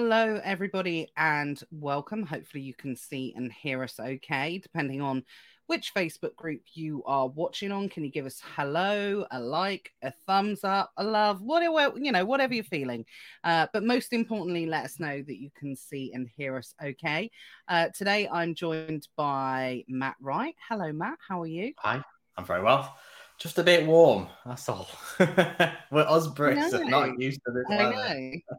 Hello, 0.00 0.40
everybody, 0.44 1.10
and 1.16 1.60
welcome. 1.72 2.24
Hopefully, 2.24 2.62
you 2.62 2.72
can 2.72 2.94
see 2.94 3.34
and 3.34 3.52
hear 3.52 3.82
us 3.82 3.98
okay, 3.98 4.58
depending 4.58 5.00
on 5.00 5.24
which 5.66 5.92
Facebook 5.92 6.36
group 6.36 6.60
you 6.72 7.02
are 7.04 7.26
watching 7.26 7.72
on. 7.72 7.88
Can 7.88 8.04
you 8.04 8.10
give 8.12 8.24
us 8.24 8.40
hello, 8.54 9.26
a 9.32 9.40
like, 9.40 9.90
a 10.02 10.12
thumbs 10.24 10.62
up, 10.62 10.92
a 10.98 11.02
love, 11.02 11.42
whatever 11.42 11.98
you 11.98 12.12
know, 12.12 12.24
whatever 12.24 12.54
you're 12.54 12.62
feeling. 12.62 13.04
Uh, 13.42 13.66
but 13.72 13.82
most 13.82 14.12
importantly, 14.12 14.66
let 14.66 14.84
us 14.84 15.00
know 15.00 15.20
that 15.20 15.40
you 15.40 15.50
can 15.58 15.74
see 15.74 16.12
and 16.14 16.28
hear 16.36 16.56
us 16.56 16.74
okay. 16.80 17.28
Uh, 17.66 17.88
today, 17.88 18.28
I'm 18.28 18.54
joined 18.54 19.08
by 19.16 19.82
Matt 19.88 20.14
Wright. 20.20 20.54
Hello, 20.68 20.92
Matt. 20.92 21.18
How 21.28 21.42
are 21.42 21.46
you? 21.48 21.72
Hi, 21.78 22.00
I'm 22.36 22.44
very 22.44 22.62
well. 22.62 22.96
Just 23.40 23.58
a 23.58 23.64
bit 23.64 23.84
warm. 23.84 24.28
That's 24.46 24.68
all. 24.68 24.88
We're 25.18 26.06
us 26.06 26.28
Brits 26.28 26.88
not 26.88 27.20
used 27.20 27.40
to 27.46 27.52
this. 27.52 27.64
I 27.68 27.90
know. 27.90 28.58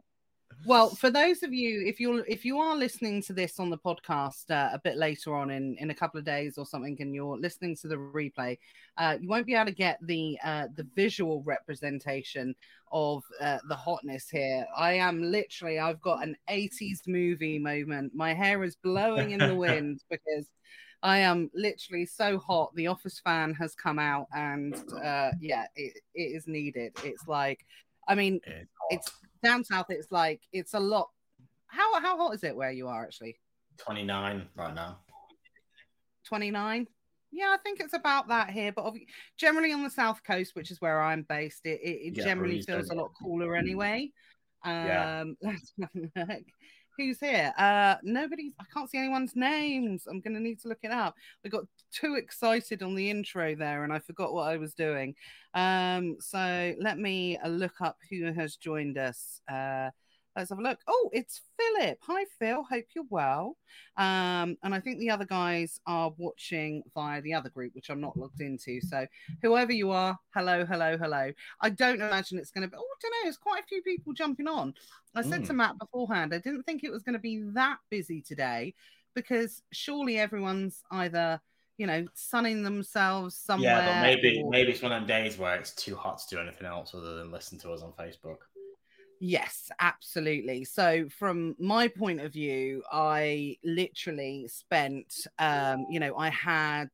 Well, 0.66 0.90
for 0.90 1.10
those 1.10 1.42
of 1.42 1.54
you, 1.54 1.84
if 1.86 2.00
you're 2.00 2.24
if 2.26 2.44
you 2.44 2.58
are 2.58 2.76
listening 2.76 3.22
to 3.22 3.32
this 3.32 3.58
on 3.58 3.70
the 3.70 3.78
podcast 3.78 4.50
uh, 4.50 4.70
a 4.74 4.80
bit 4.82 4.96
later 4.96 5.34
on 5.34 5.50
in 5.50 5.76
in 5.78 5.90
a 5.90 5.94
couple 5.94 6.18
of 6.18 6.24
days 6.24 6.58
or 6.58 6.66
something, 6.66 6.96
and 7.00 7.14
you're 7.14 7.38
listening 7.38 7.76
to 7.76 7.88
the 7.88 7.96
replay, 7.96 8.58
uh, 8.98 9.16
you 9.20 9.28
won't 9.28 9.46
be 9.46 9.54
able 9.54 9.66
to 9.66 9.72
get 9.72 9.98
the 10.02 10.38
uh, 10.44 10.66
the 10.76 10.86
visual 10.94 11.42
representation 11.44 12.54
of 12.92 13.22
uh, 13.40 13.58
the 13.68 13.74
hotness 13.74 14.28
here. 14.28 14.66
I 14.76 14.94
am 14.94 15.22
literally, 15.22 15.78
I've 15.78 16.00
got 16.00 16.24
an 16.24 16.36
80s 16.50 17.06
movie 17.06 17.58
moment. 17.58 18.12
My 18.14 18.34
hair 18.34 18.62
is 18.64 18.76
blowing 18.76 19.30
in 19.32 19.38
the 19.38 19.54
wind 19.66 20.02
because. 20.10 20.46
I 21.02 21.20
am 21.20 21.50
literally 21.54 22.04
so 22.04 22.38
hot. 22.38 22.74
The 22.74 22.88
office 22.88 23.22
fan 23.24 23.54
has 23.54 23.74
come 23.74 23.98
out, 23.98 24.26
and 24.36 24.74
uh, 25.02 25.30
yeah, 25.40 25.64
it, 25.74 25.94
it 26.14 26.22
is 26.36 26.46
needed. 26.46 26.92
It's 27.02 27.26
like, 27.26 27.64
I 28.06 28.14
mean, 28.14 28.38
it's 28.90 29.10
down 29.42 29.64
south 29.64 29.86
it's 29.88 30.10
like 30.10 30.42
it's 30.52 30.74
a 30.74 30.80
lot. 30.80 31.08
How 31.66 32.00
how 32.00 32.16
hot 32.16 32.34
is 32.34 32.44
it 32.44 32.56
where 32.56 32.72
you 32.72 32.88
are 32.88 33.04
actually? 33.04 33.38
29 33.78 34.46
right 34.56 34.74
now. 34.74 34.98
29 36.26 36.86
yeah 37.32 37.54
i 37.54 37.56
think 37.62 37.80
it's 37.80 37.94
about 37.94 38.28
that 38.28 38.50
here 38.50 38.72
but 38.72 38.92
generally 39.36 39.72
on 39.72 39.82
the 39.82 39.90
south 39.90 40.20
coast 40.24 40.52
which 40.54 40.70
is 40.70 40.80
where 40.80 41.00
i'm 41.00 41.24
based 41.28 41.64
it, 41.64 41.80
it, 41.82 42.16
yeah, 42.16 42.24
generally 42.24 42.60
feels 42.62 42.90
a 42.90 42.94
lot 42.94 43.10
cooler 43.20 43.56
anyway. 43.56 44.10
Um 44.64 44.72
yeah. 44.72 45.24
let's 45.42 45.72
have 45.80 45.90
a 45.94 46.20
look. 46.20 46.42
Who's 46.98 47.18
here? 47.20 47.52
Uh 47.56 47.96
nobody's 48.02 48.52
i 48.60 48.64
can't 48.74 48.90
see 48.90 48.98
anyone's 48.98 49.34
names. 49.34 50.06
I'm 50.08 50.20
gonna 50.20 50.40
need 50.40 50.60
to 50.60 50.68
look 50.68 50.80
it 50.82 50.90
up. 50.90 51.14
I 51.44 51.48
got 51.48 51.64
too 51.92 52.14
excited 52.14 52.82
on 52.82 52.94
the 52.94 53.10
intro 53.10 53.54
there 53.54 53.84
and 53.84 53.92
i 53.92 53.98
forgot 53.98 54.32
what 54.32 54.48
i 54.48 54.56
was 54.56 54.74
doing 54.74 55.14
um 55.54 56.16
so 56.20 56.74
let 56.80 56.98
me 56.98 57.36
uh, 57.38 57.48
look 57.48 57.80
up 57.80 57.98
who 58.08 58.32
has 58.32 58.56
joined 58.56 58.98
us 58.98 59.40
uh 59.50 59.90
let's 60.36 60.50
have 60.50 60.58
a 60.58 60.62
look. 60.62 60.78
Oh, 60.86 61.10
it's 61.12 61.42
Philip. 61.58 61.98
Hi, 62.02 62.24
Phil. 62.38 62.62
Hope 62.62 62.84
you're 62.94 63.04
well. 63.10 63.56
Um, 63.96 64.56
and 64.62 64.74
I 64.74 64.80
think 64.80 64.98
the 64.98 65.10
other 65.10 65.24
guys 65.24 65.80
are 65.86 66.12
watching 66.16 66.82
via 66.94 67.20
the 67.20 67.34
other 67.34 67.48
group, 67.48 67.74
which 67.74 67.90
I'm 67.90 68.00
not 68.00 68.16
logged 68.16 68.40
into. 68.40 68.80
So, 68.80 69.06
whoever 69.42 69.72
you 69.72 69.90
are, 69.90 70.18
hello, 70.34 70.64
hello, 70.64 70.96
hello. 70.96 71.32
I 71.60 71.70
don't 71.70 72.00
imagine 72.00 72.38
it's 72.38 72.50
going 72.50 72.62
to 72.62 72.68
be. 72.68 72.76
Oh, 72.76 72.80
I 72.80 72.98
don't 73.02 73.10
know. 73.10 73.18
There's 73.24 73.36
quite 73.36 73.62
a 73.62 73.66
few 73.66 73.82
people 73.82 74.12
jumping 74.12 74.46
on. 74.46 74.74
I 75.14 75.22
said 75.22 75.42
mm. 75.42 75.46
to 75.48 75.52
Matt 75.52 75.78
beforehand, 75.78 76.32
I 76.32 76.38
didn't 76.38 76.62
think 76.62 76.84
it 76.84 76.92
was 76.92 77.02
going 77.02 77.14
to 77.14 77.20
be 77.20 77.42
that 77.54 77.78
busy 77.90 78.22
today 78.22 78.74
because 79.14 79.62
surely 79.72 80.18
everyone's 80.18 80.82
either 80.92 81.40
you 81.80 81.86
know, 81.86 82.04
sunning 82.12 82.62
themselves 82.62 83.34
somewhere. 83.34 83.72
Yeah, 83.72 84.02
but 84.02 84.02
maybe 84.02 84.42
or... 84.44 84.50
maybe 84.50 84.72
it's 84.72 84.82
one 84.82 84.92
of 84.92 85.00
them 85.00 85.06
days 85.06 85.38
where 85.38 85.54
it's 85.54 85.70
too 85.70 85.96
hot 85.96 86.18
to 86.18 86.36
do 86.36 86.38
anything 86.38 86.66
else 86.66 86.94
other 86.94 87.16
than 87.16 87.32
listen 87.32 87.58
to 87.60 87.70
us 87.70 87.80
on 87.80 87.92
Facebook. 87.92 88.36
Yes, 89.18 89.70
absolutely. 89.80 90.64
So 90.64 91.08
from 91.18 91.56
my 91.58 91.88
point 91.88 92.20
of 92.20 92.34
view, 92.34 92.82
I 92.92 93.56
literally 93.64 94.46
spent 94.48 95.26
um, 95.38 95.86
you 95.88 96.00
know, 96.00 96.14
I 96.18 96.28
had 96.28 96.90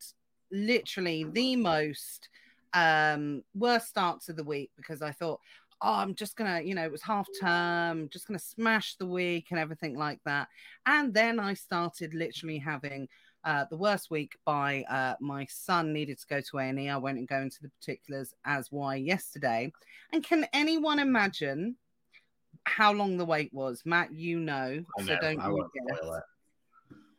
literally 0.52 1.24
the 1.24 1.56
most 1.56 2.28
um 2.72 3.42
worst 3.56 3.88
starts 3.88 4.28
of 4.28 4.36
the 4.36 4.44
week 4.44 4.70
because 4.76 5.03
I 5.03 5.10
thought, 5.10 5.41
oh, 5.82 5.94
I'm 5.94 6.14
just 6.14 6.36
gonna, 6.36 6.60
you 6.60 6.76
know, 6.76 6.84
it 6.84 6.92
was 6.92 7.03
half 7.03 7.26
term, 7.41 8.08
just 8.08 8.28
gonna 8.28 8.38
smash 8.38 8.94
the 8.94 9.06
week 9.06 9.48
and 9.50 9.58
everything 9.58 9.97
like 9.97 10.20
that. 10.26 10.47
And 10.86 11.12
then 11.12 11.41
I 11.41 11.54
started 11.54 12.14
literally 12.14 12.58
having 12.58 13.08
uh, 13.46 13.64
the 13.70 13.76
worst 13.76 14.10
week 14.10 14.36
by 14.44 14.84
uh, 14.90 15.14
my 15.20 15.46
son 15.48 15.92
needed 15.92 16.18
to 16.18 16.26
go 16.26 16.40
to 16.42 16.58
A&E. 16.58 16.90
I 16.90 16.96
won't 16.96 17.26
go 17.28 17.38
into 17.40 17.62
the 17.62 17.70
particulars 17.70 18.34
as 18.44 18.70
why 18.70 18.96
yesterday. 18.96 19.72
And 20.12 20.22
can 20.22 20.46
anyone 20.52 20.98
imagine 20.98 21.76
how 22.66 22.92
long 22.92 23.16
the 23.16 23.24
wait 23.24 23.52
was. 23.54 23.82
Matt, 23.84 24.12
you 24.12 24.38
know, 24.38 24.84
I 24.98 25.02
so 25.02 25.16
don't 25.20 25.36
guess. 25.38 26.00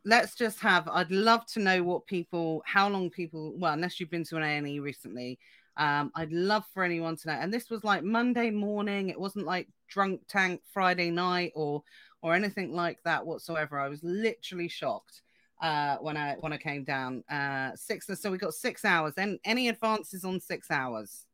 Let's 0.05 0.35
just 0.35 0.59
have. 0.59 0.87
I'd 0.87 1.11
love 1.11 1.45
to 1.47 1.59
know 1.59 1.83
what 1.83 2.05
people, 2.05 2.61
how 2.66 2.87
long 2.87 3.09
people. 3.09 3.53
Well, 3.57 3.73
unless 3.73 3.99
you've 3.99 4.09
been 4.09 4.23
to 4.25 4.37
an 4.37 4.43
A 4.43 4.45
and 4.45 4.67
E 4.67 4.79
recently, 4.79 5.39
um, 5.75 6.11
I'd 6.16 6.31
love 6.31 6.63
for 6.73 6.83
anyone 6.83 7.17
to 7.17 7.27
know. 7.29 7.33
And 7.33 7.53
this 7.53 7.69
was 7.69 7.83
like 7.83 8.03
Monday 8.03 8.51
morning. 8.51 9.09
It 9.09 9.19
wasn't 9.19 9.45
like 9.45 9.67
drunk 9.87 10.21
tank 10.27 10.61
Friday 10.73 11.09
night 11.09 11.51
or 11.55 11.83
or 12.21 12.33
anything 12.33 12.73
like 12.73 12.99
that 13.03 13.25
whatsoever. 13.25 13.79
I 13.79 13.89
was 13.89 14.03
literally 14.03 14.67
shocked 14.67 15.21
uh, 15.62 15.97
when 15.97 16.18
I 16.18 16.35
when 16.40 16.53
I 16.53 16.57
came 16.57 16.84
down. 16.84 17.23
Uh, 17.29 17.72
six. 17.75 18.07
So 18.19 18.31
we 18.31 18.38
got 18.38 18.53
six 18.53 18.85
hours. 18.85 19.13
And 19.18 19.40
any 19.44 19.69
advances 19.69 20.23
on 20.23 20.40
six 20.40 20.69
hours? 20.72 21.25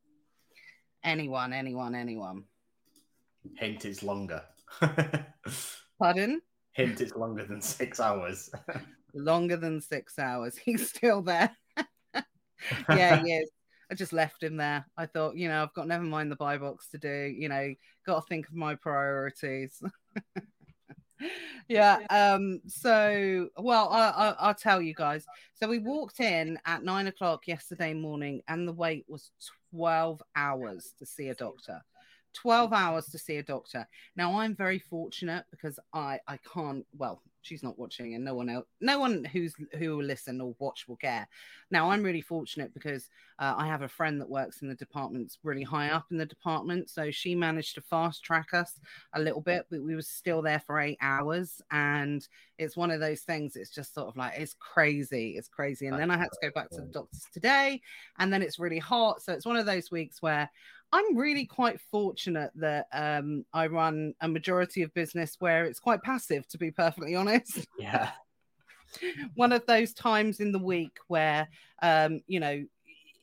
Anyone? 1.04 1.54
Anyone? 1.54 1.96
Anyone? 1.96 2.44
Hint 3.58 3.86
it's 3.86 4.04
longer. 4.04 4.42
Pardon? 6.00 6.42
Hint 6.72 7.02
it's 7.02 7.16
longer 7.16 7.46
than 7.46 7.62
six 7.62 8.00
hours. 8.00 8.50
longer 9.14 9.58
than 9.58 9.82
six 9.82 10.18
hours. 10.18 10.58
He's 10.66 10.90
still 10.90 11.22
there. 11.22 11.56
yeah, 12.90 13.22
he 13.22 13.34
is. 13.34 13.52
I 13.92 13.96
just 13.96 14.14
left 14.14 14.42
him 14.42 14.58
there. 14.58 14.86
I 14.98 15.06
thought, 15.06 15.36
you 15.36 15.50
know, 15.50 15.62
I've 15.62 15.74
got 15.74 15.88
never 15.88 16.06
mind 16.06 16.32
the 16.32 16.38
buy 16.38 16.58
box 16.58 16.88
to 16.90 16.98
do. 16.98 17.34
You 17.38 17.50
know, 17.50 17.74
got 18.08 18.22
to 18.22 18.28
think 18.28 18.48
of 18.48 18.56
my 18.56 18.76
priorities. 18.76 19.84
Yeah. 21.68 22.00
Um. 22.10 22.62
So, 22.68 23.50
well, 23.58 23.90
I, 23.90 24.10
I, 24.10 24.36
I'll 24.40 24.56
tell 24.56 24.82
you 24.82 24.94
guys. 24.94 25.26
So 25.54 25.68
we 25.68 25.80
walked 25.80 26.20
in 26.20 26.58
at 26.66 26.84
nine 26.84 27.08
o'clock 27.08 27.48
yesterday 27.48 27.94
morning, 27.94 28.42
and 28.48 28.68
the 28.68 28.74
wait 28.74 29.06
was 29.08 29.32
twelve 29.72 30.22
hours 30.36 30.94
to 31.00 31.06
see 31.06 31.30
a 31.30 31.36
doctor. 31.36 31.82
12 32.36 32.74
hours 32.74 33.06
to 33.10 33.20
see 33.20 33.38
a 33.38 33.44
doctor. 33.44 33.88
Now 34.16 34.40
I'm 34.40 34.56
very 34.56 34.80
fortunate 34.80 35.46
because 35.52 35.80
I 35.94 36.20
I 36.28 36.40
can't 36.52 36.84
well 36.98 37.22
she's 37.44 37.64
not 37.64 37.78
watching 37.78 38.16
and 38.16 38.24
no 38.24 38.34
one 38.34 38.50
else 38.50 38.66
no 38.82 39.00
one 39.00 39.24
who's 39.24 39.54
who 39.78 39.98
will 39.98 40.04
listen 40.04 40.42
or 40.42 40.56
watch 40.60 40.88
will 40.88 40.96
care. 40.96 41.28
Now 41.70 41.92
i'm 41.92 42.04
really 42.04 42.22
fortunate 42.22 42.74
because 42.74 43.10
uh, 43.40 43.54
i 43.58 43.68
have 43.68 43.82
a 43.82 43.88
friend 43.88 44.20
that 44.20 44.30
works 44.30 44.62
in 44.62 44.68
the 44.68 44.76
departments 44.76 45.38
really 45.44 45.64
high 45.64 45.90
up 45.90 46.06
in 46.12 46.18
the 46.18 46.26
department 46.26 46.90
so 46.90 47.12
she 47.12 47.36
managed 47.36 47.76
to 47.76 47.82
fast 47.82 48.24
track 48.24 48.54
us 48.54 48.80
a 49.14 49.20
little 49.20 49.42
bit 49.42 49.66
but 49.70 49.82
we 49.82 49.96
were 49.96 50.02
still 50.02 50.42
there 50.42 50.60
for 50.60 50.80
eight 50.80 50.98
hours 51.02 51.62
and 51.72 52.28
it's 52.58 52.78
one 52.78 52.92
of 52.92 53.00
those 53.00 53.22
things 53.22 53.56
it's 53.56 53.72
just 53.72 53.94
sort 53.94 54.08
of 54.08 54.16
like 54.16 54.34
it's 54.38 54.56
crazy 54.60 55.36
it's 55.38 55.48
crazy. 55.48 55.88
And 55.88 56.00
then 56.00 56.12
i 56.12 56.18
had 56.18 56.30
to 56.32 56.38
go 56.42 56.52
back 56.54 56.70
to 56.72 56.82
the 56.82 56.88
doctors 56.88 57.26
today 57.34 57.82
and 58.20 58.32
then 58.32 58.42
it's 58.42 58.60
really 58.60 58.80
hot. 58.80 59.22
So 59.22 59.34
it's 59.34 59.46
one 59.46 59.58
of 59.58 59.66
those 59.66 59.92
weeks 59.92 60.22
where 60.22 60.50
I'm 60.94 61.18
really 61.18 61.48
quite 61.48 61.82
fortunate 61.90 62.52
that 62.54 62.86
um, 62.94 63.46
I 63.52 63.66
run 63.66 64.14
a 64.22 64.28
majority 64.28 64.84
of 64.84 64.94
business 64.94 65.38
where 65.40 65.66
it's 65.66 65.80
quite 65.80 66.04
passive, 66.04 66.48
to 66.50 66.60
be 66.60 66.70
perfectly 66.70 67.16
honest. 67.18 67.68
Yeah. 67.80 68.12
One 69.34 69.52
of 69.52 69.66
those 69.66 69.92
times 69.94 70.40
in 70.40 70.52
the 70.52 70.60
week 70.60 70.96
where, 71.08 71.48
um, 71.82 72.22
you 72.28 72.40
know, 72.40 72.64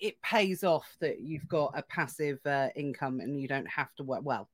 it 0.01 0.21
pays 0.21 0.65
off 0.65 0.97
that 1.01 1.21
you've 1.21 1.47
got 1.47 1.79
a 1.79 1.83
passive 1.83 2.41
uh, 2.45 2.71
income 2.75 3.21
and 3.21 3.41
you 3.41 3.47
don't 3.47 3.71
have 3.71 3.95
to 3.95 4.03
work. 4.03 4.23
Well, 4.25 4.49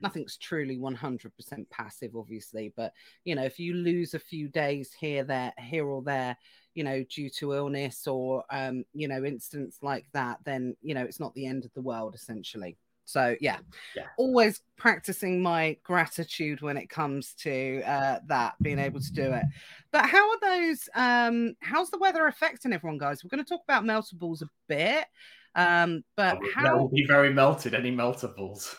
nothing's 0.00 0.36
truly 0.36 0.76
100% 0.76 1.30
passive, 1.70 2.16
obviously, 2.16 2.72
but, 2.76 2.92
you 3.24 3.36
know, 3.36 3.44
if 3.44 3.60
you 3.60 3.74
lose 3.74 4.14
a 4.14 4.18
few 4.18 4.48
days 4.48 4.92
here, 4.98 5.22
there, 5.22 5.52
here 5.56 5.86
or 5.86 6.02
there, 6.02 6.36
you 6.74 6.84
know, 6.84 7.04
due 7.04 7.30
to 7.30 7.54
illness 7.54 8.06
or, 8.06 8.44
um, 8.50 8.84
you 8.92 9.08
know, 9.08 9.24
instance 9.24 9.78
like 9.82 10.06
that, 10.12 10.38
then, 10.44 10.76
you 10.82 10.94
know, 10.94 11.02
it's 11.02 11.20
not 11.20 11.34
the 11.34 11.46
end 11.46 11.64
of 11.64 11.72
the 11.74 11.82
world, 11.82 12.14
essentially. 12.14 12.76
So, 13.04 13.34
yeah, 13.40 13.58
yeah. 13.96 14.04
always 14.18 14.62
practicing 14.76 15.42
my 15.42 15.76
gratitude 15.82 16.62
when 16.62 16.76
it 16.76 16.88
comes 16.88 17.34
to 17.40 17.82
uh, 17.82 18.20
that, 18.28 18.54
being 18.62 18.78
able 18.78 19.00
to 19.00 19.12
do 19.12 19.32
it. 19.32 19.42
But 19.90 20.06
how 20.06 20.30
are 20.30 20.40
those, 20.40 20.88
um, 20.94 21.54
how's 21.60 21.90
the 21.90 21.98
weather 21.98 22.28
affecting 22.28 22.72
everyone, 22.72 22.98
guys? 22.98 23.24
We're 23.24 23.30
going 23.30 23.44
to 23.44 23.48
talk 23.48 23.64
about 23.64 23.82
meltables 23.82 24.42
a 24.42 24.48
bit. 24.68 25.06
Um, 25.56 26.04
but 26.16 26.38
oh, 26.40 26.48
how 26.54 26.62
that 26.62 26.78
will 26.78 26.88
be 26.88 27.04
very 27.06 27.32
melted, 27.32 27.74
any 27.74 27.90
meltables. 27.90 28.74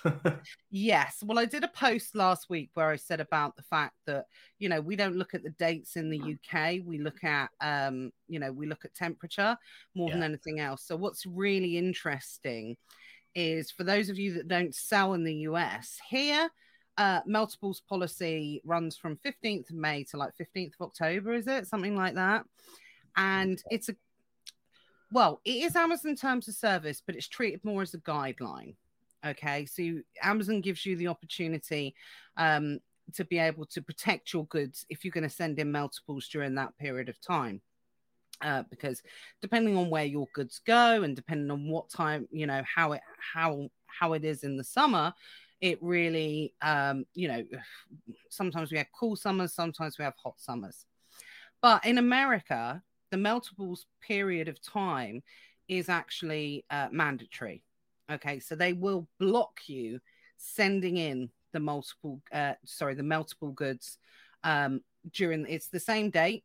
yes. 0.72 1.18
Well, 1.22 1.38
I 1.38 1.46
did 1.46 1.64
a 1.64 1.70
post 1.70 2.16
last 2.16 2.50
week 2.50 2.70
where 2.74 2.90
I 2.90 2.96
said 2.96 3.20
about 3.20 3.56
the 3.58 3.64
fact 3.64 3.96
that, 4.06 4.26
you 4.58 4.70
know, 4.70 4.80
we 4.80 4.96
don't 4.96 5.18
look 5.18 5.34
at 5.34 5.44
the 5.44 5.50
dates 5.52 5.98
in 5.98 6.10
the 6.10 6.20
UK, 6.20 6.80
we 6.86 6.98
look 6.98 7.24
at 7.24 7.50
um, 7.60 8.12
you 8.28 8.40
know, 8.40 8.52
we 8.52 8.68
look 8.68 8.86
at 8.86 8.96
temperature 8.96 9.58
more 9.96 10.10
yeah. 10.10 10.16
than 10.16 10.24
anything 10.24 10.60
else. 10.60 10.84
So 10.86 10.96
what's 10.96 11.26
really 11.26 11.78
interesting 11.78 12.78
is 13.36 13.72
for 13.72 13.84
those 13.84 14.10
of 14.10 14.18
you 14.18 14.34
that 14.36 14.48
don't 14.48 14.74
sell 14.74 15.14
in 15.14 15.24
the 15.24 15.36
US, 15.36 16.00
here 16.10 16.50
uh, 16.98 17.22
Meltables 17.24 17.82
policy 17.88 18.62
runs 18.66 18.96
from 18.96 19.18
15th 19.26 19.70
of 19.70 19.76
May 19.76 20.04
to 20.06 20.18
like 20.18 20.34
15th 20.40 20.74
of 20.80 20.88
October, 20.88 21.34
is 21.34 21.48
it? 21.48 21.68
Something 21.68 21.96
like 21.96 22.16
that. 22.16 22.44
And 23.18 23.62
it's 23.70 23.90
a, 23.90 23.96
well, 25.12 25.42
it 25.44 25.64
is 25.64 25.76
Amazon 25.76 26.16
terms 26.16 26.48
of 26.48 26.56
service, 26.56 27.02
but 27.06 27.16
it's 27.16 27.28
treated 27.28 27.64
more 27.64 27.82
as 27.82 27.94
a 27.94 28.00
guideline. 28.00 28.76
Okay. 29.26 29.66
So 29.66 29.82
you, 29.82 30.04
Amazon 30.24 30.62
gives 30.62 30.86
you 30.86 30.96
the 30.96 31.08
opportunity 31.08 31.94
um, 32.38 32.80
to 33.14 33.26
be 33.26 33.38
able 33.38 33.66
to 33.68 33.82
protect 33.82 34.34
your 34.34 34.46
goods 34.46 34.86
if 34.90 35.04
you're 35.04 35.12
going 35.12 35.24
to 35.24 35.30
send 35.30 35.60
in 35.60 35.72
meltables 35.72 36.30
during 36.32 36.56
that 36.56 36.78
period 36.78 37.10
of 37.10 37.20
time. 37.22 37.62
Uh, 38.42 38.64
because 38.72 39.04
depending 39.40 39.78
on 39.78 39.92
where 39.92 40.06
your 40.06 40.28
goods 40.34 40.62
go 40.66 41.04
and 41.04 41.16
depending 41.16 41.52
on 41.52 41.70
what 41.70 41.92
time 41.92 42.28
you 42.32 42.48
know 42.48 42.64
how 42.66 42.94
it 42.94 43.02
how 43.20 43.70
how 43.86 44.14
it 44.14 44.26
is 44.26 44.44
in 44.44 44.58
the 44.58 44.64
summer 44.64 45.14
it 45.60 45.78
really 45.80 46.52
um 46.64 47.06
you 47.14 47.28
know 47.28 47.44
sometimes 48.32 48.72
we 48.72 48.80
have 48.80 48.88
cool 49.00 49.16
summers 49.16 49.54
sometimes 49.54 50.00
we 50.00 50.04
have 50.04 50.16
hot 50.16 50.34
summers 50.40 50.88
but 51.62 51.86
in 51.86 52.00
america 52.00 52.82
the 53.12 53.18
meltables 53.18 53.82
period 54.02 54.48
of 54.48 54.62
time 54.62 55.22
is 55.68 55.90
actually 55.90 56.66
uh, 56.70 56.88
mandatory 56.92 57.64
okay 58.12 58.40
so 58.40 58.56
they 58.56 58.74
will 58.74 59.08
block 59.20 59.60
you 59.68 60.00
sending 60.38 60.98
in 60.98 61.30
the 61.54 61.60
multiple 61.60 62.22
uh 62.34 62.54
sorry 62.66 62.96
the 62.96 63.04
meltable 63.04 63.54
goods 63.54 63.98
um 64.44 64.82
during 65.14 65.46
it's 65.48 65.68
the 65.68 65.80
same 65.80 66.10
date 66.10 66.44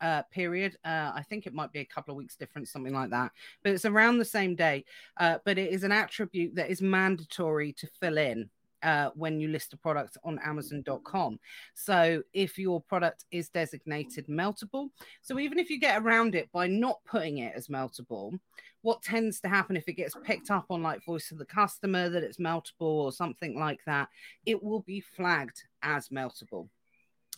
uh, 0.00 0.22
period. 0.30 0.76
Uh, 0.84 1.12
I 1.14 1.22
think 1.28 1.46
it 1.46 1.54
might 1.54 1.72
be 1.72 1.80
a 1.80 1.84
couple 1.84 2.12
of 2.12 2.18
weeks 2.18 2.36
difference, 2.36 2.70
something 2.70 2.92
like 2.92 3.10
that. 3.10 3.32
But 3.62 3.72
it's 3.72 3.84
around 3.84 4.18
the 4.18 4.24
same 4.24 4.54
day. 4.54 4.84
Uh, 5.16 5.38
but 5.44 5.58
it 5.58 5.72
is 5.72 5.84
an 5.84 5.92
attribute 5.92 6.56
that 6.56 6.70
is 6.70 6.82
mandatory 6.82 7.72
to 7.74 7.86
fill 8.00 8.18
in. 8.18 8.50
Uh, 8.84 9.08
when 9.14 9.40
you 9.40 9.48
list 9.48 9.72
a 9.72 9.78
product 9.78 10.18
on 10.24 10.38
Amazon.com. 10.44 11.40
So, 11.72 12.22
if 12.34 12.58
your 12.58 12.82
product 12.82 13.24
is 13.30 13.48
designated 13.48 14.26
meltable, 14.28 14.90
so 15.22 15.38
even 15.38 15.58
if 15.58 15.70
you 15.70 15.80
get 15.80 16.02
around 16.02 16.34
it 16.34 16.52
by 16.52 16.66
not 16.66 16.98
putting 17.06 17.38
it 17.38 17.54
as 17.56 17.68
meltable, 17.68 18.38
what 18.82 19.02
tends 19.02 19.40
to 19.40 19.48
happen 19.48 19.78
if 19.78 19.88
it 19.88 19.94
gets 19.94 20.14
picked 20.24 20.50
up 20.50 20.66
on 20.68 20.82
like 20.82 21.02
voice 21.06 21.30
of 21.30 21.38
the 21.38 21.46
customer 21.46 22.10
that 22.10 22.22
it's 22.22 22.36
meltable 22.36 22.72
or 22.80 23.10
something 23.10 23.58
like 23.58 23.80
that, 23.86 24.08
it 24.44 24.62
will 24.62 24.80
be 24.80 25.00
flagged 25.00 25.62
as 25.82 26.10
meltable. 26.10 26.68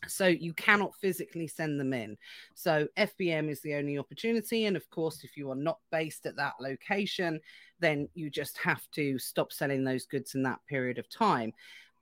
So 0.09 0.27
you 0.27 0.53
cannot 0.55 0.95
physically 0.97 1.47
send 1.47 1.81
them 1.81 1.93
in. 1.93 2.17
So 2.55 2.89
fbm 2.99 3.49
is 3.49 3.61
the 3.63 3.75
only 3.75 3.97
opportunity. 3.97 4.67
And 4.67 4.77
of 4.77 4.89
course 4.91 5.25
if 5.25 5.37
you 5.37 5.51
are 5.51 5.57
not 5.57 5.79
based 5.91 6.27
at 6.27 6.37
that 6.37 6.55
location 6.61 7.41
then 7.81 8.09
you 8.15 8.31
just 8.31 8.59
have 8.59 8.83
to 8.93 9.19
stop 9.19 9.53
selling 9.53 9.85
those 9.85 10.07
goods 10.07 10.35
in 10.35 10.43
that 10.43 10.59
period 10.69 10.99
of 10.99 11.09
time 11.09 11.53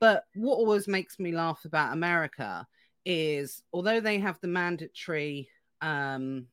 but 0.01 0.25
what 0.35 0.57
always 0.57 0.89
makes 0.89 1.19
me 1.19 1.33
laugh 1.33 1.65
about 1.65 1.93
america 1.93 2.67
is 3.05 3.63
although 3.73 4.01
they 4.01 4.19
have 4.19 4.39
the 4.41 4.49
mandatory 4.49 5.49
um 5.81 6.47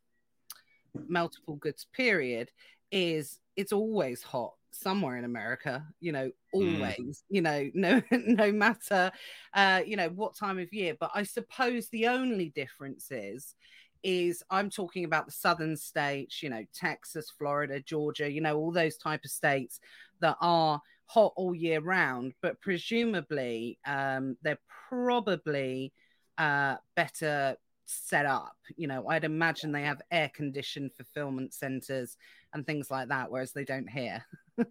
meltable 1.10 1.60
goods 1.60 1.88
period 1.94 2.50
is 2.92 3.40
it's 3.56 3.72
always 3.72 4.22
hot 4.22 4.54
somewhere 4.72 5.18
in 5.18 5.26
America, 5.26 5.86
you 6.00 6.12
know, 6.12 6.28
mm. 6.28 6.32
always, 6.54 6.98
mm. 6.98 7.24
you 7.30 7.42
know, 7.42 7.70
no, 7.74 8.02
no 8.12 8.52
matter, 8.52 9.12
uh, 9.54 9.82
you 9.86 9.96
know, 9.96 10.10
what 10.10 10.36
time 10.36 10.60
of 10.60 10.74
year. 10.74 10.96
But 11.00 11.12
I 11.14 11.24
suppose 11.24 11.90
the 11.90 12.08
only 12.08 12.50
difference 12.50 13.12
is, 13.12 13.56
is 14.04 14.44
I'm 14.50 14.70
talking 14.70 15.06
about 15.06 15.26
the 15.26 15.32
southern 15.32 15.78
states, 15.78 16.42
you 16.42 16.50
know, 16.50 16.64
Texas, 16.74 17.30
Florida, 17.38 17.80
Georgia, 17.80 18.32
you 18.32 18.42
know, 18.42 18.58
all 18.58 18.72
those 18.72 18.98
type 18.98 19.22
of 19.26 19.32
states 19.32 19.80
that 20.20 20.38
are 20.42 20.82
hot 21.06 21.34
all 21.36 21.54
year 21.54 21.82
round, 21.82 22.34
but 22.42 22.62
presumably 22.62 23.78
um, 23.86 24.38
they're 24.42 24.60
probably 24.90 25.92
uh, 26.38 26.76
better 26.96 27.58
set 27.86 28.26
up. 28.26 28.56
You 28.78 28.88
know, 28.88 29.08
I'd 29.08 29.26
imagine 29.26 29.72
they 29.72 29.84
have 29.84 30.02
air 30.10 30.32
conditioned 30.34 30.94
fulfillment 30.94 31.54
centers 31.54 32.16
and 32.54 32.66
things 32.66 32.90
like 32.90 33.10
that, 33.10 33.30
whereas 33.30 33.52
they 33.52 33.66
don't 33.66 33.90
here. 33.90 34.26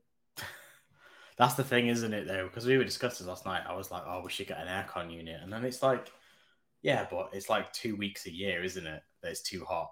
That's 1.38 1.54
the 1.54 1.64
thing, 1.64 1.88
isn't 1.88 2.12
it? 2.12 2.26
Though, 2.26 2.44
because 2.44 2.66
we 2.66 2.76
were 2.76 2.84
discussing 2.84 3.26
last 3.26 3.46
night, 3.46 3.62
I 3.66 3.74
was 3.74 3.90
like, 3.90 4.02
"Oh, 4.06 4.22
we 4.22 4.30
should 4.30 4.46
get 4.46 4.58
an 4.58 4.68
aircon 4.68 5.12
unit," 5.12 5.40
and 5.42 5.52
then 5.52 5.64
it's 5.64 5.82
like, 5.82 6.12
"Yeah, 6.82 7.06
but 7.10 7.30
it's 7.32 7.48
like 7.48 7.72
two 7.72 7.96
weeks 7.96 8.26
a 8.26 8.32
year, 8.32 8.62
isn't 8.62 8.86
it? 8.86 9.02
That 9.22 9.30
it's 9.30 9.42
too 9.42 9.64
hot." 9.64 9.90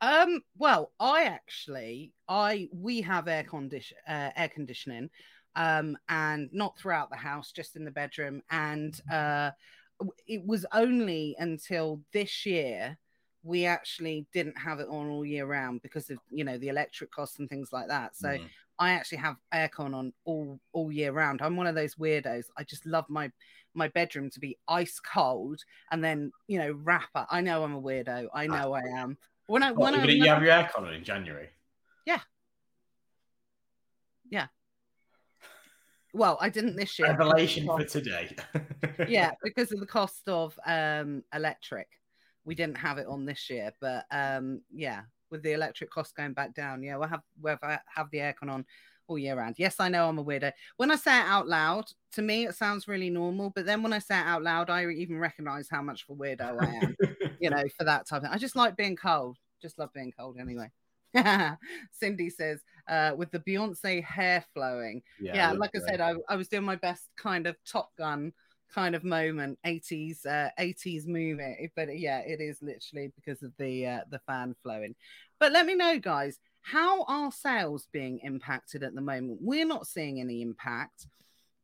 Um. 0.00 0.42
Well, 0.56 0.92
I 1.00 1.24
actually, 1.24 2.12
I 2.28 2.68
we 2.72 3.00
have 3.02 3.28
air 3.28 3.44
condition, 3.44 3.96
uh, 4.08 4.30
air 4.36 4.48
conditioning, 4.48 5.10
um, 5.54 5.96
and 6.08 6.48
not 6.52 6.78
throughout 6.78 7.10
the 7.10 7.16
house, 7.16 7.52
just 7.52 7.76
in 7.76 7.84
the 7.84 7.90
bedroom, 7.90 8.42
and 8.50 9.00
uh, 9.10 9.50
it 10.26 10.44
was 10.44 10.66
only 10.72 11.34
until 11.38 12.02
this 12.12 12.44
year 12.44 12.98
we 13.42 13.64
actually 13.64 14.26
didn't 14.32 14.58
have 14.58 14.80
it 14.80 14.88
on 14.88 15.08
all 15.08 15.24
year 15.24 15.46
round 15.46 15.80
because 15.80 16.10
of 16.10 16.18
you 16.30 16.44
know 16.44 16.58
the 16.58 16.68
electric 16.68 17.10
costs 17.10 17.38
and 17.38 17.48
things 17.48 17.72
like 17.72 17.88
that. 17.88 18.16
So 18.16 18.28
mm. 18.28 18.48
I 18.78 18.92
actually 18.92 19.18
have 19.18 19.36
aircon 19.54 19.94
on 19.94 20.12
all 20.24 20.60
all 20.72 20.92
year 20.92 21.12
round. 21.12 21.42
I'm 21.42 21.56
one 21.56 21.66
of 21.66 21.74
those 21.74 21.94
weirdos. 21.94 22.46
I 22.56 22.64
just 22.64 22.86
love 22.86 23.04
my 23.08 23.30
my 23.74 23.88
bedroom 23.88 24.30
to 24.30 24.40
be 24.40 24.58
ice 24.68 25.00
cold 25.00 25.60
and 25.90 26.02
then 26.02 26.32
you 26.46 26.58
know 26.58 26.72
wrap 26.72 27.08
up. 27.14 27.28
I 27.30 27.40
know 27.40 27.64
I'm 27.64 27.74
a 27.74 27.80
weirdo. 27.80 28.28
I 28.34 28.46
know 28.46 28.72
I 28.72 28.82
am. 28.98 29.16
When 29.46 29.62
I 29.62 29.72
when 29.72 29.94
I 29.94 30.04
you 30.04 30.28
have 30.28 30.42
your 30.42 30.52
aircon 30.52 30.86
on 30.86 30.94
in 30.94 31.04
January. 31.04 31.48
Yeah. 32.04 32.20
Yeah. 34.30 34.46
Well, 36.12 36.38
I 36.40 36.48
didn't 36.48 36.76
this 36.76 36.98
year. 36.98 37.08
Revelation 37.08 37.66
for 37.66 37.84
today. 37.84 38.34
yeah, 39.08 39.32
because 39.42 39.72
of 39.72 39.80
the 39.80 39.86
cost 39.86 40.28
of 40.28 40.58
um 40.66 41.22
electric 41.34 41.88
we 42.46 42.54
didn't 42.54 42.78
have 42.78 42.96
it 42.96 43.06
on 43.06 43.26
this 43.26 43.50
year, 43.50 43.72
but 43.80 44.06
um, 44.10 44.62
yeah, 44.72 45.02
with 45.30 45.42
the 45.42 45.52
electric 45.52 45.90
costs 45.90 46.12
going 46.12 46.32
back 46.32 46.54
down, 46.54 46.82
yeah, 46.82 46.96
we'll 46.96 47.08
have 47.08 47.22
we'll 47.40 47.58
have 47.62 48.10
the 48.10 48.18
aircon 48.18 48.50
on 48.50 48.64
all 49.08 49.18
year 49.18 49.36
round. 49.36 49.56
Yes, 49.58 49.76
I 49.78 49.88
know 49.88 50.08
I'm 50.08 50.18
a 50.18 50.24
weirdo. 50.24 50.52
When 50.76 50.90
I 50.90 50.96
say 50.96 51.18
it 51.18 51.26
out 51.26 51.48
loud, 51.48 51.86
to 52.12 52.22
me 52.22 52.46
it 52.46 52.54
sounds 52.54 52.88
really 52.88 53.10
normal, 53.10 53.50
but 53.54 53.66
then 53.66 53.82
when 53.82 53.92
I 53.92 53.98
say 53.98 54.18
it 54.18 54.26
out 54.26 54.42
loud, 54.42 54.70
I 54.70 54.86
even 54.86 55.18
recognize 55.18 55.68
how 55.70 55.82
much 55.82 56.04
of 56.08 56.16
a 56.16 56.18
weirdo 56.18 56.62
I 56.62 56.74
am. 56.84 56.96
you 57.40 57.50
know, 57.50 57.62
for 57.76 57.84
that 57.84 58.06
type 58.06 58.18
of. 58.18 58.22
thing. 58.24 58.32
I 58.32 58.38
just 58.38 58.56
like 58.56 58.76
being 58.76 58.96
cold. 58.96 59.38
Just 59.62 59.78
love 59.78 59.92
being 59.92 60.12
cold 60.16 60.36
anyway. 60.38 60.70
Cindy 61.92 62.30
says, 62.30 62.60
uh, 62.88 63.12
with 63.16 63.30
the 63.30 63.40
Beyonce 63.40 64.02
hair 64.04 64.44
flowing. 64.52 65.02
Yeah, 65.20 65.34
yeah 65.34 65.52
like 65.52 65.70
I 65.74 65.78
said, 65.88 66.00
I, 66.00 66.14
I 66.28 66.36
was 66.36 66.48
doing 66.48 66.64
my 66.64 66.76
best 66.76 67.08
kind 67.16 67.46
of 67.46 67.56
Top 67.64 67.90
Gun 67.96 68.32
kind 68.72 68.94
of 68.94 69.04
moment 69.04 69.58
80s 69.64 70.26
uh, 70.26 70.50
80s 70.58 71.06
movie 71.06 71.70
but 71.74 71.98
yeah 71.98 72.18
it 72.18 72.40
is 72.40 72.62
literally 72.62 73.12
because 73.14 73.42
of 73.42 73.52
the 73.58 73.86
uh, 73.86 74.00
the 74.10 74.18
fan 74.20 74.54
flowing. 74.62 74.94
But 75.38 75.52
let 75.52 75.66
me 75.66 75.74
know 75.74 75.98
guys 75.98 76.38
how 76.62 77.04
are 77.04 77.30
sales 77.30 77.86
being 77.92 78.18
impacted 78.24 78.82
at 78.82 78.94
the 78.94 79.00
moment? 79.00 79.38
We're 79.40 79.66
not 79.66 79.86
seeing 79.86 80.20
any 80.20 80.42
impact 80.42 81.06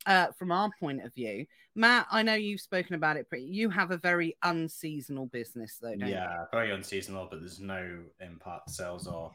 uh, 0.07 0.29
from 0.39 0.53
our 0.53 0.71
point 0.79 1.05
of 1.05 1.13
view. 1.15 1.47
Matt 1.75 2.07
i 2.11 2.23
know 2.23 2.35
you've 2.35 2.61
spoken 2.61 2.95
about 2.95 3.17
it 3.17 3.31
pretty 3.31 3.47
you 3.47 3.71
have 3.71 3.93
a 3.93 3.97
very 3.97 4.37
unseasonal 4.45 5.25
business 5.33 5.79
though 5.81 5.95
yeah 5.97 6.07
you? 6.07 6.47
very 6.53 6.71
unseasonal 6.71 7.29
but 7.31 7.41
there's 7.41 7.61
no 7.61 7.99
impact. 8.21 8.71
Sales 8.71 9.07
are 9.07 9.31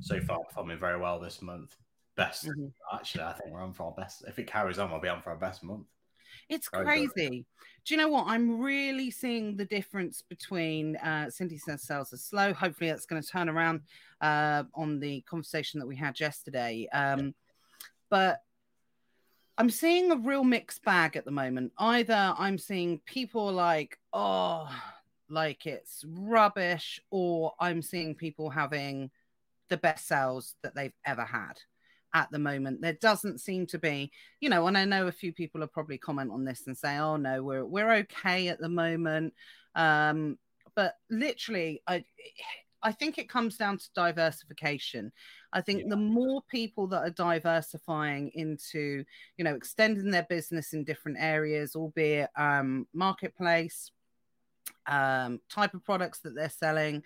so 0.00 0.18
far 0.22 0.38
performing 0.44 0.78
very 0.78 0.98
well 0.98 1.20
this 1.20 1.42
month. 1.42 1.76
Best 2.16 2.46
mm-hmm. 2.46 2.68
actually 2.94 3.24
i 3.24 3.32
think 3.32 3.52
we're 3.52 3.62
on 3.62 3.72
for 3.72 3.84
our 3.84 3.92
best. 3.92 4.24
If 4.26 4.38
it 4.38 4.46
carries 4.46 4.78
on 4.78 4.90
we'll 4.90 5.00
be 5.00 5.08
on 5.08 5.20
for 5.20 5.30
our 5.30 5.36
best 5.36 5.62
month 5.62 5.86
it's 6.48 6.68
crazy. 6.68 7.44
Do 7.84 7.94
you 7.94 7.98
know 7.98 8.08
what? 8.08 8.26
I'm 8.26 8.60
really 8.60 9.10
seeing 9.10 9.56
the 9.56 9.64
difference 9.64 10.22
between 10.22 10.96
uh, 10.96 11.28
Cindy 11.28 11.58
says 11.58 11.82
sales 11.82 12.12
are 12.12 12.18
slow. 12.18 12.54
Hopefully, 12.54 12.90
that's 12.90 13.06
going 13.06 13.20
to 13.20 13.28
turn 13.28 13.48
around 13.48 13.82
uh, 14.20 14.64
on 14.74 15.00
the 15.00 15.20
conversation 15.22 15.80
that 15.80 15.86
we 15.86 15.96
had 15.96 16.18
yesterday. 16.18 16.88
Um, 16.92 17.34
but 18.08 18.40
I'm 19.58 19.70
seeing 19.70 20.10
a 20.10 20.16
real 20.16 20.44
mixed 20.44 20.82
bag 20.82 21.16
at 21.16 21.24
the 21.24 21.30
moment. 21.30 21.72
Either 21.78 22.34
I'm 22.38 22.58
seeing 22.58 23.00
people 23.04 23.52
like, 23.52 23.98
oh, 24.12 24.68
like 25.28 25.66
it's 25.66 26.04
rubbish, 26.08 27.00
or 27.10 27.52
I'm 27.60 27.82
seeing 27.82 28.14
people 28.14 28.48
having 28.50 29.10
the 29.68 29.76
best 29.76 30.06
sales 30.06 30.54
that 30.62 30.74
they've 30.74 30.92
ever 31.04 31.24
had 31.24 31.54
at 32.14 32.30
the 32.30 32.38
moment. 32.38 32.80
There 32.80 32.94
doesn't 32.94 33.40
seem 33.40 33.66
to 33.66 33.78
be, 33.78 34.10
you 34.40 34.48
know, 34.48 34.66
and 34.68 34.78
I 34.78 34.84
know 34.84 35.08
a 35.08 35.12
few 35.12 35.32
people 35.32 35.60
will 35.60 35.68
probably 35.68 35.98
comment 35.98 36.30
on 36.32 36.44
this 36.44 36.66
and 36.66 36.78
say, 36.78 36.96
"Oh 36.96 37.16
no, 37.16 37.42
we're 37.42 37.66
we're 37.66 37.92
okay 37.92 38.48
at 38.48 38.60
the 38.60 38.68
moment." 38.68 39.34
Um, 39.74 40.38
but 40.74 40.94
literally, 41.10 41.82
I 41.86 42.04
I 42.82 42.92
think 42.92 43.18
it 43.18 43.28
comes 43.28 43.56
down 43.56 43.78
to 43.78 43.92
diversification. 43.94 45.10
I 45.52 45.60
think 45.62 45.80
yeah. 45.80 45.88
the 45.90 45.96
more 45.96 46.42
people 46.50 46.86
that 46.88 47.02
are 47.02 47.10
diversifying 47.10 48.30
into, 48.34 49.04
you 49.36 49.44
know, 49.44 49.54
extending 49.54 50.10
their 50.10 50.26
business 50.28 50.74
in 50.74 50.84
different 50.84 51.18
areas, 51.18 51.74
albeit 51.74 52.30
um, 52.36 52.86
marketplace, 52.92 53.90
um, 54.86 55.40
type 55.50 55.74
of 55.74 55.84
products 55.84 56.20
that 56.20 56.34
they're 56.34 56.50
selling, 56.50 57.02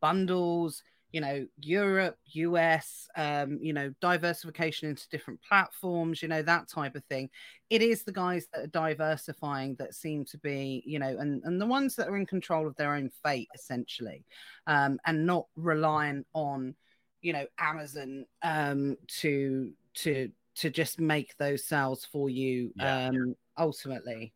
bundles, 0.00 0.82
you 1.16 1.22
know, 1.22 1.46
Europe, 1.62 2.18
US, 2.26 3.08
um, 3.16 3.58
you 3.62 3.72
know, 3.72 3.90
diversification 4.02 4.90
into 4.90 5.08
different 5.08 5.40
platforms, 5.40 6.20
you 6.20 6.28
know, 6.28 6.42
that 6.42 6.68
type 6.68 6.94
of 6.94 7.02
thing. 7.06 7.30
It 7.70 7.80
is 7.80 8.02
the 8.02 8.12
guys 8.12 8.46
that 8.52 8.64
are 8.64 8.66
diversifying 8.66 9.76
that 9.78 9.94
seem 9.94 10.26
to 10.26 10.36
be, 10.36 10.82
you 10.84 10.98
know, 10.98 11.16
and, 11.18 11.42
and 11.44 11.58
the 11.58 11.64
ones 11.64 11.96
that 11.96 12.08
are 12.08 12.18
in 12.18 12.26
control 12.26 12.66
of 12.66 12.76
their 12.76 12.94
own 12.94 13.08
fate, 13.24 13.48
essentially, 13.54 14.26
um, 14.66 14.98
and 15.06 15.24
not 15.24 15.46
relying 15.56 16.26
on, 16.34 16.74
you 17.22 17.32
know, 17.32 17.46
Amazon 17.58 18.26
um, 18.42 18.98
to 19.20 19.72
to 19.94 20.30
to 20.56 20.68
just 20.68 21.00
make 21.00 21.34
those 21.38 21.64
sales 21.64 22.04
for 22.04 22.28
you 22.28 22.72
yeah. 22.76 23.06
um, 23.06 23.34
ultimately. 23.56 24.34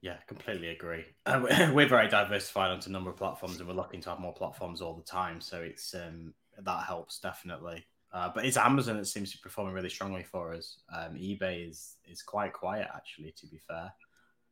Yeah, 0.00 0.16
completely 0.26 0.68
agree. 0.68 1.04
Uh, 1.26 1.70
we're 1.74 1.88
very 1.88 2.08
diversified 2.08 2.70
onto 2.70 2.88
a 2.88 2.92
number 2.92 3.10
of 3.10 3.16
platforms, 3.16 3.58
and 3.58 3.68
we're 3.68 3.74
looking 3.74 4.00
to 4.02 4.10
have 4.10 4.20
more 4.20 4.34
platforms 4.34 4.80
all 4.80 4.94
the 4.94 5.02
time. 5.02 5.40
So 5.40 5.60
it's 5.60 5.94
um, 5.94 6.34
that 6.62 6.84
helps 6.84 7.18
definitely. 7.18 7.84
Uh, 8.12 8.30
but 8.34 8.46
it's 8.46 8.56
Amazon 8.56 8.96
that 8.96 9.06
seems 9.06 9.30
to 9.32 9.38
be 9.38 9.42
performing 9.42 9.74
really 9.74 9.90
strongly 9.90 10.22
for 10.22 10.54
us. 10.54 10.78
Um, 10.94 11.14
eBay 11.14 11.68
is 11.68 11.96
is 12.06 12.22
quite 12.22 12.52
quiet 12.52 12.88
actually. 12.94 13.34
To 13.36 13.46
be 13.46 13.60
fair, 13.66 13.92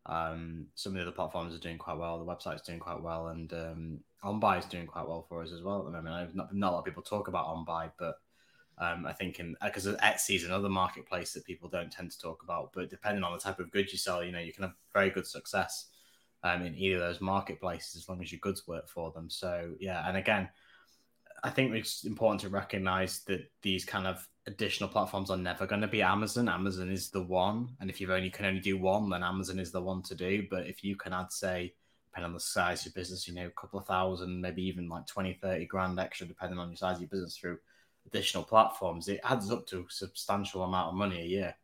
um, 0.07 0.67
some 0.75 0.93
of 0.93 0.97
the 0.97 1.03
other 1.03 1.13
platforms 1.13 1.55
are 1.55 1.61
doing 1.61 1.79
quite 1.79 1.97
well. 1.97 2.19
The 2.19 2.25
website's 2.25 2.63
doing 2.63 2.81
quite 2.81 3.01
well, 3.01 3.29
and 3.29 3.53
um, 3.53 4.01
OnBuy 4.25 4.59
is 4.59 4.67
doing 4.67 4.87
quite 4.87 5.07
well 5.07 5.25
for 5.29 5.43
us 5.43 5.53
as 5.53 5.63
well 5.63 5.79
at 5.79 5.85
the 5.85 5.91
moment. 5.93 6.15
I've 6.15 6.35
not, 6.35 6.55
not 6.55 6.71
a 6.71 6.73
lot 6.73 6.79
of 6.81 6.85
people 6.85 7.03
talk 7.03 7.29
about 7.29 7.47
OnBuy, 7.47 7.93
but 7.99 8.17
um, 8.79 9.07
I 9.07 9.13
think 9.13 9.41
in 9.41 9.57
because 9.65 9.87
Etsy 9.87 10.37
is 10.37 10.45
another 10.45 10.69
marketplace 10.69 11.33
that 11.33 11.47
people 11.47 11.69
don't 11.69 11.91
tend 11.91 12.11
to 12.11 12.19
talk 12.19 12.43
about, 12.43 12.73
but 12.75 12.91
depending 12.91 13.25
on 13.25 13.33
the 13.33 13.39
type 13.39 13.59
of 13.59 13.71
goods 13.71 13.93
you 13.93 13.99
sell, 13.99 14.23
you 14.23 14.33
know, 14.33 14.39
you 14.39 14.53
can 14.53 14.65
have 14.65 14.75
very 14.93 15.11
good 15.11 15.27
success 15.27 15.87
um, 16.43 16.63
in 16.63 16.75
either 16.77 16.97
of 16.97 17.01
those 17.01 17.21
marketplaces 17.21 17.97
as 17.97 18.09
long 18.09 18.23
as 18.23 18.31
your 18.31 18.41
goods 18.41 18.67
work 18.67 18.89
for 18.89 19.11
them. 19.13 19.31
So 19.31 19.75
yeah, 19.81 20.07
and 20.07 20.17
again, 20.17 20.49
I 21.43 21.51
think 21.51 21.75
it's 21.75 22.05
important 22.05 22.43
to 22.43 22.49
recognize 22.51 23.21
that 23.25 23.51
these 23.63 23.85
kind 23.85 24.07
of 24.07 24.29
additional 24.47 24.91
platforms 24.91 25.31
are 25.31 25.37
never 25.37 25.67
going 25.67 25.81
to 25.81 25.89
be 25.89 26.03
Amazon. 26.03 26.49
Amazon 26.49 26.91
is 26.91 27.11
the 27.11 27.23
one, 27.23 27.71
and 27.81 27.89
if 27.89 28.01
you 28.01 28.13
only 28.13 28.31
can 28.31 28.45
only 28.45 28.61
do 28.61 28.79
one, 28.79 29.09
then 29.09 29.23
Amazon 29.23 29.59
is 29.59 29.73
the 29.73 29.81
one 29.81 30.03
to 30.03 30.15
do. 30.15 30.47
But 30.51 30.67
if 30.67 30.85
you 30.85 30.97
can 30.97 31.15
add, 31.15 31.33
say, 31.33 31.73
depending 32.11 32.29
on 32.29 32.35
the 32.35 32.41
size 32.41 32.81
of 32.81 32.87
your 32.87 33.01
business, 33.01 33.27
you 33.27 33.35
know, 33.35 33.47
a 33.47 33.61
couple 33.61 33.79
of 33.79 33.87
thousand, 33.87 34.41
maybe 34.41 34.63
even 34.63 34.89
like 34.89 35.07
20, 35.07 35.39
30 35.41 35.67
grand 35.67 35.99
extra, 35.99 36.27
depending 36.27 36.59
on 36.59 36.69
your 36.69 36.77
size 36.77 36.97
of 36.97 37.03
your 37.03 37.09
business 37.09 37.37
through 37.37 37.59
additional 38.07 38.45
platforms, 38.45 39.09
it 39.09 39.21
adds 39.25 39.51
up 39.51 39.67
to 39.69 39.81
a 39.81 39.85
substantial 39.89 40.63
amount 40.63 40.89
of 40.89 40.95
money 40.95 41.21
a 41.21 41.25
year. 41.25 41.55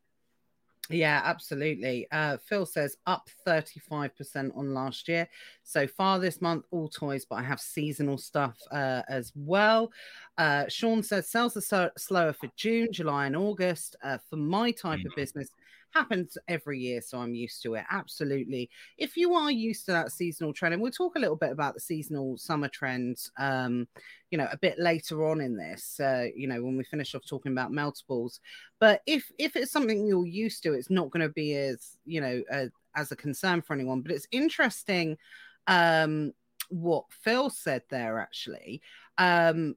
Yeah, 0.91 1.23
absolutely. 1.25 2.07
Uh, 2.11 2.39
Phil 2.39 2.67
says 2.67 2.97
up 3.07 3.29
35% 3.47 4.57
on 4.57 4.75
last 4.75 5.09
year. 5.09 5.29
So 5.63 5.87
far 5.87 6.19
this 6.19 6.43
month, 6.43 6.65
all 6.71 6.89
toys, 6.89 7.25
but 7.25 7.37
I 7.37 7.43
have 7.43 7.61
seasonal 7.61 8.19
stuff 8.19 8.59
uh, 8.71 9.03
as 9.09 9.33
well. 9.35 9.93
Uh, 10.37 10.65
Sean 10.69 11.03
says 11.03 11.29
sales 11.29 11.57
are 11.57 11.61
so- 11.61 11.91
slower 11.97 12.33
for 12.33 12.49
June, 12.57 12.93
July, 12.93 13.27
and 13.27 13.37
August. 13.37 13.97
Uh, 14.03 14.19
for 14.29 14.37
my 14.37 14.73
type 14.73 14.99
mm-hmm. 14.99 15.09
of 15.09 15.17
business, 15.17 15.51
happens 15.95 16.39
every 16.49 16.79
year, 16.79 17.01
so 17.01 17.19
I'm 17.19 17.35
used 17.35 17.63
to 17.63 17.75
it. 17.75 17.85
Absolutely. 17.91 18.71
If 18.99 19.17
you 19.17 19.35
are 19.35 19.51
used 19.51 19.87
to 19.87 19.93
that 19.93 20.13
seasonal 20.13 20.53
trend, 20.53 20.75
and 20.75 20.83
we'll 20.83 20.93
talk 20.93 21.17
a 21.17 21.19
little 21.19 21.37
bit 21.37 21.51
about 21.51 21.75
the 21.75 21.81
seasonal 21.81 22.37
summer 22.39 22.69
trends, 22.69 23.31
um, 23.39 23.87
you 24.31 24.39
know, 24.39 24.49
a 24.51 24.59
bit 24.59 24.79
later 24.79 25.29
on 25.29 25.41
in 25.41 25.57
this, 25.57 26.01
uh, 26.01 26.27
you 26.35 26.47
know, 26.47 26.63
when 26.63 26.77
we 26.77 26.85
finish 26.85 27.15
off 27.15 27.23
talking 27.27 27.53
about 27.53 27.73
meltables. 27.73 28.41
But 28.81 29.03
if 29.07 29.31
if 29.39 29.57
it's 29.57 29.73
something 29.73 30.07
you're 30.07 30.27
used 30.27 30.63
to, 30.65 30.73
it's 30.73 30.91
not 30.91 31.11
going 31.11 31.27
to 31.27 31.33
be 31.33 31.55
as 31.55 31.97
you 32.05 32.21
know 32.21 32.43
a, 32.51 32.71
as 32.97 33.13
a 33.13 33.17
concern 33.17 33.63
for 33.63 33.75
anyone. 33.75 34.01
But 34.01 34.13
it's 34.13 34.29
interesting 34.31 35.19
um, 35.67 36.33
what 36.71 37.05
Phil 37.11 37.51
said 37.51 37.83
there 37.91 38.19
actually. 38.19 38.83
Um, 39.19 39.77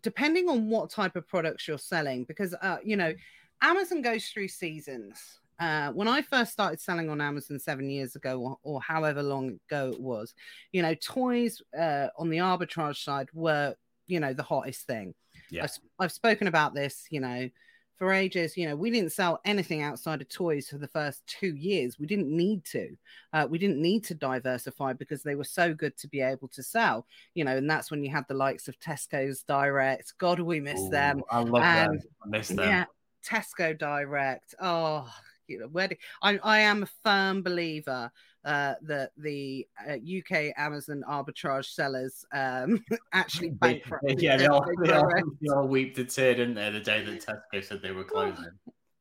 depending 0.00 0.48
on 0.48 0.68
what 0.70 0.90
type 0.90 1.16
of 1.16 1.26
products 1.26 1.66
you're 1.66 1.78
selling, 1.78 2.24
because 2.24 2.54
uh, 2.62 2.78
you 2.84 2.96
know 2.96 3.12
Amazon 3.62 4.02
goes 4.02 4.26
through 4.26 4.48
seasons. 4.48 5.40
Uh, 5.60 5.90
when 5.90 6.06
I 6.06 6.22
first 6.22 6.52
started 6.52 6.80
selling 6.80 7.10
on 7.10 7.20
Amazon 7.20 7.58
seven 7.58 7.90
years 7.90 8.14
ago, 8.14 8.40
or, 8.40 8.58
or 8.62 8.80
however 8.80 9.22
long 9.22 9.58
ago 9.68 9.90
it 9.92 10.00
was, 10.00 10.32
you 10.70 10.82
know, 10.82 10.94
toys 10.94 11.60
uh, 11.76 12.08
on 12.16 12.30
the 12.30 12.38
arbitrage 12.38 13.02
side 13.02 13.28
were, 13.32 13.74
you 14.06 14.20
know, 14.20 14.32
the 14.32 14.44
hottest 14.44 14.86
thing. 14.86 15.14
Yeah. 15.50 15.64
I've, 15.64 15.78
I've 15.98 16.12
spoken 16.12 16.46
about 16.46 16.74
this, 16.74 17.06
you 17.10 17.20
know, 17.20 17.48
for 17.96 18.12
ages. 18.12 18.56
You 18.56 18.68
know, 18.68 18.76
we 18.76 18.92
didn't 18.92 19.10
sell 19.10 19.40
anything 19.44 19.82
outside 19.82 20.20
of 20.20 20.28
toys 20.28 20.68
for 20.68 20.78
the 20.78 20.86
first 20.86 21.26
two 21.26 21.56
years. 21.56 21.98
We 21.98 22.06
didn't 22.06 22.28
need 22.28 22.64
to. 22.66 22.96
Uh, 23.32 23.48
we 23.50 23.58
didn't 23.58 23.82
need 23.82 24.04
to 24.04 24.14
diversify 24.14 24.92
because 24.92 25.24
they 25.24 25.34
were 25.34 25.42
so 25.42 25.74
good 25.74 25.96
to 25.98 26.08
be 26.08 26.20
able 26.20 26.48
to 26.48 26.62
sell. 26.62 27.04
You 27.34 27.44
know, 27.44 27.56
and 27.56 27.68
that's 27.68 27.90
when 27.90 28.04
you 28.04 28.10
had 28.12 28.24
the 28.28 28.34
likes 28.34 28.68
of 28.68 28.78
Tesco's 28.78 29.42
Direct. 29.42 30.14
God, 30.18 30.38
we 30.38 30.60
miss 30.60 30.80
Ooh, 30.80 30.90
them. 30.90 31.22
I 31.28 31.40
love 31.40 31.62
and, 31.64 31.94
them. 31.94 32.08
I 32.24 32.28
miss 32.28 32.48
them. 32.48 32.58
Yeah, 32.60 32.84
Tesco 33.24 33.78
Direct. 33.78 34.54
Oh, 34.60 35.08
you 35.46 35.60
know, 35.60 35.66
where 35.66 35.88
do, 35.88 35.96
I, 36.22 36.38
I 36.42 36.60
am 36.60 36.82
a 36.82 36.88
firm 37.02 37.42
believer 37.42 38.10
uh, 38.44 38.74
that 38.82 39.10
the 39.16 39.66
uh, 39.88 39.94
UK 39.94 40.52
Amazon 40.56 41.02
arbitrage 41.08 41.66
sellers 41.66 42.24
um, 42.32 42.84
actually 43.12 43.50
bankrupt. 43.50 44.04
yeah, 44.18 44.36
they 44.36 44.46
all, 44.46 44.64
they, 44.82 44.92
all, 44.92 45.10
they 45.40 45.48
all 45.48 45.66
weeped 45.66 45.98
a 45.98 46.04
tear, 46.04 46.34
didn't 46.34 46.54
they, 46.54 46.70
the 46.70 46.80
day 46.80 47.04
that 47.04 47.24
Tesco 47.24 47.64
said 47.64 47.82
they 47.82 47.92
were 47.92 48.04
closing. 48.04 48.50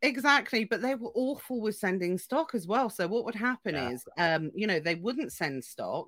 Exactly, 0.02 0.64
but 0.64 0.82
they 0.82 0.96
were 0.96 1.12
awful 1.16 1.60
with 1.60 1.76
sending 1.76 2.18
stock 2.18 2.54
as 2.54 2.68
well. 2.68 2.90
So 2.90 3.08
what 3.08 3.26
would 3.26 3.36
happen 3.36 3.76
yeah. 3.76 3.90
is, 3.90 4.06
um, 4.18 4.52
you 4.54 4.68
know, 4.68 4.80
they 4.80 4.96
wouldn't 4.96 5.34
send 5.34 5.64
stock. 5.64 6.08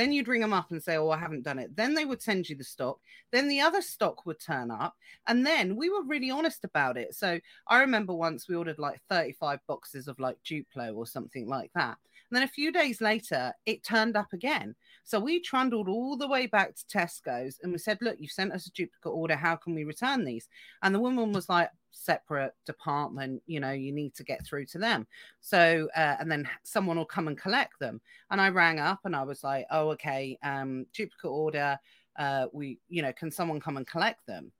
Then 0.00 0.12
you'd 0.12 0.28
ring 0.28 0.40
them 0.40 0.54
up 0.54 0.70
and 0.70 0.82
say, 0.82 0.96
Oh, 0.96 1.10
I 1.10 1.18
haven't 1.18 1.42
done 1.42 1.58
it. 1.58 1.76
Then 1.76 1.92
they 1.92 2.06
would 2.06 2.22
send 2.22 2.48
you 2.48 2.56
the 2.56 2.64
stock. 2.64 2.98
Then 3.32 3.48
the 3.48 3.60
other 3.60 3.82
stock 3.82 4.24
would 4.24 4.40
turn 4.40 4.70
up. 4.70 4.94
And 5.26 5.44
then 5.44 5.76
we 5.76 5.90
were 5.90 6.02
really 6.04 6.30
honest 6.30 6.64
about 6.64 6.96
it. 6.96 7.14
So 7.14 7.38
I 7.68 7.80
remember 7.80 8.14
once 8.14 8.48
we 8.48 8.56
ordered 8.56 8.78
like 8.78 8.98
35 9.10 9.58
boxes 9.68 10.08
of 10.08 10.18
like 10.18 10.38
Duplo 10.42 10.96
or 10.96 11.06
something 11.06 11.46
like 11.46 11.70
that. 11.74 11.98
And 12.30 12.36
then 12.36 12.44
a 12.44 12.48
few 12.48 12.72
days 12.72 13.02
later, 13.02 13.52
it 13.66 13.84
turned 13.84 14.16
up 14.16 14.32
again. 14.32 14.74
So 15.04 15.18
we 15.18 15.40
trundled 15.40 15.88
all 15.88 16.16
the 16.16 16.28
way 16.28 16.46
back 16.46 16.74
to 16.74 16.84
Tesco's 16.86 17.58
and 17.62 17.72
we 17.72 17.78
said, 17.78 17.98
Look, 18.00 18.16
you've 18.18 18.30
sent 18.30 18.52
us 18.52 18.66
a 18.66 18.70
duplicate 18.72 19.12
order. 19.12 19.36
How 19.36 19.56
can 19.56 19.74
we 19.74 19.84
return 19.84 20.24
these? 20.24 20.48
And 20.82 20.94
the 20.94 21.00
woman 21.00 21.32
was 21.32 21.48
like, 21.48 21.70
Separate 21.92 22.54
department, 22.66 23.42
you 23.46 23.60
know, 23.60 23.72
you 23.72 23.92
need 23.92 24.14
to 24.14 24.24
get 24.24 24.46
through 24.46 24.66
to 24.66 24.78
them. 24.78 25.06
So, 25.40 25.88
uh, 25.96 26.16
and 26.20 26.30
then 26.30 26.48
someone 26.62 26.96
will 26.96 27.04
come 27.04 27.28
and 27.28 27.36
collect 27.36 27.78
them. 27.80 28.00
And 28.30 28.40
I 28.40 28.50
rang 28.50 28.78
up 28.78 29.00
and 29.04 29.16
I 29.16 29.22
was 29.22 29.42
like, 29.42 29.66
Oh, 29.70 29.90
okay, 29.90 30.38
um, 30.42 30.86
duplicate 30.94 31.30
order. 31.30 31.78
Uh, 32.16 32.46
we, 32.52 32.78
you 32.88 33.02
know, 33.02 33.12
can 33.12 33.30
someone 33.30 33.60
come 33.60 33.76
and 33.76 33.86
collect 33.86 34.26
them? 34.26 34.52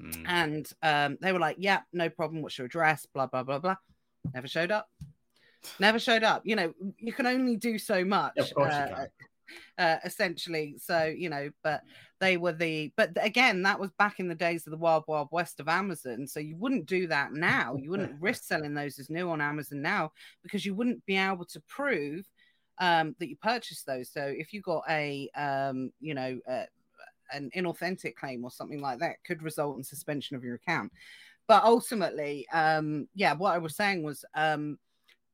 Mm. 0.00 0.24
And 0.26 0.70
um, 0.82 1.18
they 1.20 1.32
were 1.32 1.38
like, 1.38 1.56
Yeah, 1.58 1.80
no 1.92 2.08
problem. 2.08 2.42
What's 2.42 2.58
your 2.58 2.66
address? 2.66 3.06
Blah, 3.06 3.26
blah, 3.26 3.42
blah, 3.42 3.58
blah. 3.58 3.76
Never 4.32 4.48
showed 4.48 4.70
up 4.70 4.88
never 5.78 5.98
showed 5.98 6.22
up. 6.22 6.42
You 6.44 6.56
know, 6.56 6.74
you 6.98 7.12
can 7.12 7.26
only 7.26 7.56
do 7.56 7.78
so 7.78 8.04
much. 8.04 8.36
Of 8.36 8.54
course 8.54 8.74
uh, 8.74 8.86
you 8.88 8.94
can. 8.94 9.08
Uh, 9.76 9.96
essentially. 10.04 10.76
So, 10.78 11.04
you 11.04 11.28
know, 11.28 11.50
but 11.64 11.82
they 12.20 12.36
were 12.36 12.52
the, 12.52 12.92
but 12.96 13.10
again, 13.20 13.62
that 13.62 13.80
was 13.80 13.90
back 13.98 14.20
in 14.20 14.28
the 14.28 14.34
days 14.34 14.66
of 14.66 14.70
the 14.70 14.76
wild, 14.76 15.02
wild 15.08 15.28
west 15.32 15.58
of 15.58 15.68
Amazon. 15.68 16.28
So 16.28 16.38
you 16.38 16.56
wouldn't 16.56 16.86
do 16.86 17.08
that 17.08 17.32
now. 17.32 17.74
You 17.74 17.90
wouldn't 17.90 18.14
risk 18.20 18.44
selling 18.44 18.72
those 18.72 19.00
as 19.00 19.10
new 19.10 19.28
on 19.30 19.40
Amazon 19.40 19.82
now 19.82 20.12
because 20.44 20.64
you 20.64 20.76
wouldn't 20.76 21.04
be 21.06 21.16
able 21.16 21.44
to 21.46 21.60
prove 21.68 22.24
um, 22.78 23.16
that 23.18 23.28
you 23.28 23.36
purchased 23.36 23.84
those. 23.84 24.12
So 24.12 24.22
if 24.24 24.52
you 24.52 24.62
got 24.62 24.84
a, 24.88 25.28
um, 25.36 25.90
you 26.00 26.14
know, 26.14 26.38
uh, 26.48 26.66
an 27.32 27.50
inauthentic 27.56 28.14
claim 28.14 28.44
or 28.44 28.52
something 28.52 28.80
like 28.80 29.00
that, 29.00 29.16
could 29.26 29.42
result 29.42 29.76
in 29.76 29.82
suspension 29.82 30.36
of 30.36 30.44
your 30.44 30.54
account. 30.54 30.92
But 31.48 31.64
ultimately, 31.64 32.46
um, 32.52 33.08
yeah, 33.14 33.34
what 33.34 33.54
I 33.54 33.58
was 33.58 33.76
saying 33.76 34.04
was, 34.04 34.24
um, 34.34 34.78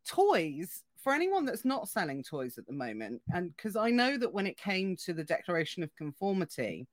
toys 0.07 0.83
for 1.02 1.14
anyone 1.14 1.45
that's 1.45 1.64
not 1.64 1.88
selling 1.88 2.23
toys 2.23 2.59
at 2.59 2.66
the 2.66 2.73
moment, 2.73 3.23
and 3.33 3.54
because 3.57 3.76
I 3.76 3.90
know 3.90 4.19
that 4.19 4.33
when 4.33 4.47
it 4.47 4.59
came 4.59 4.97
to 5.04 5.12
the 5.12 5.25
declaration 5.25 5.83
of 5.83 5.95
conformity, 5.97 6.87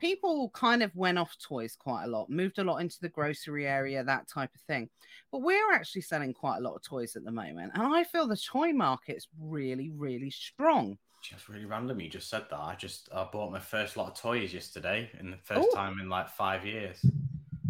people 0.00 0.50
kind 0.50 0.82
of 0.82 0.94
went 0.94 1.18
off 1.18 1.36
toys 1.38 1.76
quite 1.78 2.04
a 2.04 2.08
lot, 2.08 2.28
moved 2.28 2.58
a 2.58 2.64
lot 2.64 2.78
into 2.78 2.98
the 3.00 3.08
grocery 3.08 3.66
area, 3.66 4.02
that 4.02 4.28
type 4.28 4.50
of 4.54 4.60
thing. 4.62 4.88
But 5.30 5.42
we're 5.42 5.72
actually 5.72 6.02
selling 6.02 6.34
quite 6.34 6.58
a 6.58 6.60
lot 6.60 6.74
of 6.74 6.82
toys 6.82 7.16
at 7.16 7.24
the 7.24 7.30
moment, 7.30 7.72
and 7.74 7.82
I 7.82 8.04
feel 8.04 8.26
the 8.26 8.36
toy 8.36 8.72
market 8.72 9.16
is 9.16 9.28
really, 9.40 9.90
really 9.90 10.30
strong. 10.30 10.98
Just 11.22 11.48
really 11.48 11.64
random, 11.64 12.00
you 12.00 12.08
just 12.08 12.28
said 12.28 12.44
that. 12.50 12.60
I 12.60 12.74
just 12.74 13.08
I 13.14 13.26
bought 13.32 13.52
my 13.52 13.60
first 13.60 13.96
lot 13.96 14.08
of 14.08 14.14
toys 14.14 14.52
yesterday, 14.52 15.10
in 15.20 15.30
the 15.30 15.38
first 15.38 15.68
Ooh. 15.68 15.74
time 15.74 16.00
in 16.00 16.08
like 16.08 16.28
five 16.28 16.66
years. 16.66 17.04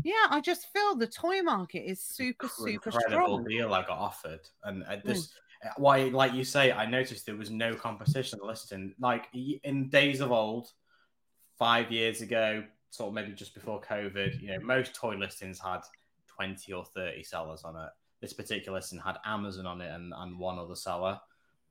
Yeah, 0.03 0.27
I 0.31 0.41
just 0.41 0.73
feel 0.73 0.95
the 0.95 1.07
toy 1.07 1.43
market 1.43 1.81
is 1.81 2.01
super, 2.01 2.49
super 2.49 2.93
strong. 2.93 3.45
deal 3.45 3.75
I 3.75 3.83
got 3.83 3.99
offered, 3.99 4.41
and 4.65 4.85
this. 5.05 5.27
Mm. 5.27 5.33
Why, 5.77 6.05
like 6.05 6.35
you 6.35 6.45
say, 6.45 6.73
I 6.73 6.87
noticed 6.87 7.27
there 7.27 7.37
was 7.37 7.51
no 7.51 7.75
competition 7.75 8.39
listing. 8.43 8.95
Like 9.01 9.27
in 9.35 9.89
days 9.89 10.21
of 10.21 10.33
old, 10.33 10.69
five 11.59 11.91
years 11.91 12.21
ago, 12.21 12.65
sort 12.91 13.09
of 13.09 13.15
maybe 13.15 13.33
just 13.33 13.55
before 13.55 13.81
COVID, 13.81 14.41
you 14.41 14.49
know, 14.49 14.61
most 14.61 14.95
toy 14.95 15.17
listings 15.17 15.59
had 15.59 15.81
20 16.35 16.73
or 16.73 16.85
30 16.85 17.23
sellers 17.23 17.63
on 17.65 17.77
it. 17.77 17.91
This 18.21 18.33
particular 18.33 18.79
listing 18.79 19.01
had 19.01 19.17
Amazon 19.25 19.67
on 19.67 19.81
it 19.81 19.93
and, 19.93 20.13
and 20.17 20.39
one 20.39 20.59
other 20.59 20.77
seller. 20.77 21.19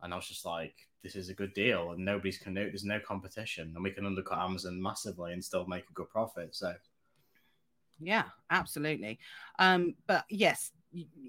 and 0.01 0.13
I 0.13 0.17
was 0.17 0.27
just 0.27 0.45
like, 0.45 0.75
this 1.05 1.15
is 1.15 1.29
a 1.29 1.35
good 1.35 1.53
deal, 1.53 1.91
and 1.91 2.03
nobody's 2.03 2.39
can 2.39 2.55
there's 2.55 2.83
no 2.83 2.99
competition, 2.99 3.71
and 3.75 3.83
we 3.83 3.91
can 3.91 4.07
undercut 4.07 4.39
Amazon 4.39 4.81
massively 4.81 5.33
and 5.33 5.43
still 5.43 5.67
make 5.67 5.83
a 5.87 5.93
good 5.93 6.09
profit. 6.09 6.55
So, 6.55 6.73
yeah, 7.99 8.23
absolutely. 8.49 9.19
Um, 9.59 9.93
but 10.07 10.25
yes, 10.31 10.71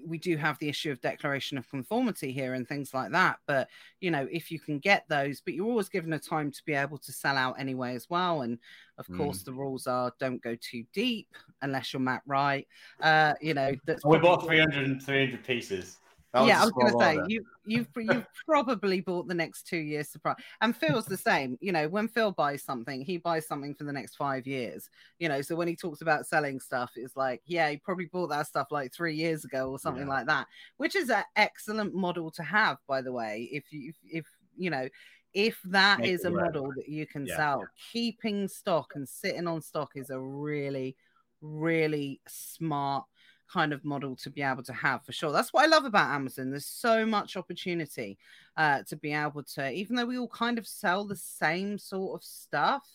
we 0.05 0.17
do 0.17 0.37
have 0.37 0.57
the 0.59 0.69
issue 0.69 0.91
of 0.91 1.01
declaration 1.01 1.57
of 1.57 1.69
conformity 1.69 2.31
here 2.31 2.53
and 2.53 2.67
things 2.67 2.93
like 2.93 3.11
that. 3.11 3.39
But 3.45 3.67
you 3.99 4.11
know, 4.11 4.27
if 4.31 4.51
you 4.51 4.59
can 4.59 4.79
get 4.79 5.05
those, 5.09 5.41
but 5.41 5.53
you're 5.53 5.67
always 5.67 5.89
given 5.89 6.13
a 6.13 6.19
time 6.19 6.51
to 6.51 6.61
be 6.65 6.73
able 6.73 6.97
to 6.99 7.11
sell 7.11 7.37
out 7.37 7.59
anyway 7.59 7.95
as 7.95 8.09
well. 8.09 8.41
And 8.41 8.59
of 8.97 9.07
mm. 9.07 9.17
course, 9.17 9.43
the 9.43 9.53
rules 9.53 9.87
are 9.87 10.13
don't 10.19 10.41
go 10.41 10.55
too 10.59 10.83
deep 10.93 11.27
unless 11.61 11.93
you're 11.93 11.99
Matt 11.99 12.21
Wright. 12.25 12.67
Uh, 13.01 13.33
you 13.41 13.53
know, 13.53 13.73
that's 13.85 14.05
we 14.05 14.17
bought 14.17 14.45
300, 14.45 15.01
300 15.01 15.43
pieces 15.43 15.97
yeah, 16.35 16.61
I 16.61 16.65
was 16.65 16.71
going 16.71 16.91
to 16.91 16.99
say 16.99 17.19
you 17.27 17.45
you've 17.65 17.87
you've 17.95 18.25
probably 18.45 19.01
bought 19.01 19.27
the 19.27 19.33
next 19.33 19.67
two 19.67 19.77
years 19.77 20.09
supply. 20.09 20.35
And 20.61 20.75
Phil's 20.75 21.05
the 21.05 21.17
same. 21.17 21.57
You 21.61 21.71
know, 21.71 21.87
when 21.87 22.07
Phil 22.07 22.31
buys 22.31 22.63
something, 22.63 23.01
he 23.01 23.17
buys 23.17 23.47
something 23.47 23.73
for 23.73 23.85
the 23.85 23.93
next 23.93 24.15
five 24.15 24.45
years. 24.45 24.89
You 25.19 25.29
know, 25.29 25.41
so 25.41 25.55
when 25.55 25.67
he 25.67 25.75
talks 25.75 26.01
about 26.01 26.27
selling 26.27 26.59
stuff, 26.59 26.91
it's 26.95 27.15
like, 27.15 27.41
yeah, 27.45 27.69
he 27.69 27.77
probably 27.77 28.05
bought 28.05 28.29
that 28.29 28.47
stuff 28.47 28.67
like 28.71 28.93
three 28.93 29.15
years 29.15 29.45
ago 29.45 29.69
or 29.69 29.79
something 29.79 30.07
yeah. 30.07 30.13
like 30.13 30.27
that, 30.27 30.47
which 30.77 30.95
is 30.95 31.09
an 31.09 31.23
excellent 31.35 31.95
model 31.95 32.29
to 32.31 32.43
have, 32.43 32.77
by 32.87 33.01
the 33.01 33.11
way. 33.11 33.49
If 33.51 33.71
you 33.71 33.93
if, 34.05 34.25
you 34.57 34.69
know 34.69 34.87
if 35.33 35.59
that 35.65 35.99
Make 35.99 36.09
is 36.09 36.25
a 36.25 36.31
model 36.31 36.71
that 36.75 36.89
you 36.89 37.05
can 37.05 37.25
yeah. 37.25 37.35
sell, 37.37 37.67
keeping 37.91 38.47
stock 38.47 38.93
and 38.95 39.07
sitting 39.07 39.47
on 39.47 39.61
stock 39.61 39.91
is 39.93 40.09
a 40.09 40.19
really, 40.19 40.95
really 41.41 42.21
smart 42.27 43.05
kind 43.51 43.73
of 43.73 43.85
model 43.85 44.15
to 44.17 44.29
be 44.29 44.41
able 44.41 44.63
to 44.63 44.73
have 44.73 45.05
for 45.05 45.11
sure. 45.11 45.31
That's 45.31 45.53
what 45.53 45.63
I 45.63 45.67
love 45.67 45.85
about 45.85 46.11
Amazon. 46.11 46.49
There's 46.49 46.65
so 46.65 47.05
much 47.05 47.37
opportunity 47.37 48.17
uh, 48.55 48.83
to 48.87 48.95
be 48.95 49.13
able 49.13 49.43
to, 49.55 49.71
even 49.71 49.95
though 49.95 50.05
we 50.05 50.17
all 50.17 50.27
kind 50.27 50.57
of 50.57 50.67
sell 50.67 51.05
the 51.05 51.15
same 51.15 51.77
sort 51.77 52.19
of 52.19 52.25
stuff, 52.25 52.87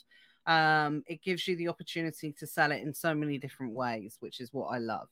um, 0.47 1.05
it 1.07 1.23
gives 1.23 1.47
you 1.47 1.57
the 1.57 1.69
opportunity 1.69 2.33
to 2.33 2.47
sell 2.47 2.73
it 2.73 2.83
in 2.83 2.93
so 2.95 3.15
many 3.15 3.39
different 3.39 3.75
ways, 3.75 4.17
which 4.21 4.41
is 4.41 4.53
what 4.53 4.67
I 4.69 4.79
love. 4.79 5.09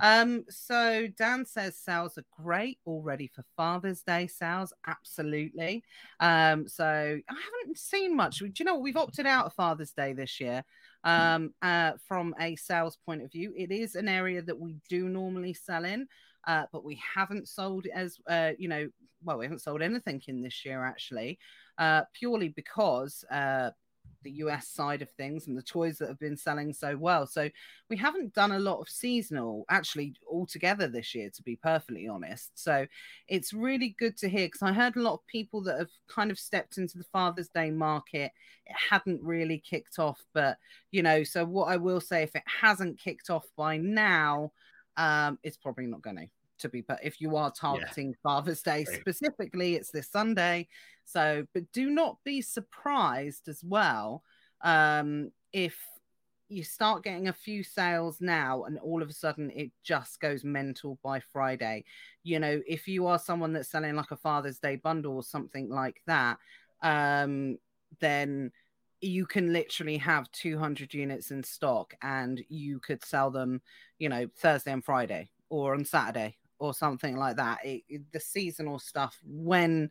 Um, 0.00 0.44
so 0.48 1.06
Dan 1.16 1.46
says 1.46 1.76
sales 1.76 2.18
are 2.18 2.24
great 2.42 2.78
already 2.86 3.28
for 3.28 3.44
Father's 3.56 4.02
Day 4.02 4.26
sales. 4.26 4.72
Absolutely. 4.86 5.84
Um, 6.18 6.66
so 6.66 6.84
I 6.84 7.34
haven't 7.34 7.78
seen 7.78 8.16
much. 8.16 8.38
Do 8.38 8.50
you 8.58 8.64
know 8.64 8.74
what? 8.74 8.82
We've 8.82 8.96
opted 8.96 9.26
out 9.26 9.46
of 9.46 9.54
Father's 9.54 9.92
Day 9.92 10.12
this 10.12 10.40
year 10.40 10.64
um, 11.04 11.52
uh, 11.62 11.92
from 12.06 12.34
a 12.40 12.56
sales 12.56 12.98
point 13.04 13.22
of 13.22 13.32
view. 13.32 13.52
It 13.56 13.70
is 13.70 13.94
an 13.94 14.08
area 14.08 14.42
that 14.42 14.58
we 14.58 14.76
do 14.88 15.08
normally 15.08 15.54
sell 15.54 15.84
in, 15.84 16.06
uh, 16.46 16.64
but 16.72 16.84
we 16.84 17.00
haven't 17.14 17.48
sold 17.48 17.86
as, 17.92 18.18
uh, 18.28 18.52
you 18.58 18.68
know, 18.68 18.88
well, 19.24 19.38
we 19.38 19.44
haven't 19.44 19.62
sold 19.62 19.82
anything 19.82 20.20
in 20.26 20.42
this 20.42 20.64
year 20.64 20.84
actually, 20.84 21.38
uh, 21.78 22.02
purely 22.12 22.48
because 22.48 23.24
uh, 23.30 23.70
the 24.22 24.30
US 24.32 24.68
side 24.68 25.02
of 25.02 25.10
things 25.10 25.46
and 25.46 25.56
the 25.56 25.62
toys 25.62 25.98
that 25.98 26.08
have 26.08 26.18
been 26.18 26.36
selling 26.36 26.72
so 26.72 26.96
well. 26.96 27.26
So 27.26 27.48
we 27.88 27.96
haven't 27.96 28.34
done 28.34 28.52
a 28.52 28.58
lot 28.58 28.80
of 28.80 28.88
seasonal 28.88 29.64
actually 29.70 30.14
altogether 30.30 30.88
this 30.88 31.14
year, 31.14 31.30
to 31.34 31.42
be 31.42 31.56
perfectly 31.56 32.08
honest. 32.08 32.50
So 32.54 32.86
it's 33.28 33.52
really 33.52 33.94
good 33.98 34.16
to 34.18 34.28
hear 34.28 34.46
because 34.46 34.62
I 34.62 34.72
heard 34.72 34.96
a 34.96 35.02
lot 35.02 35.14
of 35.14 35.26
people 35.26 35.62
that 35.64 35.78
have 35.78 35.90
kind 36.08 36.30
of 36.30 36.38
stepped 36.38 36.78
into 36.78 36.98
the 36.98 37.04
Father's 37.04 37.48
Day 37.48 37.70
market. 37.70 38.32
It 38.66 38.76
hadn't 38.90 39.22
really 39.22 39.58
kicked 39.58 39.98
off, 39.98 40.22
but 40.34 40.58
you 40.90 41.02
know, 41.02 41.24
so 41.24 41.44
what 41.44 41.68
I 41.68 41.76
will 41.76 42.00
say 42.00 42.22
if 42.22 42.34
it 42.36 42.44
hasn't 42.46 42.98
kicked 42.98 43.30
off 43.30 43.46
by 43.56 43.76
now, 43.76 44.52
um, 44.96 45.38
it's 45.42 45.56
probably 45.56 45.86
not 45.86 46.02
going 46.02 46.16
to 46.16 46.26
to 46.62 46.68
be 46.68 46.80
but 46.80 46.98
if 47.02 47.20
you 47.20 47.36
are 47.36 47.50
targeting 47.50 48.08
yeah. 48.08 48.14
father's 48.22 48.62
day 48.62 48.84
specifically 48.84 49.74
it's 49.74 49.90
this 49.90 50.10
sunday. 50.10 50.66
So 51.04 51.44
but 51.52 51.70
do 51.72 51.90
not 51.90 52.18
be 52.24 52.40
surprised 52.40 53.48
as 53.48 53.62
well 53.62 54.22
um 54.62 55.30
if 55.52 55.76
you 56.48 56.62
start 56.62 57.02
getting 57.02 57.28
a 57.28 57.32
few 57.32 57.62
sales 57.62 58.20
now 58.20 58.64
and 58.64 58.78
all 58.78 59.02
of 59.02 59.08
a 59.08 59.14
sudden 59.14 59.50
it 59.50 59.70
just 59.82 60.20
goes 60.20 60.44
mental 60.44 60.98
by 61.02 61.20
friday. 61.32 61.84
You 62.22 62.38
know 62.38 62.60
if 62.66 62.88
you 62.88 63.06
are 63.06 63.18
someone 63.18 63.52
that's 63.52 63.70
selling 63.70 63.96
like 63.96 64.10
a 64.10 64.16
father's 64.16 64.58
day 64.58 64.76
bundle 64.76 65.16
or 65.16 65.22
something 65.22 65.68
like 65.68 66.00
that 66.06 66.38
um 66.82 67.58
then 68.00 68.50
you 69.02 69.26
can 69.26 69.52
literally 69.52 69.98
have 69.98 70.30
200 70.30 70.94
units 70.94 71.32
in 71.32 71.42
stock 71.42 71.92
and 72.02 72.42
you 72.48 72.78
could 72.78 73.04
sell 73.04 73.30
them 73.30 73.60
you 73.98 74.08
know 74.08 74.26
thursday 74.38 74.72
and 74.72 74.84
friday 74.84 75.28
or 75.50 75.74
on 75.74 75.84
saturday 75.84 76.36
or 76.62 76.72
something 76.72 77.16
like 77.16 77.36
that. 77.36 77.58
It, 77.64 77.82
it, 77.88 78.02
the 78.12 78.20
seasonal 78.20 78.78
stuff, 78.78 79.18
when 79.24 79.90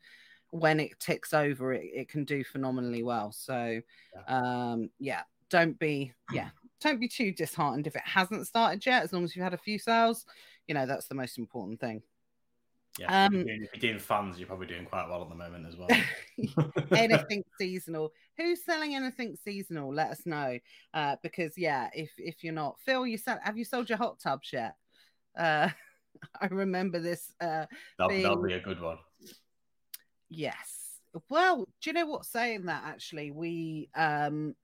when 0.52 0.80
it 0.80 1.00
ticks 1.00 1.34
over, 1.34 1.74
it, 1.74 1.84
it 1.94 2.10
can 2.10 2.24
do 2.24 2.44
phenomenally 2.44 3.04
well. 3.04 3.32
So, 3.32 3.82
yeah. 4.16 4.38
um, 4.38 4.90
yeah, 4.98 5.24
don't 5.50 5.78
be 5.78 6.14
yeah, 6.32 6.50
don't 6.80 7.00
be 7.00 7.10
too 7.10 7.34
disheartened 7.34 7.88
if 7.88 7.96
it 7.98 8.04
hasn't 8.06 8.48
started 8.48 8.86
yet. 8.86 9.04
As 9.04 9.12
long 9.12 9.26
as 9.26 9.36
you've 9.36 9.44
had 9.44 9.54
a 9.54 9.58
few 9.58 9.78
sales, 9.78 10.26
you 10.68 10.74
know 10.74 10.86
that's 10.86 11.08
the 11.08 11.16
most 11.16 11.38
important 11.38 11.82
thing. 11.82 12.02
Yeah, 13.00 13.26
um, 13.26 13.36
if, 13.36 13.46
you're, 13.46 13.56
if 13.64 13.70
you're 13.74 13.92
doing 13.92 14.00
funds, 14.00 14.38
you're 14.38 14.48
probably 14.48 14.68
doing 14.68 14.86
quite 14.86 15.08
well 15.10 15.22
at 15.22 15.30
the 15.30 15.36
moment 15.36 15.66
as 15.68 15.76
well. 15.76 15.90
anything 16.92 17.44
seasonal. 17.60 18.14
Who's 18.38 18.64
selling 18.64 18.96
anything 18.96 19.38
seasonal? 19.44 19.94
Let 19.94 20.12
us 20.12 20.26
know. 20.26 20.58
Uh, 20.94 21.18
because 21.22 21.58
yeah, 21.58 21.90
if 21.94 22.12
if 22.18 22.46
you're 22.46 22.54
not, 22.54 22.80
Phil, 22.80 23.06
you 23.06 23.18
sell. 23.18 23.40
Have 23.44 23.58
you 23.58 23.66
sold 23.66 23.90
your 23.90 23.98
hot 23.98 24.20
tubs 24.20 24.52
yet? 24.54 24.76
Uh, 25.38 25.70
I 26.42 26.48
remember 26.48 27.00
this. 27.00 27.32
Uh, 27.40 27.66
that'll, 27.98 28.10
being... 28.10 28.24
that'll 28.24 28.44
be 28.44 28.54
a 28.54 28.60
good 28.60 28.82
one. 28.82 28.98
Yes. 30.30 31.00
Well, 31.30 31.66
do 31.82 31.90
you 31.90 31.94
know 31.94 32.06
what? 32.06 32.26
Saying 32.26 32.66
that, 32.66 32.84
actually, 32.86 33.32
we 33.32 33.90
um 33.96 34.56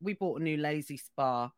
we 0.00 0.14
bought 0.14 0.40
a 0.40 0.42
new 0.42 0.56
Lay-Z-Spa. 0.56 1.50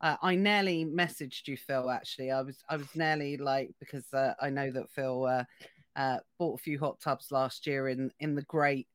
Uh, 0.00 0.16
I 0.22 0.34
nearly 0.36 0.84
messaged 0.84 1.46
you, 1.46 1.56
Phil. 1.56 1.90
Actually, 1.90 2.30
I 2.30 2.42
was 2.42 2.58
I 2.68 2.76
was 2.76 2.94
nearly 2.94 3.36
like 3.36 3.70
because 3.78 4.12
uh, 4.12 4.34
I 4.40 4.50
know 4.50 4.70
that 4.70 4.90
Phil 4.90 5.24
uh, 5.24 5.44
uh, 5.96 6.18
bought 6.38 6.58
a 6.58 6.62
few 6.62 6.78
hot 6.78 7.00
tubs 7.00 7.30
last 7.30 7.66
year 7.66 7.88
in 7.88 8.10
in 8.20 8.34
the 8.34 8.42
great 8.42 8.88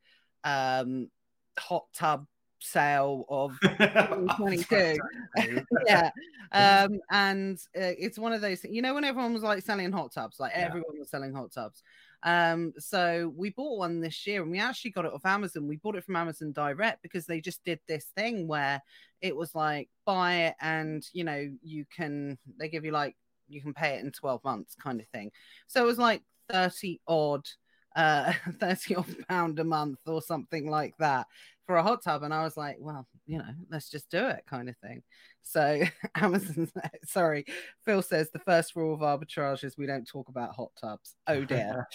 um, 0.44 1.10
hot 1.58 1.86
tub 1.96 2.26
sale 2.60 3.26
of 3.30 3.58
2022. 3.62 4.98
yeah. 5.86 6.12
Um, 6.52 7.00
and 7.12 7.58
uh, 7.76 7.94
it's 7.98 8.18
one 8.18 8.34
of 8.34 8.42
those, 8.42 8.64
you 8.64 8.82
know, 8.82 8.94
when 8.94 9.04
everyone 9.04 9.34
was 9.34 9.44
like 9.44 9.64
selling 9.64 9.92
hot 9.92 10.12
tubs, 10.12 10.40
like 10.40 10.52
yeah. 10.56 10.66
everyone 10.66 10.98
was 10.98 11.10
selling 11.10 11.34
hot 11.34 11.52
tubs. 11.52 11.84
Um, 12.24 12.74
so 12.78 13.32
we 13.36 13.52
bought 13.52 13.78
one 13.78 14.02
this 14.02 14.28
year 14.28 14.42
and 14.42 14.52
we 14.52 14.60
actually 14.60 14.92
got 14.92 15.06
it 15.06 15.14
off 15.14 15.26
Amazon. 15.26 15.68
We 15.68 15.78
bought 15.78 15.96
it 15.96 16.04
from 16.04 16.16
Amazon 16.16 16.52
direct 16.52 17.02
because 17.02 17.26
they 17.26 17.40
just 17.40 17.64
did 17.64 17.80
this 17.88 18.06
thing 18.16 18.48
where 18.48 18.82
it 19.22 19.36
was 19.36 19.56
like 19.56 19.90
buy 20.06 20.34
it 20.36 20.56
and 20.60 21.06
you 21.14 21.24
know, 21.24 21.50
you 21.62 21.86
can 21.86 22.38
they 22.58 22.68
give 22.68 22.84
you 22.84 22.92
like 22.92 23.16
you 23.48 23.62
can 23.62 23.74
pay 23.74 23.96
it 23.96 24.04
in 24.04 24.12
12 24.12 24.44
months 24.44 24.76
kind 24.76 25.00
of 25.00 25.08
thing. 25.08 25.32
So 25.68 25.82
it 25.82 25.88
was 25.88 25.98
like 25.98 26.24
30 26.50 27.00
odd 27.08 27.48
uh 27.96 28.34
30 28.60 28.96
odd 28.96 29.16
pound 29.28 29.60
a 29.60 29.64
month 29.64 30.00
or 30.06 30.22
something 30.22 30.70
like 30.70 30.96
that 30.98 31.28
for 31.70 31.78
a 31.78 31.84
hot 31.84 32.02
tub 32.02 32.24
and 32.24 32.34
i 32.34 32.44
was 32.44 32.58
like 32.58 32.78
well 32.80 33.08
you 33.28 33.38
know 33.38 33.54
let's 33.70 33.92
just 33.92 34.10
do 34.10 34.26
it 34.26 34.44
kind 34.50 34.70
of 34.70 34.78
thing. 34.78 35.04
So 35.44 35.84
amazon 36.16 36.68
sorry 37.06 37.46
phil 37.86 38.02
says 38.02 38.32
the 38.32 38.40
first 38.40 38.76
rule 38.76 38.92
of 38.92 39.02
arbitrage 39.02 39.64
is 39.64 39.78
we 39.78 39.86
don't 39.86 40.08
talk 40.08 40.30
about 40.30 40.56
hot 40.56 40.72
tubs. 40.82 41.16
Oh 41.28 41.46
dear. 41.46 41.88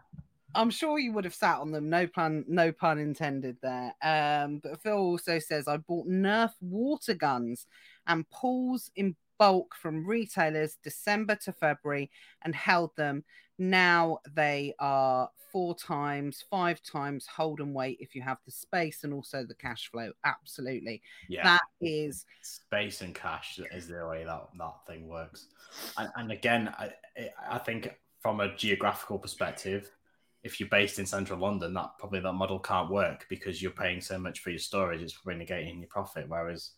I'm 0.54 0.70
sure 0.70 0.98
you 0.98 1.12
would 1.12 1.26
have 1.26 1.34
sat 1.34 1.58
on 1.58 1.72
them 1.72 1.90
no 1.90 2.06
pun 2.06 2.46
no 2.48 2.72
pun 2.72 2.98
intended 2.98 3.58
there. 3.60 3.92
Um 4.02 4.60
but 4.62 4.80
phil 4.82 4.96
also 4.96 5.38
says 5.38 5.68
i 5.68 5.76
bought 5.76 6.08
nerf 6.08 6.52
water 6.62 7.12
guns 7.12 7.66
and 8.06 8.26
pools 8.30 8.90
in 8.96 9.14
bulk 9.38 9.74
from 9.74 10.06
retailers 10.06 10.78
december 10.82 11.34
to 11.34 11.52
february 11.52 12.10
and 12.46 12.54
held 12.54 12.96
them 12.96 13.22
now 13.58 14.18
they 14.34 14.74
are 14.78 15.30
four 15.52 15.74
times, 15.74 16.44
five 16.50 16.82
times 16.82 17.26
hold 17.26 17.60
and 17.60 17.74
wait 17.74 17.98
if 18.00 18.14
you 18.14 18.22
have 18.22 18.38
the 18.44 18.50
space 18.50 19.04
and 19.04 19.12
also 19.12 19.44
the 19.44 19.54
cash 19.54 19.90
flow. 19.90 20.12
Absolutely. 20.24 21.02
Yeah. 21.28 21.44
That 21.44 21.62
is 21.80 22.26
space 22.42 23.00
and 23.00 23.14
cash 23.14 23.58
is 23.72 23.88
the 23.88 24.06
way 24.06 24.24
that 24.24 24.48
that 24.58 24.74
thing 24.86 25.08
works. 25.08 25.46
And, 25.96 26.10
and 26.16 26.32
again, 26.32 26.72
I, 26.78 26.92
I 27.50 27.58
think 27.58 27.90
from 28.20 28.40
a 28.40 28.54
geographical 28.56 29.18
perspective, 29.18 29.90
if 30.44 30.60
you're 30.60 30.68
based 30.68 30.98
in 30.98 31.06
central 31.06 31.40
London, 31.40 31.74
that 31.74 31.90
probably 31.98 32.20
that 32.20 32.32
model 32.32 32.58
can't 32.58 32.90
work 32.90 33.26
because 33.28 33.60
you're 33.60 33.72
paying 33.72 34.00
so 34.00 34.18
much 34.18 34.40
for 34.40 34.50
your 34.50 34.58
storage, 34.58 35.02
it's 35.02 35.14
probably 35.14 35.44
negating 35.44 35.80
your 35.80 35.88
profit. 35.88 36.26
Whereas 36.28 36.72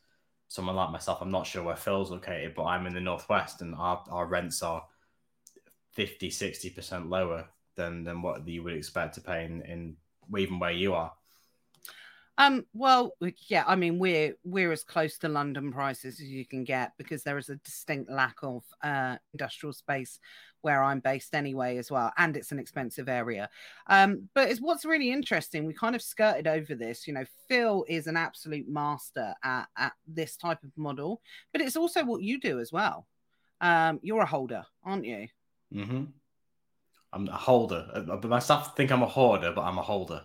someone 0.48 0.76
like 0.76 0.90
myself, 0.90 1.20
I'm 1.20 1.30
not 1.30 1.46
sure 1.46 1.62
where 1.62 1.76
Phil's 1.76 2.10
located, 2.10 2.54
but 2.54 2.64
I'm 2.64 2.86
in 2.86 2.94
the 2.94 3.00
northwest 3.00 3.60
and 3.62 3.74
our, 3.74 4.02
our 4.10 4.26
rents 4.26 4.62
are 4.62 4.84
50, 5.92 6.30
60% 6.30 7.08
lower 7.08 7.46
than 7.76 8.04
than 8.04 8.22
what 8.22 8.46
you 8.46 8.62
would 8.62 8.74
expect 8.74 9.14
to 9.14 9.20
pay 9.20 9.44
in, 9.44 9.62
in 9.62 9.96
even 10.36 10.58
where 10.58 10.70
you 10.70 10.94
are. 10.94 11.12
Um, 12.38 12.64
well, 12.72 13.12
yeah, 13.48 13.64
I 13.66 13.76
mean 13.76 13.98
we're 13.98 14.34
we're 14.44 14.72
as 14.72 14.82
close 14.82 15.18
to 15.18 15.28
London 15.28 15.70
prices 15.70 16.20
as 16.20 16.26
you 16.26 16.46
can 16.46 16.64
get 16.64 16.92
because 16.96 17.22
there 17.22 17.36
is 17.36 17.50
a 17.50 17.56
distinct 17.56 18.10
lack 18.10 18.36
of 18.42 18.64
uh, 18.82 19.16
industrial 19.34 19.74
space 19.74 20.18
where 20.62 20.82
I'm 20.82 21.00
based 21.00 21.34
anyway 21.34 21.76
as 21.76 21.90
well, 21.90 22.12
and 22.16 22.36
it's 22.36 22.50
an 22.50 22.58
expensive 22.58 23.10
area. 23.10 23.50
Um, 23.88 24.28
but 24.34 24.48
it's 24.48 24.60
what's 24.60 24.86
really 24.86 25.10
interesting. 25.10 25.66
We 25.66 25.74
kind 25.74 25.94
of 25.94 26.00
skirted 26.00 26.46
over 26.46 26.74
this. 26.74 27.06
You 27.06 27.12
know, 27.12 27.24
Phil 27.46 27.84
is 27.88 28.06
an 28.06 28.16
absolute 28.16 28.68
master 28.68 29.34
at, 29.44 29.66
at 29.76 29.92
this 30.06 30.36
type 30.36 30.62
of 30.64 30.70
model, 30.76 31.20
but 31.52 31.60
it's 31.60 31.76
also 31.76 32.04
what 32.04 32.22
you 32.22 32.40
do 32.40 32.58
as 32.58 32.72
well. 32.72 33.06
Um, 33.60 34.00
you're 34.02 34.22
a 34.22 34.26
holder, 34.26 34.64
aren't 34.82 35.04
you? 35.04 35.28
Mm-hmm. 35.74 36.04
I'm 37.12 37.28
a 37.28 37.36
holder. 37.36 37.88
Uh, 37.92 38.16
but 38.16 38.24
my 38.24 38.38
staff 38.38 38.76
think 38.76 38.90
I'm 38.90 39.02
a 39.02 39.06
hoarder, 39.06 39.52
but 39.52 39.62
I'm 39.62 39.78
a 39.78 39.82
holder. 39.82 40.22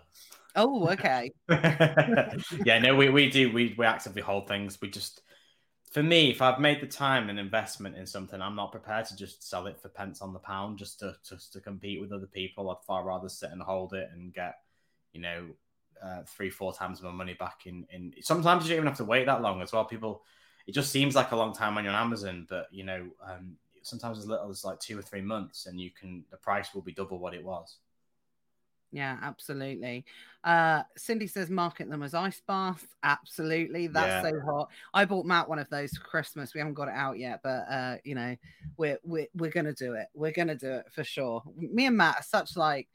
Oh, 0.55 0.87
okay. 0.89 1.31
yeah, 1.49 2.79
no, 2.79 2.95
we, 2.95 3.09
we 3.09 3.29
do. 3.29 3.51
We, 3.51 3.75
we 3.77 3.85
actively 3.85 4.21
hold 4.21 4.47
things. 4.47 4.79
We 4.81 4.89
just, 4.89 5.21
for 5.91 6.01
me, 6.01 6.29
if 6.29 6.41
I've 6.41 6.59
made 6.59 6.81
the 6.81 6.87
time 6.87 7.29
and 7.29 7.39
investment 7.39 7.97
in 7.97 8.05
something, 8.05 8.41
I'm 8.41 8.55
not 8.55 8.71
prepared 8.71 9.05
to 9.07 9.15
just 9.15 9.47
sell 9.47 9.67
it 9.67 9.79
for 9.81 9.89
pence 9.89 10.21
on 10.21 10.31
the 10.31 10.39
pound 10.39 10.77
just 10.77 10.99
to 10.99 11.15
just 11.27 11.53
to 11.53 11.59
compete 11.59 11.99
with 11.99 12.13
other 12.13 12.27
people. 12.27 12.69
I'd 12.69 12.85
far 12.85 13.03
rather 13.03 13.29
sit 13.29 13.51
and 13.51 13.61
hold 13.61 13.93
it 13.93 14.09
and 14.13 14.33
get, 14.33 14.55
you 15.11 15.21
know, 15.21 15.45
uh, 16.01 16.21
three, 16.27 16.49
four 16.49 16.73
times 16.73 17.01
my 17.01 17.11
money 17.11 17.33
back 17.33 17.61
in. 17.65 17.85
In 17.91 18.13
sometimes 18.21 18.63
you 18.63 18.69
don't 18.69 18.77
even 18.77 18.87
have 18.87 18.97
to 18.97 19.05
wait 19.05 19.25
that 19.25 19.41
long 19.41 19.61
as 19.61 19.73
well. 19.73 19.85
People, 19.85 20.23
it 20.67 20.73
just 20.73 20.91
seems 20.91 21.15
like 21.15 21.31
a 21.31 21.35
long 21.35 21.53
time 21.53 21.75
when 21.75 21.83
you're 21.83 21.93
on 21.93 22.01
Amazon, 22.05 22.45
but 22.49 22.67
you 22.71 22.85
know, 22.85 23.07
um, 23.27 23.57
sometimes 23.85 24.17
as 24.17 24.27
little 24.27 24.49
as 24.49 24.65
like 24.65 24.79
two 24.79 24.97
or 24.97 25.01
three 25.01 25.21
months, 25.21 25.67
and 25.67 25.79
you 25.79 25.91
can 25.91 26.25
the 26.31 26.37
price 26.37 26.73
will 26.73 26.81
be 26.81 26.91
double 26.91 27.19
what 27.19 27.33
it 27.33 27.43
was. 27.43 27.77
Yeah, 28.91 29.17
absolutely. 29.21 30.05
Uh, 30.43 30.83
Cindy 30.95 31.27
says 31.27 31.49
market 31.49 31.89
them 31.89 32.01
as 32.01 32.13
ice 32.13 32.41
baths. 32.47 32.87
Absolutely, 33.03 33.87
that's 33.87 34.23
yeah. 34.23 34.31
so 34.31 34.39
hot. 34.45 34.69
I 34.93 35.05
bought 35.05 35.25
Matt 35.25 35.49
one 35.49 35.59
of 35.59 35.69
those 35.69 35.91
for 35.91 36.03
Christmas. 36.03 36.53
We 36.53 36.59
haven't 36.59 36.75
got 36.75 36.87
it 36.87 36.93
out 36.95 37.19
yet, 37.19 37.41
but 37.43 37.65
uh, 37.69 37.97
you 38.03 38.15
know, 38.15 38.35
we're 38.77 38.97
we're 39.03 39.27
we're 39.35 39.51
gonna 39.51 39.73
do 39.73 39.93
it. 39.93 40.07
We're 40.13 40.31
gonna 40.31 40.55
do 40.55 40.71
it 40.71 40.85
for 40.91 41.03
sure. 41.03 41.43
Me 41.55 41.85
and 41.85 41.97
Matt 41.97 42.19
are 42.19 42.23
such 42.23 42.57
like 42.57 42.87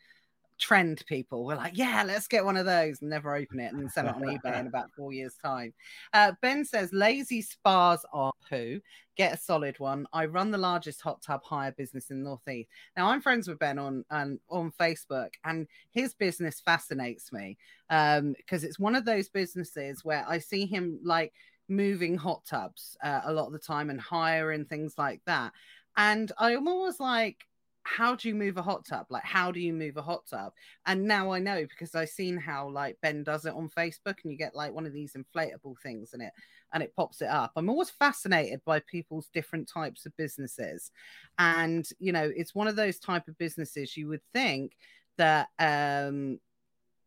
trend 0.61 1.03
people. 1.07 1.45
We're 1.45 1.57
like, 1.57 1.77
yeah, 1.77 2.05
let's 2.07 2.29
get 2.29 2.45
one 2.45 2.57
of 2.57 2.67
those 2.67 3.01
and 3.01 3.11
never 3.11 3.35
open 3.35 3.59
it 3.59 3.73
and 3.73 3.81
then 3.81 3.89
sell 3.89 4.07
it 4.07 4.15
on 4.15 4.23
eBay 4.23 4.61
in 4.61 4.67
about 4.69 4.91
four 4.97 5.13
years' 5.13 5.37
time. 5.43 5.73
Uh, 6.13 6.33
ben 6.43 6.65
says, 6.65 6.93
Lay-Z-Spas 6.93 8.05
are 8.13 8.33
poo. 8.49 8.81
Get 9.17 9.35
a 9.35 9.39
solid 9.39 9.79
one. 9.81 10.07
I 10.13 10.27
run 10.27 10.51
the 10.51 10.59
largest 10.59 11.01
hot 11.01 11.23
tub 11.23 11.43
hire 11.43 11.73
business 11.73 12.11
in 12.11 12.19
the 12.19 12.29
Northeast. 12.29 12.69
Now, 12.97 13.09
I'm 13.09 13.21
friends 13.21 13.49
with 13.49 13.59
Ben 13.59 13.79
on 13.79 14.05
on, 14.11 14.39
on 14.49 14.73
Facebook, 14.81 15.31
and 15.45 15.67
his 15.91 16.15
business 16.15 16.61
fascinates 16.61 17.33
me 17.33 17.59
because 17.89 18.19
um, 18.19 18.35
it's 18.51 18.79
one 18.79 18.95
of 18.95 19.05
those 19.05 19.29
businesses 19.29 20.05
where 20.05 20.25
I 20.29 20.39
see 20.39 20.65
him 20.65 21.01
like 21.05 21.33
moving 21.69 22.17
hot 22.17 22.45
tubs 22.45 22.97
uh, 23.03 23.21
a 23.25 23.33
lot 23.33 23.47
of 23.47 23.53
the 23.53 23.59
time 23.59 23.91
and 23.91 24.01
hiring 24.01 24.65
things 24.65 24.95
like 24.97 25.21
that. 25.27 25.53
And 25.97 26.31
I'm 26.39 26.69
always 26.69 27.01
like, 27.01 27.47
how 27.83 28.15
do 28.15 28.29
you 28.29 28.35
move 28.35 28.57
a 28.57 28.63
hot 28.63 28.85
tub? 28.85 29.07
Like, 29.09 29.25
how 29.25 29.51
do 29.51 29.61
you 29.61 29.73
move 29.73 29.97
a 29.97 30.03
hot 30.03 30.27
tub? 30.29 30.53
And 30.87 31.05
now 31.05 31.33
I 31.33 31.39
know 31.39 31.63
because 31.63 31.95
I've 31.95 32.11
seen 32.11 32.37
how 32.37 32.69
like 32.69 32.99
Ben 33.03 33.23
does 33.25 33.47
it 33.47 33.55
on 33.55 33.69
Facebook, 33.69 34.17
and 34.23 34.31
you 34.31 34.37
get 34.37 34.55
like 34.55 34.73
one 34.73 34.87
of 34.87 34.93
these 34.93 35.15
inflatable 35.15 35.77
things 35.83 36.13
in 36.13 36.21
it, 36.21 36.33
and 36.73 36.83
it 36.83 36.95
pops 36.95 37.23
it 37.23 37.29
up. 37.29 37.53
I'm 37.57 37.71
always 37.71 37.91
fascinated 37.91 38.61
by 38.65 38.81
people's 38.81 39.29
different 39.33 39.69
types 39.69 40.07
of 40.07 40.17
businesses, 40.17 40.91
and 41.39 41.89
you 41.99 42.13
know, 42.13 42.31
it's 42.35 42.55
one 42.55 42.69
of 42.69 42.77
those 42.77 42.99
type 42.99 43.29
of 43.29 43.39
businesses 43.39 43.97
you 43.97 44.09
would 44.09 44.23
think 44.33 44.77
that 45.17 45.49
um 45.59 46.39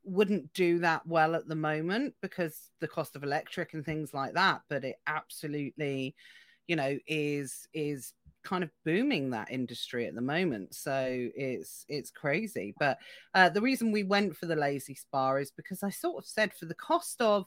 wouldn't 0.03 0.53
do 0.53 0.79
that 0.79 1.05
well 1.07 1.33
at 1.33 1.47
the 1.47 1.55
moment 1.55 2.13
because 2.21 2.71
the 2.81 2.87
cost 2.87 3.15
of 3.15 3.23
electric 3.23 3.73
and 3.73 3.85
things 3.85 4.13
like 4.13 4.33
that 4.33 4.61
but 4.67 4.83
it 4.83 4.97
absolutely 5.07 6.13
you 6.67 6.75
know 6.75 6.97
is 7.07 7.67
is 7.73 8.13
kind 8.43 8.63
of 8.63 8.69
booming 8.85 9.29
that 9.29 9.51
industry 9.51 10.05
at 10.05 10.15
the 10.15 10.21
moment 10.21 10.73
so 10.73 11.29
it's 11.35 11.85
it's 11.87 12.11
crazy. 12.11 12.73
But 12.79 12.97
uh, 13.33 13.49
the 13.49 13.61
reason 13.61 13.91
we 13.91 14.03
went 14.03 14.35
for 14.35 14.45
the 14.45 14.55
Lay-Z-Spa 14.55 15.35
is 15.35 15.51
because 15.51 15.83
i 15.83 15.89
sort 15.89 16.17
of 16.17 16.25
said 16.25 16.53
for 16.53 16.65
the 16.65 16.75
cost 16.75 17.21
of 17.21 17.45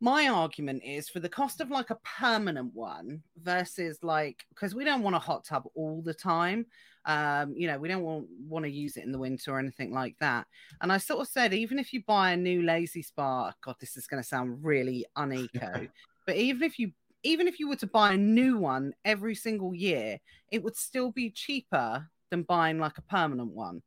my 0.00 0.28
argument 0.28 0.82
is 0.84 1.08
for 1.08 1.20
the 1.20 1.28
cost 1.28 1.60
of 1.60 1.70
like 1.70 1.90
a 1.90 1.98
permanent 2.18 2.74
one 2.74 3.22
versus 3.42 3.98
like 4.02 4.44
because 4.50 4.74
we 4.74 4.84
don't 4.84 5.02
want 5.02 5.16
a 5.16 5.20
hot 5.20 5.44
tub 5.44 5.64
all 5.74 6.02
the 6.02 6.14
time. 6.14 6.66
Um 7.06 7.54
you 7.56 7.66
know 7.66 7.78
we 7.78 7.88
don't 7.88 8.02
want 8.02 8.26
want 8.48 8.64
to 8.64 8.70
use 8.70 8.96
it 8.96 9.04
in 9.04 9.12
the 9.12 9.18
winter 9.18 9.52
or 9.52 9.58
anything 9.58 9.92
like 9.92 10.16
that. 10.20 10.46
And 10.80 10.90
i 10.92 10.98
sort 10.98 11.20
of 11.20 11.28
said 11.28 11.54
even 11.54 11.78
if 11.78 11.92
you 11.92 12.02
buy 12.06 12.32
a 12.32 12.36
new 12.36 12.62
Lay-Z-Spa 12.62 13.52
god 13.62 13.76
this 13.80 13.96
is 13.96 14.06
going 14.06 14.22
to 14.22 14.28
sound 14.28 14.64
really 14.64 15.06
uneco 15.16 15.88
but 16.26 16.36
even 16.36 16.62
if 16.62 16.78
you 16.78 16.92
even 17.24 17.48
if 17.48 17.58
you 17.58 17.68
were 17.68 17.76
to 17.76 17.86
buy 17.86 18.12
a 18.12 18.16
new 18.16 18.58
one 18.58 18.94
every 19.04 19.34
single 19.34 19.74
year, 19.74 20.18
it 20.52 20.62
would 20.62 20.76
still 20.76 21.10
be 21.10 21.30
cheaper 21.30 22.08
than 22.30 22.42
buying 22.42 22.78
like 22.78 22.98
a 22.98 23.02
permanent 23.02 23.50
one. 23.50 23.82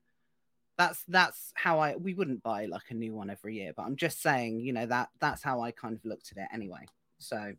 That's 0.78 1.04
that's 1.08 1.54
how 1.56 1.80
I 1.80 1.96
we 1.96 2.14
wouldn't 2.14 2.44
buy 2.44 2.66
like 2.66 2.90
a 2.90 2.94
new 2.94 3.14
one 3.16 3.30
every 3.30 3.56
year, 3.56 3.74
but 3.76 3.84
I'm 3.84 3.96
just 3.96 4.22
saying, 4.22 4.60
you 4.60 4.74
know, 4.74 4.86
that 4.88 5.10
that's 5.20 5.42
how 5.42 5.62
I 5.62 5.72
kind 5.72 5.96
of 5.96 6.06
looked 6.06 6.32
at 6.32 6.38
it 6.38 6.50
anyway. 6.54 6.86
So 7.20 7.54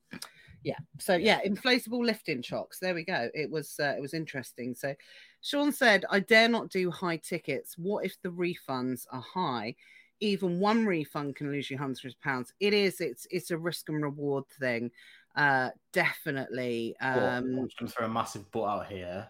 yeah. 0.63 0.79
So 0.99 1.15
yeah, 1.15 1.41
inflatable 1.45 2.05
lifting 2.05 2.43
shocks. 2.43 2.79
There 2.79 2.95
we 2.95 3.05
go. 3.05 3.29
It 3.35 3.51
was 3.51 3.75
uh, 3.81 3.95
it 3.97 4.01
was 4.01 4.15
interesting. 4.15 4.75
So 4.75 4.95
Sean 5.41 5.73
said, 5.73 6.05
I 6.11 6.21
dare 6.21 6.49
not 6.49 6.71
do 6.71 6.91
high 6.91 7.17
tickets. 7.17 7.77
What 7.79 8.05
if 8.05 8.17
the 8.23 8.31
refunds 8.31 9.07
are 9.11 9.23
high? 9.23 9.77
Even 10.21 10.59
one 10.59 10.85
refund 10.85 11.37
can 11.37 11.53
lose 11.53 11.71
you 11.71 11.79
hundreds 11.79 12.15
of 12.15 12.21
pounds. 12.21 12.53
It 12.59 12.75
is, 12.75 13.01
it's 13.01 13.27
it's 13.31 13.51
a 13.53 13.59
risk 13.59 13.89
and 13.89 14.03
reward 14.03 14.45
thing. 14.59 14.91
Uh, 15.39 15.71
definitely. 15.93 16.97
Um, 17.01 17.69
but, 17.79 17.91
throw 17.91 18.07
a 18.07 18.09
massive 18.09 18.51
butt 18.51 18.69
out 18.69 18.87
here. 18.89 19.29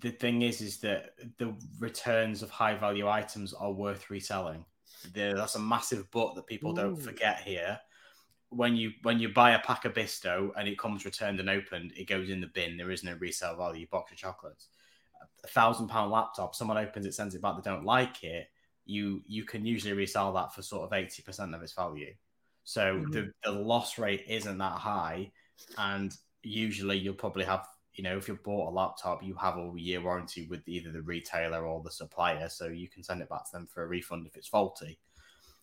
The 0.00 0.12
thing 0.12 0.42
is, 0.42 0.60
is 0.60 0.78
that 0.78 1.14
the 1.38 1.52
returns 1.80 2.42
of 2.42 2.50
high 2.50 2.74
value 2.74 3.08
items 3.08 3.52
are 3.52 3.72
worth 3.72 4.08
reselling. 4.08 4.64
that's 5.12 5.56
a 5.56 5.58
massive 5.58 6.08
but 6.12 6.36
that 6.36 6.46
people 6.46 6.70
Ooh. 6.70 6.76
don't 6.76 6.96
forget 6.96 7.40
here. 7.40 7.80
When 8.50 8.76
you 8.76 8.92
when 9.02 9.18
you 9.18 9.30
buy 9.30 9.50
a 9.50 9.58
pack 9.58 9.84
of 9.84 9.94
Bisto 9.94 10.50
and 10.56 10.68
it 10.68 10.78
comes 10.78 11.04
returned 11.04 11.40
and 11.40 11.50
opened, 11.50 11.92
it 11.96 12.06
goes 12.06 12.30
in 12.30 12.40
the 12.40 12.46
bin. 12.46 12.76
There 12.76 12.90
is 12.90 13.04
no 13.04 13.14
resale 13.18 13.56
value. 13.56 13.86
Box 13.90 14.12
of 14.12 14.16
chocolates, 14.16 14.68
a 15.44 15.48
thousand 15.48 15.88
pound 15.88 16.12
laptop. 16.12 16.54
Someone 16.54 16.78
opens 16.78 17.04
it, 17.04 17.12
sends 17.12 17.34
it 17.34 17.42
back. 17.42 17.56
They 17.56 17.70
don't 17.70 17.84
like 17.84 18.24
it. 18.24 18.46
You 18.86 19.22
you 19.26 19.44
can 19.44 19.66
usually 19.66 19.92
resell 19.92 20.32
that 20.34 20.54
for 20.54 20.62
sort 20.62 20.84
of 20.84 20.94
eighty 20.94 21.22
percent 21.22 21.54
of 21.54 21.62
its 21.62 21.74
value. 21.74 22.14
So 22.64 22.94
mm-hmm. 22.94 23.10
the, 23.10 23.32
the 23.44 23.52
loss 23.52 23.98
rate 23.98 24.24
isn't 24.28 24.58
that 24.58 24.78
high 24.78 25.32
and 25.76 26.16
usually 26.42 26.96
you'll 26.96 27.14
probably 27.14 27.44
have 27.44 27.66
you 27.94 28.04
know 28.04 28.16
if 28.16 28.28
you 28.28 28.38
bought 28.44 28.70
a 28.70 28.74
laptop 28.74 29.22
you 29.22 29.34
have 29.34 29.56
a 29.56 29.72
year 29.76 30.00
warranty 30.00 30.46
with 30.48 30.66
either 30.68 30.92
the 30.92 31.02
retailer 31.02 31.66
or 31.66 31.82
the 31.82 31.90
supplier 31.90 32.48
so 32.48 32.66
you 32.66 32.88
can 32.88 33.02
send 33.02 33.20
it 33.20 33.28
back 33.28 33.44
to 33.44 33.50
them 33.52 33.66
for 33.66 33.82
a 33.82 33.86
refund 33.86 34.26
if 34.26 34.36
it's 34.36 34.48
faulty. 34.48 34.98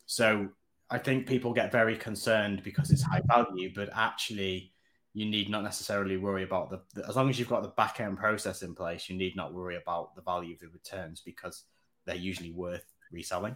So 0.05 0.49
i 0.91 0.99
think 0.99 1.25
people 1.25 1.51
get 1.53 1.71
very 1.71 1.97
concerned 1.97 2.61
because 2.63 2.91
it's 2.91 3.01
high 3.01 3.21
value 3.25 3.71
but 3.73 3.89
actually 3.95 4.71
you 5.13 5.25
need 5.25 5.49
not 5.49 5.63
necessarily 5.63 6.17
worry 6.17 6.43
about 6.43 6.69
the, 6.69 6.81
the 6.93 7.07
as 7.07 7.15
long 7.15 7.29
as 7.29 7.39
you've 7.39 7.49
got 7.49 7.63
the 7.63 7.69
back 7.69 7.99
end 7.99 8.17
process 8.17 8.61
in 8.61 8.75
place 8.75 9.09
you 9.09 9.15
need 9.15 9.35
not 9.35 9.53
worry 9.53 9.77
about 9.77 10.13
the 10.15 10.21
value 10.21 10.53
of 10.53 10.59
the 10.59 10.67
returns 10.67 11.21
because 11.25 11.63
they're 12.05 12.15
usually 12.15 12.51
worth 12.51 12.85
reselling 13.11 13.55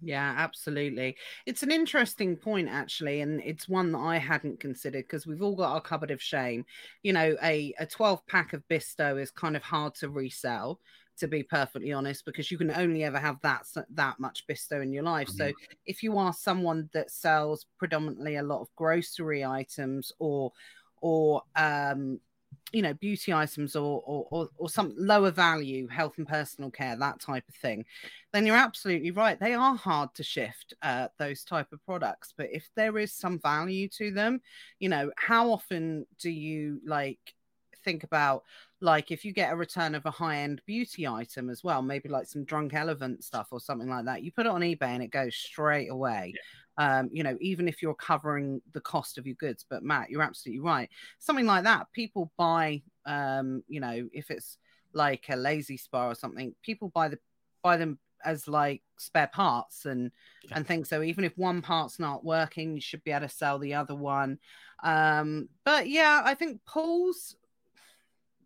yeah, 0.00 0.34
absolutely. 0.36 1.16
It's 1.46 1.62
an 1.62 1.70
interesting 1.70 2.36
point, 2.36 2.68
actually, 2.68 3.20
and 3.20 3.40
it's 3.42 3.68
one 3.68 3.92
that 3.92 3.98
I 3.98 4.18
hadn't 4.18 4.60
considered 4.60 5.04
because 5.04 5.26
we've 5.26 5.42
all 5.42 5.56
got 5.56 5.72
our 5.72 5.80
cupboard 5.80 6.10
of 6.10 6.22
shame. 6.22 6.64
You 7.02 7.12
know, 7.12 7.36
a, 7.42 7.74
a 7.78 7.86
12 7.86 8.26
pack 8.26 8.52
of 8.52 8.66
Bisto 8.68 9.20
is 9.20 9.30
kind 9.30 9.56
of 9.56 9.62
hard 9.62 9.94
to 9.96 10.08
resell, 10.08 10.80
to 11.18 11.28
be 11.28 11.42
perfectly 11.42 11.92
honest, 11.92 12.24
because 12.24 12.50
you 12.50 12.58
can 12.58 12.70
only 12.72 13.04
ever 13.04 13.18
have 13.18 13.40
that 13.42 13.66
that 13.90 14.20
much 14.20 14.46
Bisto 14.46 14.82
in 14.82 14.92
your 14.92 15.04
life. 15.04 15.28
Mm-hmm. 15.28 15.48
So 15.48 15.52
if 15.86 16.02
you 16.02 16.18
are 16.18 16.32
someone 16.32 16.90
that 16.92 17.10
sells 17.10 17.66
predominantly 17.78 18.36
a 18.36 18.42
lot 18.42 18.60
of 18.60 18.68
grocery 18.76 19.44
items 19.44 20.12
or 20.18 20.52
or 21.00 21.42
um, 21.56 22.18
you 22.72 22.82
know 22.82 22.94
beauty 22.94 23.32
items 23.32 23.76
or, 23.76 24.02
or 24.04 24.26
or, 24.30 24.48
or 24.56 24.68
some 24.68 24.94
lower 24.96 25.30
value 25.30 25.86
health 25.88 26.14
and 26.18 26.26
personal 26.26 26.70
care 26.70 26.96
that 26.96 27.20
type 27.20 27.44
of 27.48 27.54
thing 27.54 27.84
then 28.32 28.46
you're 28.46 28.56
absolutely 28.56 29.10
right 29.10 29.40
they 29.40 29.54
are 29.54 29.76
hard 29.76 30.12
to 30.14 30.22
shift 30.22 30.74
uh, 30.82 31.08
those 31.18 31.44
type 31.44 31.72
of 31.72 31.84
products 31.84 32.32
but 32.36 32.48
if 32.52 32.68
there 32.76 32.98
is 32.98 33.12
some 33.12 33.38
value 33.38 33.88
to 33.88 34.10
them 34.10 34.40
you 34.78 34.88
know 34.88 35.10
how 35.16 35.50
often 35.50 36.06
do 36.18 36.30
you 36.30 36.80
like 36.84 37.34
think 37.84 38.02
about 38.02 38.42
like 38.80 39.10
if 39.10 39.24
you 39.24 39.32
get 39.32 39.52
a 39.52 39.56
return 39.56 39.94
of 39.94 40.06
a 40.06 40.10
high 40.10 40.38
end 40.38 40.60
beauty 40.66 41.06
item 41.06 41.50
as 41.50 41.62
well, 41.62 41.82
maybe 41.82 42.08
like 42.08 42.26
some 42.26 42.44
drunk 42.44 42.74
elephant 42.74 43.24
stuff 43.24 43.48
or 43.50 43.60
something 43.60 43.88
like 43.88 44.04
that, 44.04 44.22
you 44.22 44.32
put 44.32 44.46
it 44.46 44.52
on 44.52 44.60
eBay 44.60 44.82
and 44.82 45.02
it 45.02 45.10
goes 45.10 45.34
straight 45.34 45.88
away. 45.88 46.32
Yeah. 46.34 46.40
Um, 46.76 47.08
you 47.12 47.22
know, 47.22 47.36
even 47.40 47.68
if 47.68 47.82
you're 47.82 47.94
covering 47.94 48.60
the 48.72 48.80
cost 48.80 49.16
of 49.16 49.26
your 49.26 49.36
goods. 49.36 49.64
But 49.68 49.82
Matt, 49.82 50.10
you're 50.10 50.22
absolutely 50.22 50.60
right. 50.60 50.90
Something 51.18 51.46
like 51.46 51.64
that, 51.64 51.86
people 51.92 52.32
buy, 52.36 52.82
um, 53.06 53.62
you 53.68 53.80
know, 53.80 54.08
if 54.12 54.30
it's 54.30 54.58
like 54.92 55.26
a 55.28 55.36
Lay-Z-Spa 55.36 56.08
or 56.08 56.14
something, 56.14 56.54
people 56.62 56.88
buy 56.88 57.08
the 57.08 57.18
buy 57.62 57.76
them 57.76 57.98
as 58.24 58.48
like 58.48 58.82
spare 58.96 59.28
parts 59.28 59.86
and 59.86 60.10
Yeah. 60.44 60.56
and 60.56 60.66
things. 60.66 60.88
So 60.88 61.02
even 61.02 61.24
if 61.24 61.36
one 61.36 61.62
part's 61.62 61.98
not 61.98 62.24
working, 62.24 62.74
you 62.74 62.80
should 62.80 63.04
be 63.04 63.12
able 63.12 63.28
to 63.28 63.28
sell 63.28 63.58
the 63.58 63.74
other 63.74 63.94
one. 63.94 64.38
Um, 64.82 65.48
but 65.64 65.88
yeah, 65.88 66.22
I 66.24 66.34
think 66.34 66.64
pools, 66.64 67.36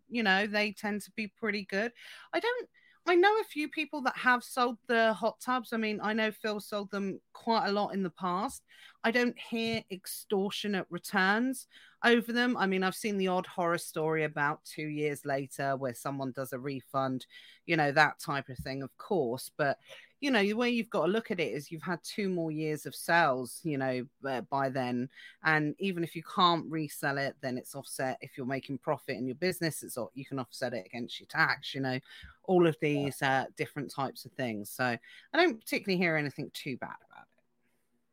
you 0.07 0.23
know, 0.23 0.47
they 0.47 0.71
tend 0.71 1.01
to 1.03 1.11
be 1.15 1.27
pretty 1.27 1.65
good. 1.65 1.91
I 2.33 2.39
don't. 2.39 2.69
I 3.09 3.15
know 3.15 3.39
a 3.41 3.43
few 3.43 3.67
people 3.67 4.01
that 4.03 4.15
have 4.17 4.43
sold 4.43 4.77
the 4.85 5.13
hot 5.13 5.39
tubs. 5.39 5.73
I 5.73 5.77
mean, 5.77 5.99
I 6.03 6.13
know 6.13 6.29
Phil 6.29 6.59
sold 6.59 6.91
them 6.91 7.19
quite 7.33 7.65
a 7.65 7.71
lot 7.71 7.95
in 7.95 8.03
the 8.03 8.11
past. 8.11 8.61
I 9.03 9.09
don't 9.09 9.35
hear 9.49 9.83
extortionate 9.89 10.85
returns 10.91 11.65
over 12.05 12.31
them. 12.31 12.55
I 12.55 12.67
mean, 12.67 12.83
I've 12.83 12.93
seen 12.93 13.17
the 13.17 13.29
odd 13.29 13.47
horror 13.47 13.79
story 13.79 14.25
about 14.25 14.63
two 14.63 14.85
years 14.85 15.25
later 15.25 15.75
where 15.75 15.95
someone 15.95 16.33
does 16.33 16.53
a 16.53 16.59
refund, 16.59 17.25
you 17.65 17.75
know, 17.77 17.91
that 17.91 18.19
type 18.19 18.47
of 18.47 18.59
thing, 18.59 18.83
of 18.83 18.95
course. 18.99 19.49
But, 19.57 19.79
you 20.21 20.31
know, 20.31 20.41
the 20.41 20.53
way 20.53 20.69
you've 20.69 20.89
got 20.89 21.05
to 21.05 21.11
look 21.11 21.31
at 21.31 21.39
it 21.39 21.53
is 21.53 21.71
you've 21.71 21.81
had 21.81 21.99
two 22.03 22.29
more 22.29 22.51
years 22.51 22.85
of 22.85 22.93
sales, 22.93 23.61
you 23.63 23.77
know, 23.77 24.05
uh, 24.27 24.41
by 24.41 24.69
then. 24.69 25.09
And 25.43 25.75
even 25.79 26.03
if 26.03 26.15
you 26.15 26.23
can't 26.23 26.65
resell 26.69 27.17
it, 27.17 27.35
then 27.41 27.57
it's 27.57 27.73
offset. 27.75 28.17
If 28.19 28.37
you're 28.37 28.45
making 28.45 28.79
profit 28.79 29.17
in 29.17 29.27
your 29.27 29.35
business, 29.35 29.81
it's 29.81 29.97
all 29.97 30.11
you 30.13 30.25
can 30.25 30.39
offset 30.39 30.73
it 30.73 30.85
against 30.85 31.19
your 31.19 31.27
tax, 31.27 31.73
you 31.73 31.81
know, 31.81 31.99
all 32.43 32.67
of 32.67 32.75
these 32.81 33.21
uh, 33.21 33.45
different 33.55 33.93
types 33.93 34.25
of 34.25 34.31
things. 34.33 34.69
So 34.69 34.83
I 34.83 34.99
don't 35.33 35.59
particularly 35.59 36.01
hear 36.01 36.17
anything 36.17 36.51
too 36.53 36.75
bad 36.77 36.97
about 37.09 37.23
it. 37.23 37.43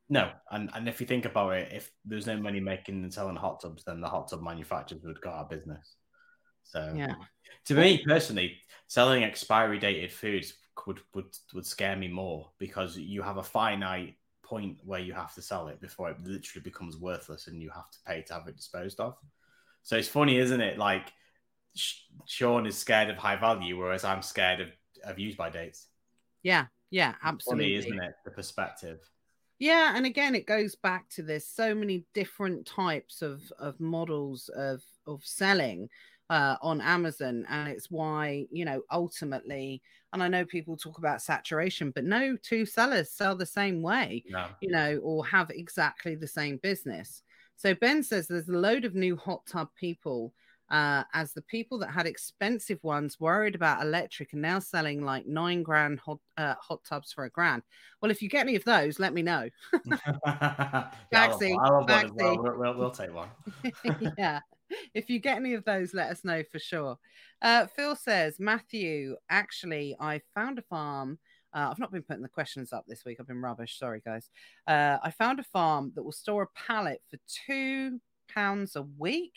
No, 0.08 0.30
and, 0.52 0.70
and 0.74 0.88
if 0.88 1.00
you 1.00 1.06
think 1.08 1.24
about 1.24 1.54
it, 1.54 1.72
if 1.72 1.90
there's 2.04 2.26
no 2.26 2.36
money 2.36 2.60
making 2.60 3.02
and 3.02 3.12
selling 3.12 3.34
hot 3.34 3.60
tubs, 3.60 3.82
then 3.82 4.00
the 4.00 4.08
hot 4.08 4.28
tub 4.28 4.42
manufacturers 4.42 5.02
would 5.02 5.20
go 5.20 5.30
out 5.30 5.44
of 5.46 5.50
business. 5.50 5.96
So 6.62 6.92
Yeah. 6.94 7.14
to 7.64 7.74
me 7.74 8.04
personally, 8.06 8.58
selling 8.86 9.24
expiry 9.24 9.80
dated 9.80 10.12
foods 10.12 10.54
would 10.86 11.00
would 11.14 11.36
would 11.54 11.66
scare 11.66 11.96
me 11.96 12.08
more 12.08 12.50
because 12.58 12.96
you 12.96 13.22
have 13.22 13.36
a 13.36 13.42
finite 13.42 14.16
point 14.42 14.78
where 14.84 15.00
you 15.00 15.12
have 15.12 15.34
to 15.34 15.42
sell 15.42 15.68
it 15.68 15.80
before 15.80 16.10
it 16.10 16.16
literally 16.24 16.62
becomes 16.62 16.96
worthless 16.96 17.48
and 17.48 17.60
you 17.60 17.70
have 17.70 17.90
to 17.90 17.98
pay 18.06 18.22
to 18.22 18.34
have 18.34 18.46
it 18.46 18.56
disposed 18.56 19.00
of. 19.00 19.16
So 19.82 19.96
it's 19.96 20.08
funny, 20.08 20.38
isn't 20.38 20.60
it? 20.60 20.78
Like 20.78 21.12
Sh- 21.74 22.02
Sean 22.26 22.66
is 22.66 22.76
scared 22.76 23.10
of 23.10 23.16
high 23.16 23.36
value, 23.36 23.76
whereas 23.76 24.04
I'm 24.04 24.22
scared 24.22 24.60
of, 24.60 24.68
of 25.04 25.18
use 25.18 25.34
by 25.34 25.50
dates. 25.50 25.86
Yeah. 26.42 26.66
Yeah. 26.90 27.14
absolutely. 27.22 27.64
Funny, 27.64 27.76
isn't 27.76 28.02
it? 28.02 28.14
The 28.24 28.30
perspective. 28.30 29.00
Yeah, 29.58 29.94
and 29.96 30.04
again, 30.04 30.34
it 30.34 30.46
goes 30.46 30.74
back 30.74 31.08
to 31.10 31.22
this 31.22 31.48
so 31.48 31.74
many 31.74 32.04
different 32.12 32.66
types 32.66 33.22
of 33.22 33.40
of 33.58 33.80
models 33.80 34.50
of 34.50 34.82
of 35.06 35.24
selling 35.24 35.88
uh, 36.30 36.56
on 36.62 36.80
Amazon, 36.80 37.44
and 37.48 37.68
it's 37.68 37.90
why 37.90 38.46
you 38.50 38.64
know 38.64 38.82
ultimately. 38.90 39.82
And 40.12 40.22
I 40.22 40.28
know 40.28 40.44
people 40.44 40.76
talk 40.76 40.98
about 40.98 41.20
saturation, 41.20 41.90
but 41.90 42.04
no 42.04 42.36
two 42.42 42.64
sellers 42.64 43.10
sell 43.10 43.36
the 43.36 43.44
same 43.44 43.82
way, 43.82 44.24
No. 44.28 44.46
you 44.60 44.70
know, 44.70 44.98
or 45.02 45.26
have 45.26 45.50
exactly 45.50 46.14
the 46.14 46.28
same 46.28 46.56
business. 46.62 47.22
So 47.56 47.74
Ben 47.74 48.02
says 48.02 48.26
there's 48.26 48.48
a 48.48 48.52
load 48.52 48.84
of 48.84 48.94
new 48.94 49.16
hot 49.16 49.44
tub 49.46 49.68
people. 49.78 50.32
Uh, 50.68 51.04
as 51.14 51.32
the 51.32 51.42
people 51.42 51.78
that 51.78 51.90
had 51.90 52.08
expensive 52.08 52.82
ones 52.82 53.20
worried 53.20 53.54
about 53.54 53.82
electric 53.82 54.32
and 54.32 54.42
now 54.42 54.58
selling 54.58 55.00
like 55.04 55.24
nine 55.24 55.62
grand 55.62 56.00
hot 56.00 56.18
uh, 56.38 56.54
hot 56.60 56.82
tubs 56.82 57.12
for 57.12 57.24
a 57.24 57.30
grand. 57.30 57.62
Well, 58.02 58.10
if 58.10 58.20
you 58.20 58.28
get 58.28 58.40
any 58.40 58.56
of 58.56 58.64
those, 58.64 58.98
let 58.98 59.14
me 59.14 59.22
know. 59.22 59.48
yeah, 59.84 60.90
Maxi, 61.14 61.56
I 61.56 61.68
love 61.68 61.88
one 61.88 62.10
well. 62.16 62.42
We'll, 62.42 62.58
we'll, 62.58 62.78
we'll 62.78 62.90
take 62.90 63.14
one. 63.14 63.28
yeah. 64.18 64.40
If 64.94 65.11
you 65.11 65.18
get 65.18 65.37
any 65.37 65.55
of 65.55 65.64
those, 65.64 65.94
let 65.94 66.11
us 66.11 66.24
know 66.24 66.42
for 66.50 66.59
sure. 66.59 66.98
Uh, 67.42 67.66
Phil 67.66 67.96
says, 67.96 68.40
Matthew, 68.40 69.16
actually, 69.31 69.96
I 70.00 70.20
found 70.35 70.59
a 70.59 70.62
farm. 70.62 71.18
Uh, 71.55 71.68
I've 71.70 71.79
not 71.79 71.92
been 71.92 72.02
putting 72.02 72.22
the 72.22 72.29
questions 72.29 72.72
up 72.72 72.85
this 72.87 73.05
week. 73.05 73.18
I've 73.20 73.26
been 73.26 73.40
rubbish. 73.40 73.79
Sorry, 73.79 74.02
guys. 74.05 74.29
Uh, 74.66 74.98
I 75.02 75.11
found 75.11 75.40
a 75.40 75.44
farm 75.44 75.92
that 75.94 76.02
will 76.02 76.12
store 76.12 76.42
a 76.42 76.66
pallet 76.66 77.02
for 77.11 77.18
two 77.46 78.00
pounds 78.29 78.76
a 78.76 78.83
week. 78.83 79.35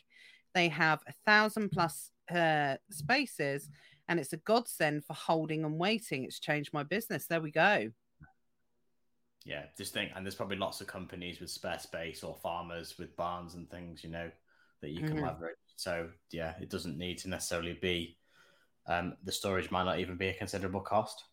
They 0.53 0.69
have 0.69 0.99
a 1.07 1.13
thousand 1.25 1.69
plus 1.69 2.11
uh, 2.33 2.75
spaces, 2.89 3.69
and 4.07 4.19
it's 4.19 4.33
a 4.33 4.37
godsend 4.37 5.05
for 5.05 5.13
holding 5.13 5.63
and 5.63 5.77
waiting. 5.77 6.23
It's 6.23 6.39
changed 6.39 6.73
my 6.73 6.83
business. 6.83 7.27
There 7.27 7.41
we 7.41 7.51
go. 7.51 7.91
Yeah, 9.45 9.63
just 9.77 9.93
think, 9.93 10.11
and 10.15 10.25
there's 10.25 10.35
probably 10.35 10.57
lots 10.57 10.81
of 10.81 10.87
companies 10.87 11.39
with 11.39 11.49
spare 11.49 11.79
space 11.79 12.23
or 12.23 12.35
farmers 12.43 12.97
with 12.99 13.15
barns 13.15 13.55
and 13.55 13.69
things, 13.69 14.03
you 14.03 14.09
know, 14.09 14.29
that 14.81 14.91
you 14.91 15.03
can 15.03 15.17
Mhm. 15.17 15.21
leverage. 15.21 15.57
So 15.75 16.09
yeah, 16.31 16.55
it 16.61 16.69
doesn't 16.69 16.97
need 16.97 17.19
to 17.19 17.29
necessarily 17.29 17.73
be. 17.73 18.17
Um, 18.87 19.17
the 19.23 19.31
storage 19.31 19.71
might 19.71 19.83
not 19.83 19.99
even 19.99 20.17
be 20.17 20.27
a 20.27 20.33
considerable 20.33 20.81
cost. 20.81 21.23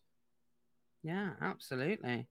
Yeah, 1.03 1.31
absolutely. 1.41 2.27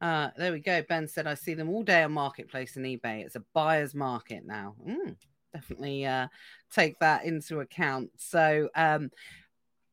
Uh, 0.00 0.30
there 0.36 0.52
we 0.52 0.60
go. 0.60 0.82
Ben 0.88 1.08
said, 1.08 1.26
I 1.26 1.34
see 1.34 1.54
them 1.54 1.68
all 1.68 1.82
day 1.82 2.02
on 2.02 2.12
Marketplace 2.12 2.76
and 2.76 2.86
eBay. 2.86 3.24
It's 3.24 3.36
a 3.36 3.44
buyer's 3.54 3.94
market 3.94 4.44
now. 4.44 4.76
Mm, 4.86 5.16
definitely 5.52 6.06
uh, 6.06 6.28
take 6.72 6.98
that 7.00 7.24
into 7.24 7.60
account. 7.60 8.10
So, 8.16 8.68
um, 8.74 9.10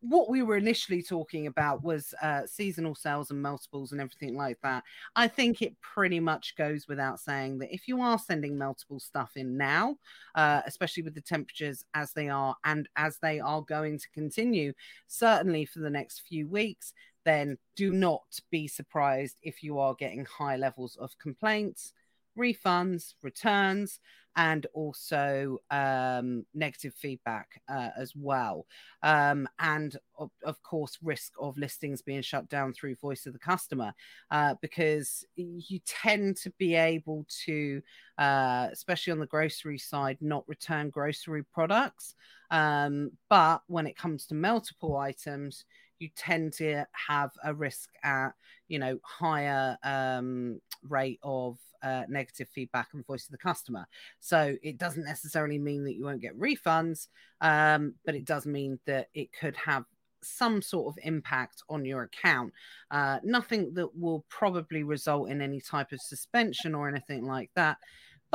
what 0.08 0.30
we 0.30 0.42
were 0.42 0.58
initially 0.58 1.02
talking 1.02 1.48
about 1.48 1.84
was 1.84 2.14
uh, 2.22 2.46
seasonal 2.46 2.96
sales 2.96 3.32
and 3.32 3.44
meltables 3.44 3.92
and 3.92 4.02
everything 4.02 4.36
like 4.36 4.58
that. 4.62 4.84
I 5.16 5.28
think 5.28 5.62
it 5.62 5.80
pretty 5.82 6.20
much 6.20 6.56
goes 6.56 6.88
without 6.88 7.20
saying 7.20 7.60
that 7.60 7.74
if 7.74 7.88
you 7.88 8.02
are 8.02 8.20
sending 8.20 8.56
meltable 8.56 9.02
stuff 9.02 9.32
in 9.36 9.58
now, 9.58 9.98
uh, 10.36 10.62
especially 10.66 11.04
with 11.04 11.16
the 11.16 11.22
temperatures 11.22 11.84
as 11.94 12.14
they 12.14 12.30
are 12.30 12.56
and 12.64 12.88
as 12.96 13.18
they 13.20 13.40
are 13.40 13.62
going 13.62 13.98
to 14.00 14.10
continue, 14.14 14.74
certainly 15.08 15.66
for 15.66 15.80
the 15.80 15.90
next 15.90 16.20
few 16.20 16.48
weeks, 16.48 16.94
then 17.24 17.58
do 17.76 17.92
not 17.92 18.40
be 18.52 18.68
surprised 18.68 19.38
if 19.42 19.64
you 19.64 19.80
are 19.80 19.96
getting 19.96 20.26
high 20.26 20.56
levels 20.56 20.96
of 20.98 21.18
complaints, 21.18 21.94
refunds, 22.38 23.14
returns, 23.22 24.00
and 24.38 24.68
also 24.74 25.58
um, 25.72 26.46
negative 26.54 26.94
feedback 26.94 27.62
uh, 27.70 27.90
as 27.98 28.14
well. 28.16 28.66
Um, 29.02 29.48
and 29.60 29.96
of, 30.18 30.30
of, 30.44 30.62
course, 30.62 30.98
risk 31.02 31.34
of 31.40 31.58
listings 31.58 32.02
being 32.02 32.22
shut 32.22 32.50
down 32.50 32.74
through 32.74 32.96
voice 32.96 33.26
of 33.26 33.34
the 33.34 33.40
customer 33.40 33.94
uh, 34.32 34.56
because 34.62 35.26
you 35.36 35.80
tend 35.86 36.36
to 36.38 36.52
be 36.58 36.76
able 36.76 37.26
to, 37.46 37.82
uh, 38.18 38.68
especially 38.72 39.12
on 39.12 39.20
the 39.20 39.26
grocery 39.26 39.78
side, 39.78 40.18
not 40.20 40.48
return 40.48 40.90
grocery 40.90 41.44
products. 41.44 42.16
Um, 42.52 43.12
but 43.30 43.62
when 43.68 43.88
it 43.88 43.98
comes 43.98 44.26
to 44.28 44.34
meltable 44.36 45.00
items, 45.00 45.64
you 46.00 46.10
tend 46.16 46.52
to 46.54 46.86
have 46.92 47.32
a 47.44 47.54
risk 47.54 47.90
at 48.04 48.32
you 48.68 48.80
know 48.80 49.00
higher 49.04 49.78
um, 49.84 50.60
rate 50.84 51.20
of 51.24 51.58
uh, 51.86 52.04
negative 52.10 52.50
feedback 52.50 52.90
and 52.94 53.06
voice 53.06 53.26
of 53.26 53.32
the 53.32 53.38
customer. 53.38 53.88
So 54.20 54.56
it 54.64 54.78
doesn't 54.78 55.06
necessarily 55.06 55.60
mean 55.60 55.84
that 55.86 55.94
you 55.94 56.04
won't 56.04 56.22
get 56.22 56.38
refunds, 56.40 57.08
um, 57.42 57.94
but 58.06 58.16
it 58.16 58.26
does 58.26 58.46
mean 58.46 58.80
that 58.86 59.10
it 59.14 59.30
could 59.32 59.56
have 59.56 59.86
some 60.24 60.62
sort 60.62 60.88
of 60.88 60.98
impact 61.04 61.62
on 61.70 61.86
your 61.86 62.04
account. 62.04 62.52
Uh, 62.90 63.20
nothing 63.24 63.74
that 63.76 63.96
will 63.96 64.26
probably 64.30 64.84
result 64.84 65.30
in 65.30 65.42
any 65.42 65.62
type 65.62 65.92
of 65.92 66.02
suspension 66.02 66.74
or 66.74 66.90
anything 66.90 67.24
like 67.24 67.52
that 67.56 67.78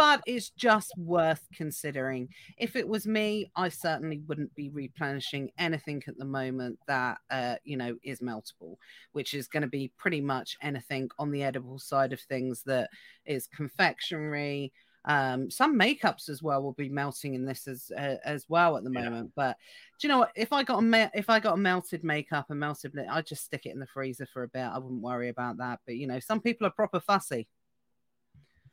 but 0.01 0.23
it's 0.25 0.49
just 0.49 0.97
worth 0.97 1.47
considering. 1.55 2.27
If 2.57 2.75
it 2.75 2.89
was 2.89 3.07
me, 3.07 3.51
I 3.55 3.69
certainly 3.69 4.23
wouldn't 4.27 4.55
be 4.55 4.71
replenishing 4.71 5.51
anything 5.59 6.03
at 6.09 6.17
the 6.17 6.25
moment 6.25 6.79
that 6.87 7.19
uh, 7.31 7.57
you 7.65 7.77
know 7.77 7.97
is 8.03 8.21
meltable, 8.21 8.77
which 9.13 9.35
is 9.35 9.47
going 9.47 9.61
to 9.61 9.69
be 9.69 9.93
pretty 9.99 10.23
much 10.23 10.57
anything 10.63 11.11
on 11.19 11.31
the 11.31 11.43
edible 11.43 11.79
side 11.79 12.15
of 12.15 12.21
things 12.23 12.63
that 12.63 12.89
is 13.27 13.47
confectionery. 13.47 14.73
Um, 15.05 15.51
some 15.51 15.79
makeups 15.79 16.31
as 16.31 16.43
well 16.43 16.63
will 16.63 16.73
be 16.73 16.89
melting 16.89 17.35
in 17.35 17.45
this 17.45 17.69
as 17.69 17.93
uh, 17.95 18.17
as 18.25 18.47
well 18.49 18.79
at 18.79 18.85
the 18.85 18.91
Yeah. 18.91 19.05
moment. 19.05 19.33
But 19.37 19.59
do 19.99 20.07
you 20.07 20.13
know 20.15 20.21
what? 20.21 20.33
If 20.35 20.51
I 20.55 20.63
got 20.63 20.79
a 20.79 20.83
me- 20.83 21.11
if 21.13 21.29
I 21.29 21.41
got 21.41 21.55
a 21.55 21.59
melted 21.59 22.05
makeup 22.05 22.47
and 22.49 22.59
melted, 22.59 22.99
I'd 22.99 23.27
just 23.27 23.45
stick 23.45 23.67
it 23.67 23.75
in 23.75 23.81
the 23.81 23.87
freezer 23.87 24.27
for 24.33 24.45
a 24.45 24.49
bit. 24.49 24.61
I 24.63 24.79
wouldn't 24.79 25.03
worry 25.03 25.29
about 25.29 25.59
that. 25.59 25.81
But 25.85 25.97
you 25.97 26.07
know, 26.07 26.21
some 26.21 26.41
people 26.41 26.67
are 26.67 26.71
proper 26.71 27.01
fussy. 27.01 27.49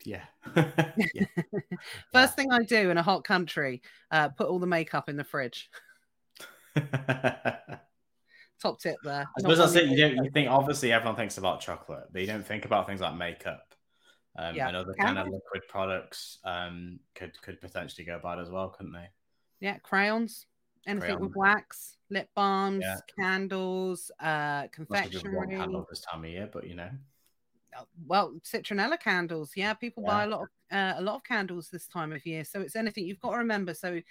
Yeah. 0.06 0.24
yeah. 1.14 1.26
First 2.14 2.36
thing 2.36 2.52
I 2.52 2.64
do 2.64 2.90
in 2.90 2.98
a 2.98 3.04
hot 3.04 3.24
country, 3.24 3.82
uh, 4.12 4.30
put 4.30 4.48
all 4.48 4.60
the 4.60 4.68
makeup 4.68 5.10
in 5.10 5.18
the 5.18 5.24
fridge. 5.24 5.70
Top 8.62 8.80
tip 8.80 8.98
there. 9.04 9.28
I 9.38 9.42
suppose 9.42 9.58
that's 9.60 9.76
it. 9.76 9.88
You 9.88 9.98
don't. 9.98 10.24
You 10.24 10.32
think 10.32 10.50
obviously 10.50 10.92
everyone 10.92 11.16
thinks 11.16 11.38
about 11.38 11.60
chocolate, 11.62 12.06
but 12.12 12.22
you 12.22 12.28
don't 12.28 12.46
think 12.46 12.66
about 12.66 12.88
things 12.88 13.02
like 13.02 13.16
makeup 13.16 13.74
um, 14.38 14.56
Yeah. 14.56 14.68
and 14.68 14.78
other 14.78 14.94
kind 15.00 15.18
of 15.20 15.26
liquid 15.28 15.62
products. 15.70 16.40
Um, 16.44 17.00
could 17.14 17.40
could 17.42 17.62
potentially 17.62 18.06
go 18.06 18.20
bad 18.22 18.40
as 18.40 18.50
well, 18.50 18.70
couldn't 18.70 18.94
they? 18.94 19.10
Yeah, 19.60 19.78
crayons, 19.80 20.46
anything 20.88 21.20
with 21.20 21.36
wax, 21.36 21.98
lip 22.10 22.30
balms, 22.36 22.84
Yeah. 22.84 22.98
candles, 23.20 24.12
uh, 24.20 24.68
Most 24.90 25.12
people 25.12 25.34
want 25.34 25.50
confectionery. 25.50 25.58
candles 25.58 25.86
this 25.90 26.02
time 26.02 26.24
of 26.24 26.30
year, 26.30 26.50
but 26.52 26.68
you 26.68 26.76
know, 26.76 26.90
Well, 28.06 28.34
citronella 28.44 29.00
candles. 29.00 29.52
Yeah, 29.56 29.74
people 29.74 30.04
Yeah. 30.04 30.10
buy 30.10 30.24
a 30.24 30.28
lot 30.28 30.42
of 30.42 30.48
uh, 30.72 30.94
a 30.98 31.02
lot 31.02 31.16
of 31.16 31.24
candles 31.24 31.70
this 31.70 31.88
time 31.88 32.12
of 32.12 32.26
year. 32.26 32.44
So 32.44 32.62
it's 32.62 32.76
anything 32.76 33.06
you've 33.06 33.20
got 33.22 33.32
to 33.32 33.38
remember. 33.38 33.74
So 33.74 34.02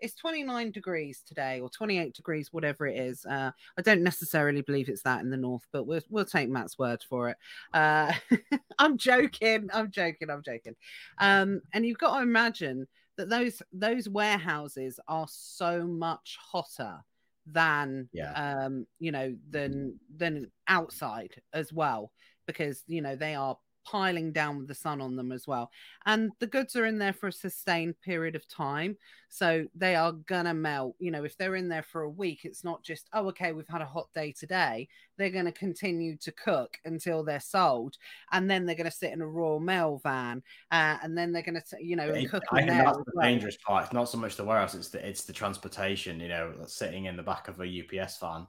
it's 0.00 0.14
29 0.14 0.70
degrees 0.72 1.22
today 1.26 1.60
or 1.60 1.70
28 1.70 2.14
degrees, 2.14 2.52
whatever 2.52 2.86
it 2.86 2.98
is. 2.98 3.24
Uh, 3.24 3.50
I 3.78 3.82
don't 3.82 4.02
necessarily 4.02 4.60
believe 4.62 4.88
it's 4.88 5.02
that 5.02 5.20
in 5.22 5.30
the 5.30 5.36
north, 5.36 5.66
but 5.72 5.84
we'll, 5.86 6.02
we'll 6.10 6.24
take 6.26 6.48
Matt's 6.50 6.78
word 6.78 7.02
for 7.08 7.30
it. 7.30 7.36
Uh, 7.72 8.12
I'm 8.78 8.98
joking. 8.98 9.68
I'm 9.72 9.90
joking. 9.90 10.30
I'm 10.30 10.42
joking. 10.42 10.76
Um, 11.18 11.62
and 11.72 11.86
you've 11.86 11.98
got 11.98 12.16
to 12.16 12.22
imagine 12.22 12.86
that 13.16 13.30
those 13.30 13.62
those 13.72 14.08
warehouses 14.08 15.00
are 15.08 15.26
so 15.30 15.86
much 15.86 16.36
hotter 16.40 17.02
than 17.46 18.08
Yeah. 18.12 18.32
um 18.64 18.86
you 18.98 19.12
know 19.12 19.36
than 19.50 19.98
than 20.16 20.50
outside 20.66 21.40
as 21.52 21.72
well 21.72 22.10
because 22.46 22.82
you 22.86 23.02
know 23.02 23.16
they 23.16 23.34
are 23.34 23.56
piling 23.88 24.32
down 24.32 24.58
with 24.58 24.66
the 24.66 24.74
sun 24.74 25.00
on 25.00 25.14
them 25.14 25.30
as 25.30 25.46
well 25.46 25.70
and 26.06 26.32
the 26.40 26.46
goods 26.48 26.74
are 26.74 26.86
in 26.86 26.98
there 26.98 27.12
for 27.12 27.28
a 27.28 27.32
sustained 27.32 27.94
period 28.00 28.34
of 28.34 28.44
time 28.48 28.96
so 29.28 29.64
they 29.76 29.94
are 29.94 30.10
gonna 30.10 30.52
melt 30.52 30.96
you 30.98 31.12
know 31.12 31.22
if 31.22 31.36
they're 31.36 31.54
in 31.54 31.68
there 31.68 31.84
for 31.84 32.02
a 32.02 32.10
week 32.10 32.40
it's 32.44 32.64
not 32.64 32.82
just 32.82 33.08
oh 33.12 33.28
okay 33.28 33.52
we've 33.52 33.68
had 33.68 33.82
a 33.82 33.86
hot 33.86 34.08
day 34.12 34.32
today 34.32 34.88
they're 35.18 35.30
going 35.30 35.44
to 35.44 35.52
continue 35.52 36.16
to 36.16 36.32
cook 36.32 36.76
until 36.84 37.22
they're 37.22 37.38
sold 37.38 37.96
and 38.32 38.50
then 38.50 38.66
they're 38.66 38.74
going 38.74 38.90
to 38.90 38.96
sit 38.96 39.12
in 39.12 39.20
a 39.22 39.26
royal 39.26 39.60
mail 39.60 40.00
van 40.02 40.42
uh, 40.72 40.96
and 41.04 41.16
then 41.16 41.30
they're 41.30 41.40
going 41.42 41.54
to 41.54 41.62
you 41.80 41.94
know 41.94 42.08
It- 42.08 42.28
cook 42.28 42.42
I 42.50 42.62
in 42.62 42.66
think 42.68 42.84
that's 42.84 42.98
the 42.98 43.04
well. 43.14 43.24
dangerous 43.24 43.56
part. 43.64 43.84
It's 43.84 43.92
not 43.94 44.08
so 44.08 44.18
much 44.18 44.34
the 44.34 44.44
warehouse; 44.44 44.74
it's 44.74 44.88
the 44.88 45.06
it's 45.08 45.22
the 45.24 45.32
transportation. 45.32 46.18
You 46.20 46.28
know, 46.28 46.54
sitting 46.66 47.04
in 47.04 47.16
the 47.16 47.22
back 47.22 47.46
of 47.48 47.60
a 47.60 47.64
UPS 48.02 48.18
van. 48.18 48.46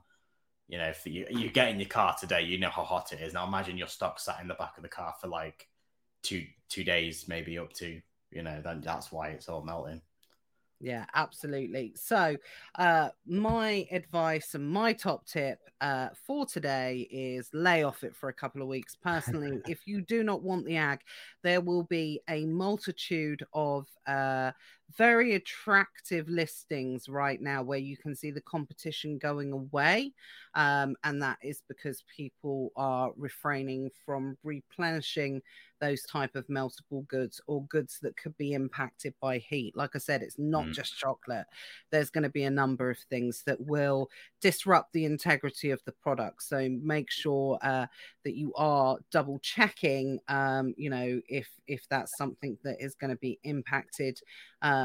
You 0.67 0.77
know, 0.77 0.87
if 0.87 1.05
you 1.05 1.25
you 1.29 1.49
get 1.49 1.69
in 1.69 1.79
your 1.79 1.89
car 1.89 2.15
today, 2.19 2.41
you 2.43 2.57
know 2.59 2.69
how 2.69 2.83
hot 2.83 3.13
it 3.13 3.21
is. 3.21 3.33
Now 3.33 3.47
imagine 3.47 3.77
your 3.77 3.87
stock 3.87 4.19
sat 4.19 4.41
in 4.41 4.47
the 4.47 4.53
back 4.53 4.77
of 4.77 4.83
the 4.83 4.89
car 4.89 5.13
for 5.19 5.27
like 5.27 5.67
two 6.23 6.45
two 6.69 6.83
days, 6.83 7.27
maybe 7.27 7.57
up 7.57 7.73
to. 7.73 8.01
You 8.31 8.43
know, 8.43 8.61
then 8.61 8.81
that's 8.81 9.11
why 9.11 9.29
it's 9.29 9.47
all 9.47 9.63
melting. 9.63 10.01
Yeah, 10.79 11.05
absolutely. 11.15 11.93
So, 11.95 12.37
uh, 12.77 13.09
my 13.25 13.87
advice 13.89 14.53
and 14.53 14.69
my 14.69 14.93
top 14.93 15.25
tip 15.25 15.59
uh, 15.81 16.09
for 16.25 16.45
today 16.45 17.07
is 17.09 17.49
lay 17.51 17.81
off 17.81 18.03
it 18.03 18.15
for 18.15 18.29
a 18.29 18.33
couple 18.33 18.61
of 18.61 18.67
weeks. 18.67 18.95
Personally, 18.95 19.59
if 19.67 19.87
you 19.87 20.01
do 20.01 20.23
not 20.23 20.43
want 20.43 20.65
the 20.65 20.77
ag, 20.77 20.99
there 21.41 21.61
will 21.61 21.83
be 21.83 22.21
a 22.29 22.45
multitude 22.45 23.43
of 23.53 23.87
uh, 24.05 24.51
very 24.95 25.33
attractive 25.35 26.29
listings 26.29 27.09
right 27.09 27.41
now 27.41 27.61
where 27.61 27.77
you 27.79 27.97
can 27.97 28.15
see 28.15 28.31
the 28.31 28.41
competition 28.41 29.17
going 29.17 29.51
away. 29.51 30.13
Um, 30.53 30.95
and 31.03 31.21
that 31.21 31.37
is 31.41 31.61
because 31.67 32.03
people 32.15 32.71
are 32.75 33.11
refraining 33.17 33.91
from 34.05 34.37
replenishing 34.43 35.41
those 35.79 36.01
type 36.03 36.35
of 36.35 36.47
meltable 36.47 37.05
goods 37.07 37.39
or 37.47 37.63
goods 37.65 37.99
that 38.01 38.17
could 38.17 38.35
be 38.37 38.53
impacted 38.53 39.13
by 39.21 39.37
heat 39.37 39.75
like 39.77 39.95
i 39.95 39.99
said 39.99 40.23
it's 40.23 40.39
not 40.39 40.65
Mm. 40.65 40.71
just 40.71 40.97
chocolate 40.97 41.45
there's 41.91 42.09
going 42.09 42.23
to 42.23 42.29
be 42.29 42.43
a 42.43 42.49
number 42.49 42.89
of 42.89 42.97
things 42.97 43.43
that 43.43 43.61
will 43.61 44.09
disrupt 44.41 44.93
the 44.93 45.05
integrity 45.05 45.69
of 45.69 45.83
the 45.85 45.91
product 45.91 46.43
so 46.43 46.67
make 46.81 47.11
sure 47.11 47.57
uh, 47.61 47.87
that 48.23 48.35
you 48.35 48.53
are 48.55 48.97
double 49.11 49.39
checking 49.39 50.19
um, 50.27 50.73
you 50.77 50.89
know 50.89 51.21
if 51.29 51.49
if 51.67 51.87
that's 51.89 52.15
something 52.15 52.57
that 52.63 52.77
is 52.81 52.95
going 52.95 53.09
to 53.11 53.17
be 53.17 53.39
impacted 53.43 54.19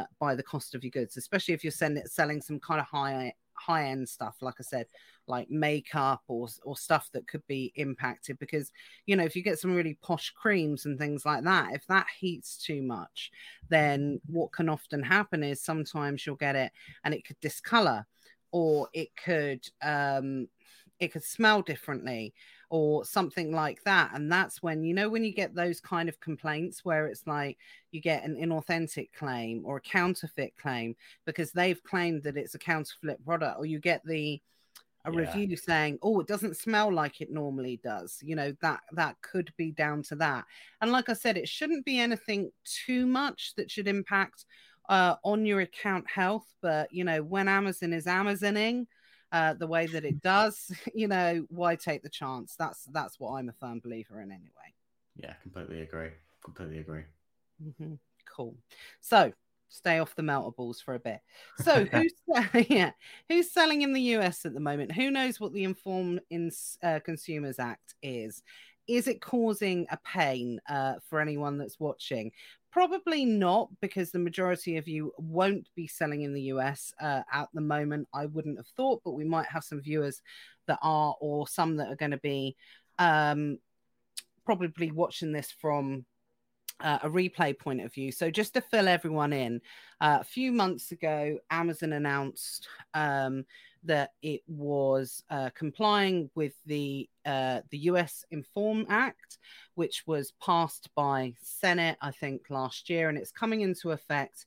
uh, 0.00 0.04
by 0.18 0.34
the 0.34 0.42
cost 0.42 0.74
of 0.74 0.82
your 0.84 0.90
goods 0.90 1.16
especially 1.16 1.54
if 1.54 1.64
you're 1.64 1.70
sending, 1.70 2.04
selling 2.06 2.40
some 2.40 2.58
kind 2.60 2.80
of 2.80 2.86
high 2.86 3.32
high 3.54 3.88
end 3.88 4.08
stuff 4.08 4.36
like 4.40 4.54
i 4.58 4.62
said 4.62 4.86
like 5.26 5.50
makeup 5.50 6.22
or 6.28 6.48
or 6.64 6.76
stuff 6.76 7.08
that 7.12 7.26
could 7.26 7.46
be 7.46 7.72
impacted. 7.76 8.38
Because 8.38 8.72
you 9.06 9.16
know 9.16 9.24
if 9.24 9.36
you 9.36 9.42
get 9.42 9.58
some 9.58 9.74
really 9.74 9.98
posh 10.02 10.30
creams 10.30 10.86
and 10.86 10.98
things 10.98 11.24
like 11.24 11.44
that 11.44 11.72
if 11.72 11.86
that 11.86 12.06
heats 12.18 12.56
too 12.56 12.82
much 12.82 13.30
then 13.68 14.20
what 14.26 14.52
can 14.52 14.68
often 14.68 15.02
happen 15.02 15.42
is 15.42 15.60
sometimes 15.60 16.26
you'll 16.26 16.36
get 16.36 16.56
it 16.56 16.72
and 17.04 17.14
it 17.14 17.24
could 17.24 17.38
discolor 17.40 18.06
or 18.50 18.88
it 18.92 19.10
could 19.16 19.66
um 19.82 20.48
it 20.98 21.12
could 21.12 21.24
smell 21.24 21.62
differently 21.62 22.32
or 22.72 23.04
something 23.04 23.52
like 23.52 23.84
that 23.84 24.10
and 24.14 24.32
that's 24.32 24.62
when 24.62 24.82
you 24.82 24.94
know 24.94 25.10
when 25.10 25.22
you 25.22 25.30
get 25.34 25.54
those 25.54 25.78
kind 25.78 26.08
of 26.08 26.18
complaints 26.20 26.86
where 26.86 27.06
it's 27.06 27.26
like 27.26 27.58
you 27.90 28.00
get 28.00 28.24
an 28.24 28.34
inauthentic 28.34 29.10
claim 29.12 29.60
or 29.66 29.76
a 29.76 29.80
counterfeit 29.82 30.54
claim 30.56 30.96
because 31.26 31.52
they've 31.52 31.84
claimed 31.84 32.22
that 32.22 32.38
it's 32.38 32.54
a 32.54 32.58
counterfeit 32.58 33.22
product 33.26 33.58
or 33.58 33.66
you 33.66 33.78
get 33.78 34.02
the 34.06 34.40
a 35.04 35.12
Yeah. 35.12 35.18
review 35.18 35.54
saying 35.54 35.98
oh 36.00 36.20
it 36.20 36.26
doesn't 36.26 36.56
smell 36.56 36.90
like 36.90 37.20
it 37.20 37.30
normally 37.30 37.78
does 37.84 38.18
you 38.22 38.34
know 38.36 38.54
that 38.62 38.80
that 38.92 39.20
could 39.20 39.52
be 39.58 39.70
down 39.70 40.02
to 40.04 40.14
that 40.14 40.46
and 40.80 40.90
like 40.90 41.10
i 41.10 41.12
said 41.12 41.36
it 41.36 41.48
shouldn't 41.48 41.84
be 41.84 41.98
anything 41.98 42.50
too 42.64 43.04
much 43.04 43.52
that 43.56 43.70
should 43.70 43.86
impact 43.86 44.46
uh, 44.88 45.16
on 45.24 45.44
your 45.44 45.60
account 45.60 46.08
health 46.08 46.46
but 46.62 46.90
you 46.90 47.04
know 47.04 47.22
when 47.22 47.48
amazon 47.48 47.92
is 47.92 48.06
amazoning 48.06 48.86
uh, 49.32 49.54
the 49.54 49.66
way 49.66 49.86
that 49.86 50.04
it 50.04 50.20
does 50.22 50.70
you 50.94 51.08
know 51.08 51.44
why 51.48 51.74
take 51.74 52.02
the 52.02 52.08
chance 52.08 52.54
that's 52.58 52.84
that's 52.92 53.18
what 53.18 53.32
i'm 53.32 53.48
a 53.48 53.52
firm 53.52 53.80
believer 53.80 54.20
in 54.20 54.30
anyway 54.30 54.72
Yeah, 55.16 55.34
completely 55.42 55.82
agree. 55.82 56.10
Completely 56.42 56.78
agree. 56.78 57.04
Mhm. 57.62 57.98
Cool. 58.24 58.56
So 59.00 59.32
stay 59.68 59.98
off 59.98 60.14
the 60.14 60.22
meltables 60.22 60.82
for 60.82 60.94
a 60.94 60.98
bit. 61.00 61.20
So 61.58 61.84
who's 61.92 62.14
yeah 62.68 62.92
who's 63.28 63.50
selling 63.52 63.82
in 63.82 63.92
the 63.92 64.00
US 64.16 64.44
at 64.44 64.54
the 64.54 64.60
moment? 64.60 64.92
Who 64.92 65.10
knows 65.10 65.40
what 65.40 65.52
the 65.52 65.64
Informed 65.64 66.20
in 66.30 66.50
uh, 66.82 67.00
Consumers 67.04 67.58
Act 67.58 67.94
is? 68.02 68.42
Is 68.88 69.08
it 69.08 69.20
causing 69.20 69.86
a 69.90 69.98
pain 70.04 70.60
uh, 70.68 70.94
for 71.08 71.20
anyone 71.20 71.58
that's 71.58 71.80
watching? 71.80 72.32
Probably 72.70 73.24
not, 73.24 73.68
because 73.80 74.10
the 74.10 74.18
majority 74.18 74.76
of 74.78 74.88
you 74.88 75.12
won't 75.18 75.68
be 75.74 75.86
selling 75.86 76.22
in 76.22 76.32
the 76.32 76.42
US 76.42 76.92
uh, 77.00 77.22
at 77.32 77.48
the 77.52 77.60
moment. 77.60 78.08
I 78.14 78.26
wouldn't 78.26 78.58
have 78.58 78.68
thought, 78.68 79.02
but 79.04 79.12
we 79.12 79.24
might 79.24 79.46
have 79.46 79.64
some 79.64 79.80
viewers 79.80 80.22
that 80.66 80.78
are, 80.82 81.14
or 81.20 81.46
some 81.46 81.76
that 81.76 81.88
are 81.88 81.96
going 81.96 82.12
to 82.12 82.18
be 82.18 82.56
um, 82.98 83.58
probably 84.44 84.90
watching 84.90 85.32
this 85.32 85.50
from 85.50 86.04
uh, 86.80 86.98
a 87.02 87.08
replay 87.08 87.56
point 87.56 87.80
of 87.80 87.92
view. 87.92 88.10
So 88.12 88.30
just 88.30 88.54
to 88.54 88.60
fill 88.60 88.88
everyone 88.88 89.32
in, 89.32 89.60
uh, 90.00 90.18
a 90.20 90.24
few 90.24 90.52
months 90.52 90.92
ago, 90.92 91.38
Amazon 91.50 91.92
announced 91.92 92.68
um, 92.94 93.44
that 93.84 94.10
it 94.22 94.42
was 94.46 95.24
uh, 95.30 95.50
complying 95.54 96.30
with 96.34 96.54
the 96.66 97.08
uh, 97.24 97.60
the 97.70 97.78
U.S. 97.78 98.24
Inform 98.30 98.86
Act, 98.88 99.38
which 99.74 100.04
was 100.06 100.32
passed 100.44 100.88
by 100.94 101.34
Senate, 101.40 101.96
I 102.00 102.10
think, 102.10 102.42
last 102.50 102.90
year, 102.90 103.08
and 103.08 103.18
it's 103.18 103.32
coming 103.32 103.60
into 103.62 103.90
effect 103.90 104.46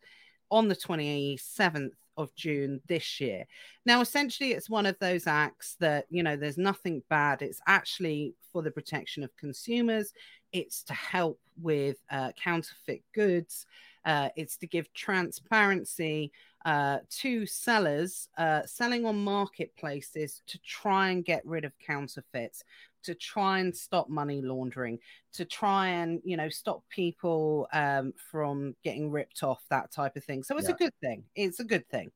on 0.51 0.67
the 0.67 0.75
27th 0.75 1.91
of 2.17 2.33
June 2.35 2.81
this 2.87 3.19
year. 3.19 3.45
Now, 3.85 4.01
essentially, 4.01 4.51
it's 4.51 4.69
one 4.69 4.85
of 4.85 4.97
those 4.99 5.27
acts 5.27 5.75
that, 5.79 6.05
you 6.09 6.23
know, 6.23 6.35
there's 6.35 6.57
nothing 6.57 7.03
bad. 7.09 7.41
It's 7.41 7.61
actually 7.67 8.35
for 8.51 8.61
the 8.61 8.71
protection 8.71 9.23
of 9.23 9.35
consumers, 9.37 10.13
it's 10.51 10.83
to 10.83 10.93
help 10.93 11.39
with 11.61 11.97
uh, 12.09 12.31
counterfeit 12.41 13.03
goods, 13.13 13.65
uh, 14.05 14.29
it's 14.35 14.57
to 14.57 14.67
give 14.67 14.93
transparency 14.93 16.31
uh, 16.65 16.99
to 17.09 17.45
sellers 17.45 18.27
uh, 18.37 18.61
selling 18.65 19.05
on 19.05 19.23
marketplaces 19.23 20.41
to 20.47 20.57
try 20.59 21.09
and 21.09 21.25
get 21.25 21.45
rid 21.45 21.65
of 21.65 21.77
counterfeits. 21.79 22.63
To 23.05 23.15
try 23.15 23.59
and 23.59 23.75
stop 23.75 24.09
money 24.09 24.41
laundering, 24.41 24.99
to 25.33 25.45
try 25.45 25.87
and 25.87 26.21
you 26.23 26.37
know 26.37 26.49
stop 26.49 26.83
people 26.89 27.67
um, 27.73 28.13
from 28.31 28.75
getting 28.83 29.11
ripped 29.11 29.43
off, 29.43 29.63
that 29.69 29.91
type 29.91 30.15
of 30.15 30.23
thing. 30.23 30.43
So 30.43 30.57
it's 30.57 30.69
a 30.69 30.73
good 30.73 30.93
thing. 31.01 31.23
It's 31.35 31.59
a 31.59 31.65
good 31.65 31.87
thing. 31.89 32.11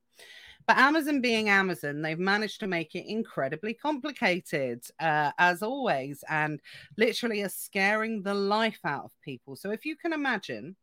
But 0.67 0.77
Amazon 0.77 1.19
being 1.19 1.49
Amazon, 1.49 2.01
they've 2.01 2.19
managed 2.19 2.59
to 2.59 2.67
make 2.67 2.93
it 2.93 3.09
incredibly 3.09 3.73
complicated, 3.73 4.83
uh, 4.99 5.31
as 5.39 5.63
always, 5.63 6.23
and 6.29 6.59
literally 6.95 7.41
are 7.41 7.49
scaring 7.49 8.21
the 8.21 8.35
life 8.35 8.79
out 8.85 9.05
of 9.05 9.11
people. 9.23 9.55
So 9.55 9.71
if 9.71 9.83
you 9.83 9.95
can 9.95 10.13
imagine, 10.13 10.75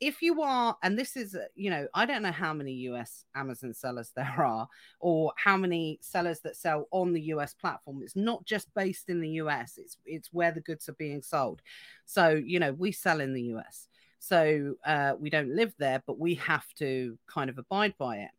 if 0.00 0.20
you 0.20 0.42
are, 0.42 0.76
and 0.82 0.98
this 0.98 1.16
is, 1.16 1.34
uh, 1.34 1.46
you 1.54 1.70
know, 1.70 1.86
I 1.94 2.06
don't 2.06 2.22
know 2.22 2.32
how 2.32 2.52
many 2.52 2.72
US 2.90 3.24
Amazon 3.34 3.72
sellers 3.72 4.12
there 4.16 4.44
are, 4.44 4.68
or 5.00 5.32
how 5.36 5.56
many 5.56 5.98
sellers 6.02 6.40
that 6.40 6.56
sell 6.56 6.86
on 6.90 7.12
the 7.12 7.22
US 7.22 7.54
platform. 7.54 8.00
It's 8.02 8.16
not 8.16 8.44
just 8.44 8.72
based 8.74 9.08
in 9.08 9.20
the 9.20 9.30
US; 9.42 9.78
it's 9.78 9.96
it's 10.04 10.32
where 10.32 10.52
the 10.52 10.60
goods 10.60 10.88
are 10.88 10.94
being 10.94 11.22
sold. 11.22 11.62
So 12.04 12.30
you 12.30 12.60
know, 12.60 12.72
we 12.72 12.92
sell 12.92 13.20
in 13.20 13.32
the 13.32 13.42
US, 13.54 13.88
so 14.18 14.74
uh, 14.84 15.14
we 15.18 15.30
don't 15.30 15.54
live 15.54 15.74
there, 15.78 16.02
but 16.06 16.18
we 16.18 16.34
have 16.36 16.66
to 16.78 17.18
kind 17.26 17.50
of 17.50 17.58
abide 17.58 17.94
by 17.98 18.18
it. 18.18 18.30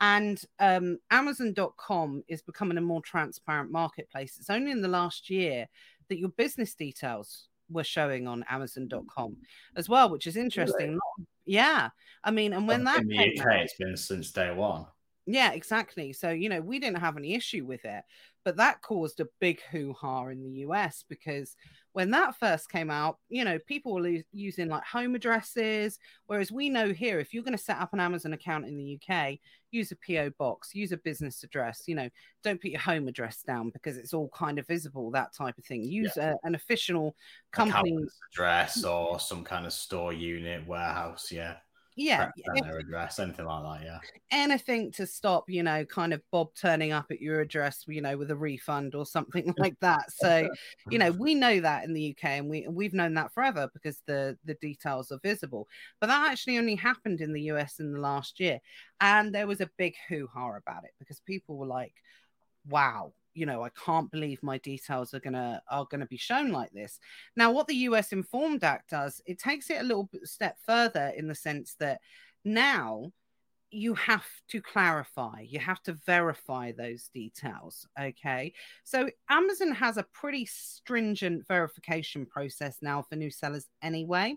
And 0.00 0.42
um, 0.58 0.98
Amazon.com 1.10 2.24
is 2.28 2.42
becoming 2.42 2.78
a 2.78 2.82
more 2.82 3.00
transparent 3.00 3.70
marketplace. 3.70 4.36
It's 4.38 4.50
only 4.50 4.72
in 4.72 4.82
the 4.82 4.88
last 4.88 5.30
year 5.30 5.68
that 6.08 6.18
your 6.18 6.30
business 6.30 6.74
details 6.74 7.48
were 7.70 7.84
showing 7.84 8.26
on 8.26 8.44
Amazon.com 8.48 9.30
mm. 9.32 9.36
as 9.76 9.88
well, 9.88 10.10
which 10.10 10.26
is 10.26 10.36
interesting. 10.36 10.92
Not- 10.92 11.26
yeah, 11.46 11.90
I 12.22 12.30
mean, 12.30 12.52
and 12.52 12.66
when 12.66 12.84
that 12.84 13.02
in 13.02 13.08
the 13.08 13.16
came 13.16 13.32
UK, 13.38 13.46
out- 13.46 13.60
it's 13.60 13.76
been 13.76 13.96
since 13.96 14.30
day 14.32 14.52
one. 14.52 14.86
Yeah, 15.26 15.52
exactly. 15.52 16.12
So, 16.12 16.30
you 16.30 16.48
know, 16.48 16.60
we 16.60 16.78
didn't 16.78 17.00
have 17.00 17.16
any 17.16 17.34
issue 17.34 17.64
with 17.64 17.84
it, 17.84 18.04
but 18.44 18.56
that 18.56 18.82
caused 18.82 19.20
a 19.20 19.28
big 19.40 19.60
hoo 19.70 19.94
ha 19.98 20.26
in 20.26 20.42
the 20.42 20.66
US 20.66 21.02
because 21.08 21.56
when 21.92 22.10
that 22.10 22.38
first 22.38 22.70
came 22.70 22.90
out, 22.90 23.18
you 23.30 23.42
know, 23.44 23.58
people 23.66 23.94
were 23.94 24.18
using 24.32 24.68
like 24.68 24.84
home 24.84 25.14
addresses. 25.14 25.98
Whereas 26.26 26.52
we 26.52 26.68
know 26.68 26.92
here, 26.92 27.20
if 27.20 27.32
you're 27.32 27.42
going 27.42 27.56
to 27.56 27.62
set 27.62 27.80
up 27.80 27.94
an 27.94 28.00
Amazon 28.00 28.34
account 28.34 28.66
in 28.66 28.76
the 28.76 28.98
UK, 29.00 29.38
use 29.70 29.92
a 29.92 29.96
PO 30.06 30.30
box, 30.38 30.74
use 30.74 30.92
a 30.92 30.98
business 30.98 31.42
address, 31.42 31.84
you 31.86 31.94
know, 31.94 32.10
don't 32.42 32.60
put 32.60 32.72
your 32.72 32.80
home 32.80 33.08
address 33.08 33.42
down 33.46 33.70
because 33.70 33.96
it's 33.96 34.12
all 34.12 34.28
kind 34.34 34.58
of 34.58 34.66
visible, 34.66 35.10
that 35.12 35.34
type 35.34 35.56
of 35.56 35.64
thing. 35.64 35.82
Use 35.84 36.12
yeah. 36.16 36.34
a, 36.42 36.46
an 36.46 36.54
official 36.54 37.16
company 37.50 37.96
address 38.30 38.84
or 38.84 39.18
some 39.18 39.42
kind 39.42 39.64
of 39.64 39.72
store 39.72 40.12
unit, 40.12 40.66
warehouse. 40.66 41.28
Yeah 41.32 41.54
yeah 41.96 42.30
their 42.60 42.78
address 42.78 43.18
anything 43.18 43.46
like 43.46 43.80
that 43.80 43.86
yeah. 43.86 43.98
Anything 44.30 44.90
to 44.92 45.06
stop 45.06 45.48
you 45.48 45.62
know 45.62 45.84
kind 45.84 46.12
of 46.12 46.20
bob 46.32 46.48
turning 46.60 46.92
up 46.92 47.06
at 47.10 47.20
your 47.20 47.40
address 47.40 47.84
you 47.86 48.00
know 48.00 48.16
with 48.16 48.30
a 48.30 48.36
refund 48.36 48.94
or 48.94 49.06
something 49.06 49.54
like 49.58 49.78
that. 49.80 50.10
So 50.10 50.48
you 50.90 50.98
know 50.98 51.12
we 51.12 51.34
know 51.34 51.60
that 51.60 51.84
in 51.84 51.94
the 51.94 52.10
uk 52.10 52.24
and 52.24 52.48
we 52.48 52.66
we've 52.68 52.94
known 52.94 53.14
that 53.14 53.32
forever 53.32 53.68
because 53.72 54.00
the 54.06 54.36
the 54.44 54.54
details 54.54 55.12
are 55.12 55.20
visible. 55.22 55.68
But 56.00 56.08
that 56.08 56.30
actually 56.30 56.58
only 56.58 56.74
happened 56.74 57.20
in 57.20 57.32
the 57.32 57.42
us 57.42 57.78
in 57.78 57.92
the 57.92 58.00
last 58.00 58.40
year. 58.40 58.60
And 59.00 59.34
there 59.34 59.46
was 59.46 59.60
a 59.60 59.70
big 59.76 59.94
hoo-ha 60.08 60.56
about 60.56 60.84
it 60.84 60.92
because 60.98 61.20
people 61.20 61.56
were 61.56 61.66
like 61.66 61.94
wow 62.68 63.12
you 63.34 63.46
know, 63.46 63.62
I 63.62 63.70
can't 63.70 64.10
believe 64.10 64.42
my 64.42 64.58
details 64.58 65.14
are 65.14 65.20
gonna 65.20 65.62
are 65.70 65.86
gonna 65.90 66.06
be 66.06 66.16
shown 66.16 66.50
like 66.50 66.72
this. 66.72 66.98
Now, 67.36 67.52
what 67.52 67.66
the 67.66 67.76
U.S. 67.88 68.12
Informed 68.12 68.64
Act 68.64 68.90
does, 68.90 69.20
it 69.26 69.38
takes 69.38 69.70
it 69.70 69.80
a 69.80 69.84
little 69.84 70.08
step 70.22 70.56
further 70.64 71.12
in 71.16 71.28
the 71.28 71.34
sense 71.34 71.74
that 71.80 72.00
now 72.44 73.12
you 73.74 73.94
have 73.94 74.24
to 74.48 74.62
clarify, 74.62 75.40
you 75.40 75.58
have 75.58 75.82
to 75.82 75.94
verify 76.06 76.70
those 76.70 77.10
details. 77.12 77.86
Okay. 78.00 78.52
So 78.84 79.10
Amazon 79.28 79.72
has 79.72 79.96
a 79.96 80.06
pretty 80.12 80.46
stringent 80.46 81.46
verification 81.48 82.24
process 82.24 82.78
now 82.80 83.02
for 83.02 83.16
new 83.16 83.30
sellers 83.30 83.66
anyway. 83.82 84.36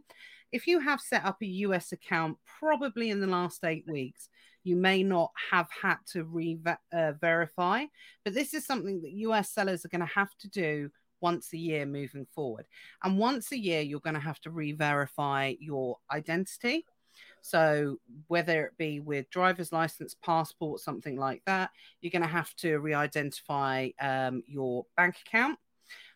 If 0.51 0.67
you 0.67 0.79
have 0.79 1.01
set 1.01 1.25
up 1.25 1.37
a 1.41 1.45
US 1.45 1.91
account 1.91 2.37
probably 2.59 3.09
in 3.09 3.19
the 3.19 3.27
last 3.27 3.63
eight 3.63 3.85
weeks, 3.87 4.29
you 4.63 4.75
may 4.75 5.03
not 5.03 5.31
have 5.51 5.67
had 5.81 5.97
to 6.11 6.23
re 6.23 6.59
uh, 6.91 7.13
verify. 7.13 7.85
But 8.23 8.33
this 8.33 8.53
is 8.53 8.65
something 8.65 9.01
that 9.01 9.11
US 9.11 9.51
sellers 9.51 9.85
are 9.85 9.89
going 9.89 10.01
to 10.01 10.13
have 10.13 10.35
to 10.39 10.49
do 10.49 10.89
once 11.21 11.53
a 11.53 11.57
year 11.57 11.85
moving 11.85 12.27
forward. 12.33 12.65
And 13.03 13.17
once 13.17 13.51
a 13.51 13.57
year, 13.57 13.81
you're 13.81 13.99
going 13.99 14.13
to 14.15 14.19
have 14.19 14.39
to 14.41 14.51
re 14.51 14.73
verify 14.73 15.53
your 15.59 15.97
identity. 16.11 16.85
So, 17.41 17.97
whether 18.27 18.65
it 18.65 18.77
be 18.77 18.99
with 18.99 19.29
driver's 19.29 19.71
license, 19.71 20.15
passport, 20.23 20.81
something 20.81 21.17
like 21.17 21.43
that, 21.45 21.71
you're 22.01 22.11
going 22.11 22.21
to 22.21 22.27
have 22.27 22.53
to 22.57 22.77
re 22.79 22.93
identify 22.93 23.89
um, 24.01 24.43
your 24.47 24.85
bank 24.95 25.15
account. 25.25 25.57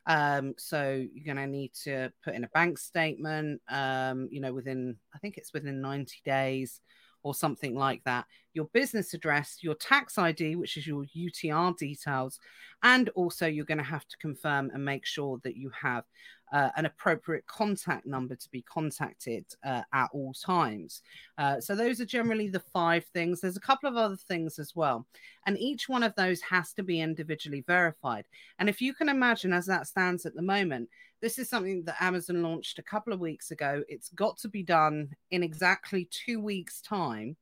Um, 0.07 0.53
so 0.57 1.05
you're 1.13 1.33
going 1.35 1.45
to 1.45 1.51
need 1.51 1.73
to 1.83 2.11
put 2.23 2.33
in 2.33 2.43
a 2.43 2.49
bank 2.49 2.77
statement, 2.77 3.61
um, 3.69 4.27
you 4.31 4.41
know, 4.41 4.53
within, 4.53 4.97
I 5.13 5.19
think 5.19 5.37
it's 5.37 5.53
within 5.53 5.81
90 5.81 6.21
days 6.25 6.81
or 7.23 7.35
something 7.35 7.75
like 7.75 8.01
that, 8.05 8.25
your 8.53 8.65
business 8.73 9.13
address, 9.13 9.57
your 9.61 9.75
tax 9.75 10.17
ID, 10.17 10.55
which 10.55 10.77
is 10.77 10.85
your 10.85 11.05
UTR 11.15 11.77
details, 11.77 12.39
and 12.83 13.09
also 13.09 13.47
you're 13.47 13.65
going 13.65 13.77
to 13.77 13.83
have 13.83 14.07
to 14.07 14.17
confirm 14.17 14.71
and 14.73 14.83
make 14.83 15.05
sure 15.05 15.39
that 15.43 15.55
you 15.55 15.71
have 15.81 16.03
uh, 16.51 16.69
an 16.75 16.85
appropriate 16.85 17.45
contact 17.47 18.05
number 18.05 18.35
to 18.35 18.49
be 18.49 18.61
contacted 18.63 19.45
uh, 19.63 19.83
at 19.93 20.09
all 20.11 20.33
times. 20.33 21.01
Uh, 21.37 21.61
so, 21.61 21.75
those 21.75 22.01
are 22.01 22.05
generally 22.05 22.49
the 22.49 22.63
five 22.73 23.05
things. 23.13 23.39
There's 23.39 23.57
a 23.57 23.61
couple 23.61 23.89
of 23.89 23.95
other 23.95 24.17
things 24.17 24.59
as 24.59 24.75
well. 24.75 25.05
And 25.45 25.57
each 25.57 25.87
one 25.87 26.03
of 26.03 26.13
those 26.15 26.41
has 26.41 26.73
to 26.73 26.83
be 26.83 26.99
individually 26.99 27.63
verified. 27.65 28.25
And 28.59 28.67
if 28.67 28.81
you 28.81 28.93
can 28.93 29.07
imagine, 29.07 29.53
as 29.53 29.65
that 29.67 29.87
stands 29.87 30.25
at 30.25 30.35
the 30.35 30.41
moment, 30.41 30.89
this 31.21 31.37
is 31.37 31.49
something 31.49 31.83
that 31.85 32.01
Amazon 32.01 32.41
launched 32.41 32.79
a 32.79 32.83
couple 32.83 33.13
of 33.13 33.19
weeks 33.19 33.51
ago. 33.51 33.83
It's 33.87 34.09
got 34.09 34.37
to 34.39 34.49
be 34.49 34.63
done 34.63 35.09
in 35.29 35.43
exactly 35.43 36.09
two 36.11 36.41
weeks' 36.41 36.81
time. 36.81 37.37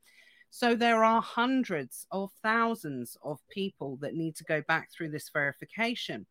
So 0.50 0.76
there 0.76 1.04
are 1.04 1.22
hundreds 1.22 2.08
of 2.12 2.32
thousands 2.42 3.18
of 3.24 3.40
people 3.50 3.98
that 4.02 4.16
need 4.16 4.36
to 4.38 4.44
go 4.46 4.62
back 4.68 4.90
through 4.92 5.10
this 5.10 5.30
verification. 5.30 6.26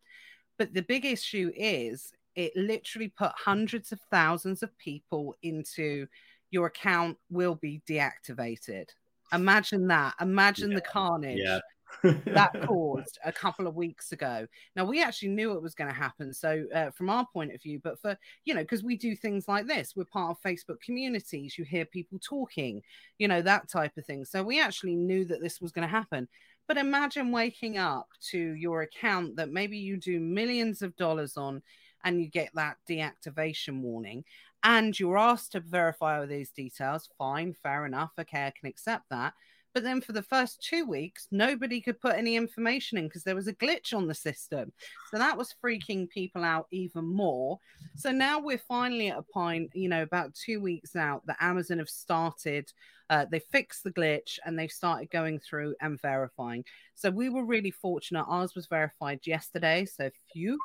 But 0.58 0.74
the 0.74 0.82
big 0.82 1.04
issue 1.04 1.52
is 1.54 2.12
it 2.34 2.52
literally 2.56 3.08
put 3.08 3.32
hundreds 3.36 3.92
of 3.92 4.00
thousands 4.10 4.62
of 4.62 4.76
people 4.78 5.36
into 5.42 6.06
your 6.50 6.66
account 6.66 7.16
will 7.30 7.54
be 7.54 7.82
deactivated. 7.88 8.88
Imagine 9.32 9.86
that. 9.88 10.14
Imagine 10.20 10.70
yeah. 10.70 10.76
the 10.76 10.82
carnage. 10.82 11.40
Yeah 11.42 11.60
that 12.02 12.50
caused 12.66 13.18
a 13.24 13.32
couple 13.32 13.66
of 13.66 13.74
weeks 13.74 14.12
ago. 14.12 14.46
Now 14.76 14.84
we 14.84 15.02
actually 15.02 15.28
knew 15.28 15.52
it 15.52 15.62
was 15.62 15.74
going 15.74 15.88
to 15.88 15.94
happen. 15.94 16.32
So 16.32 16.64
uh, 16.74 16.90
from 16.90 17.10
our 17.10 17.26
point 17.32 17.54
of 17.54 17.62
view, 17.62 17.80
but 17.82 18.00
for 18.00 18.16
you 18.44 18.54
know, 18.54 18.62
because 18.62 18.82
we 18.82 18.96
do 18.96 19.14
things 19.14 19.48
like 19.48 19.66
this, 19.66 19.94
we're 19.96 20.04
part 20.04 20.30
of 20.30 20.42
Facebook 20.42 20.80
communities. 20.80 21.58
You 21.58 21.64
hear 21.64 21.84
people 21.84 22.18
talking, 22.22 22.82
you 23.18 23.28
know, 23.28 23.42
that 23.42 23.68
type 23.68 23.96
of 23.96 24.04
thing. 24.04 24.24
So 24.24 24.42
we 24.42 24.60
actually 24.60 24.96
knew 24.96 25.24
that 25.26 25.40
this 25.40 25.60
was 25.60 25.72
going 25.72 25.86
to 25.86 25.92
happen. 25.94 26.28
But 26.66 26.76
imagine 26.76 27.32
waking 27.32 27.78
up 27.78 28.08
to 28.30 28.38
your 28.38 28.82
account 28.82 29.36
that 29.36 29.50
maybe 29.50 29.78
you 29.78 29.96
do 29.96 30.20
millions 30.20 30.82
of 30.82 30.94
dollars 30.96 31.38
on, 31.38 31.62
and 32.04 32.20
you 32.20 32.28
get 32.28 32.50
that 32.54 32.76
deactivation 32.88 33.80
warning 33.80 34.24
and 34.64 34.98
you're 34.98 35.18
asked 35.18 35.52
to 35.52 35.60
verify 35.60 36.18
all 36.18 36.26
these 36.26 36.50
details 36.50 37.08
fine 37.18 37.52
fair 37.52 37.86
enough 37.86 38.12
okay 38.18 38.46
i 38.46 38.52
can 38.58 38.68
accept 38.68 39.04
that 39.10 39.34
but 39.74 39.82
then 39.82 40.00
for 40.00 40.12
the 40.12 40.22
first 40.22 40.62
two 40.62 40.86
weeks, 40.86 41.28
nobody 41.30 41.80
could 41.80 42.00
put 42.00 42.16
any 42.16 42.36
information 42.36 42.98
in 42.98 43.04
because 43.04 43.24
there 43.24 43.34
was 43.34 43.48
a 43.48 43.54
glitch 43.54 43.94
on 43.94 44.06
the 44.06 44.14
system. 44.14 44.72
So 45.10 45.18
that 45.18 45.36
was 45.36 45.54
freaking 45.64 46.08
people 46.08 46.42
out 46.42 46.66
even 46.70 47.04
more. 47.04 47.58
So 47.96 48.10
now 48.10 48.40
we're 48.40 48.58
finally 48.58 49.08
at 49.08 49.18
a 49.18 49.22
point, 49.22 49.70
you 49.74 49.88
know, 49.88 50.02
about 50.02 50.34
two 50.34 50.60
weeks 50.60 50.96
out 50.96 51.26
that 51.26 51.36
Amazon 51.40 51.78
have 51.78 51.88
started. 51.88 52.70
Uh, 53.10 53.26
they 53.30 53.38
fixed 53.38 53.84
the 53.84 53.92
glitch 53.92 54.38
and 54.44 54.58
they've 54.58 54.70
started 54.70 55.10
going 55.10 55.38
through 55.38 55.74
and 55.80 56.00
verifying. 56.00 56.64
So 56.94 57.10
we 57.10 57.28
were 57.28 57.44
really 57.44 57.70
fortunate. 57.70 58.24
Ours 58.24 58.54
was 58.54 58.66
verified 58.66 59.20
yesterday. 59.26 59.84
So 59.84 60.10
few 60.32 60.58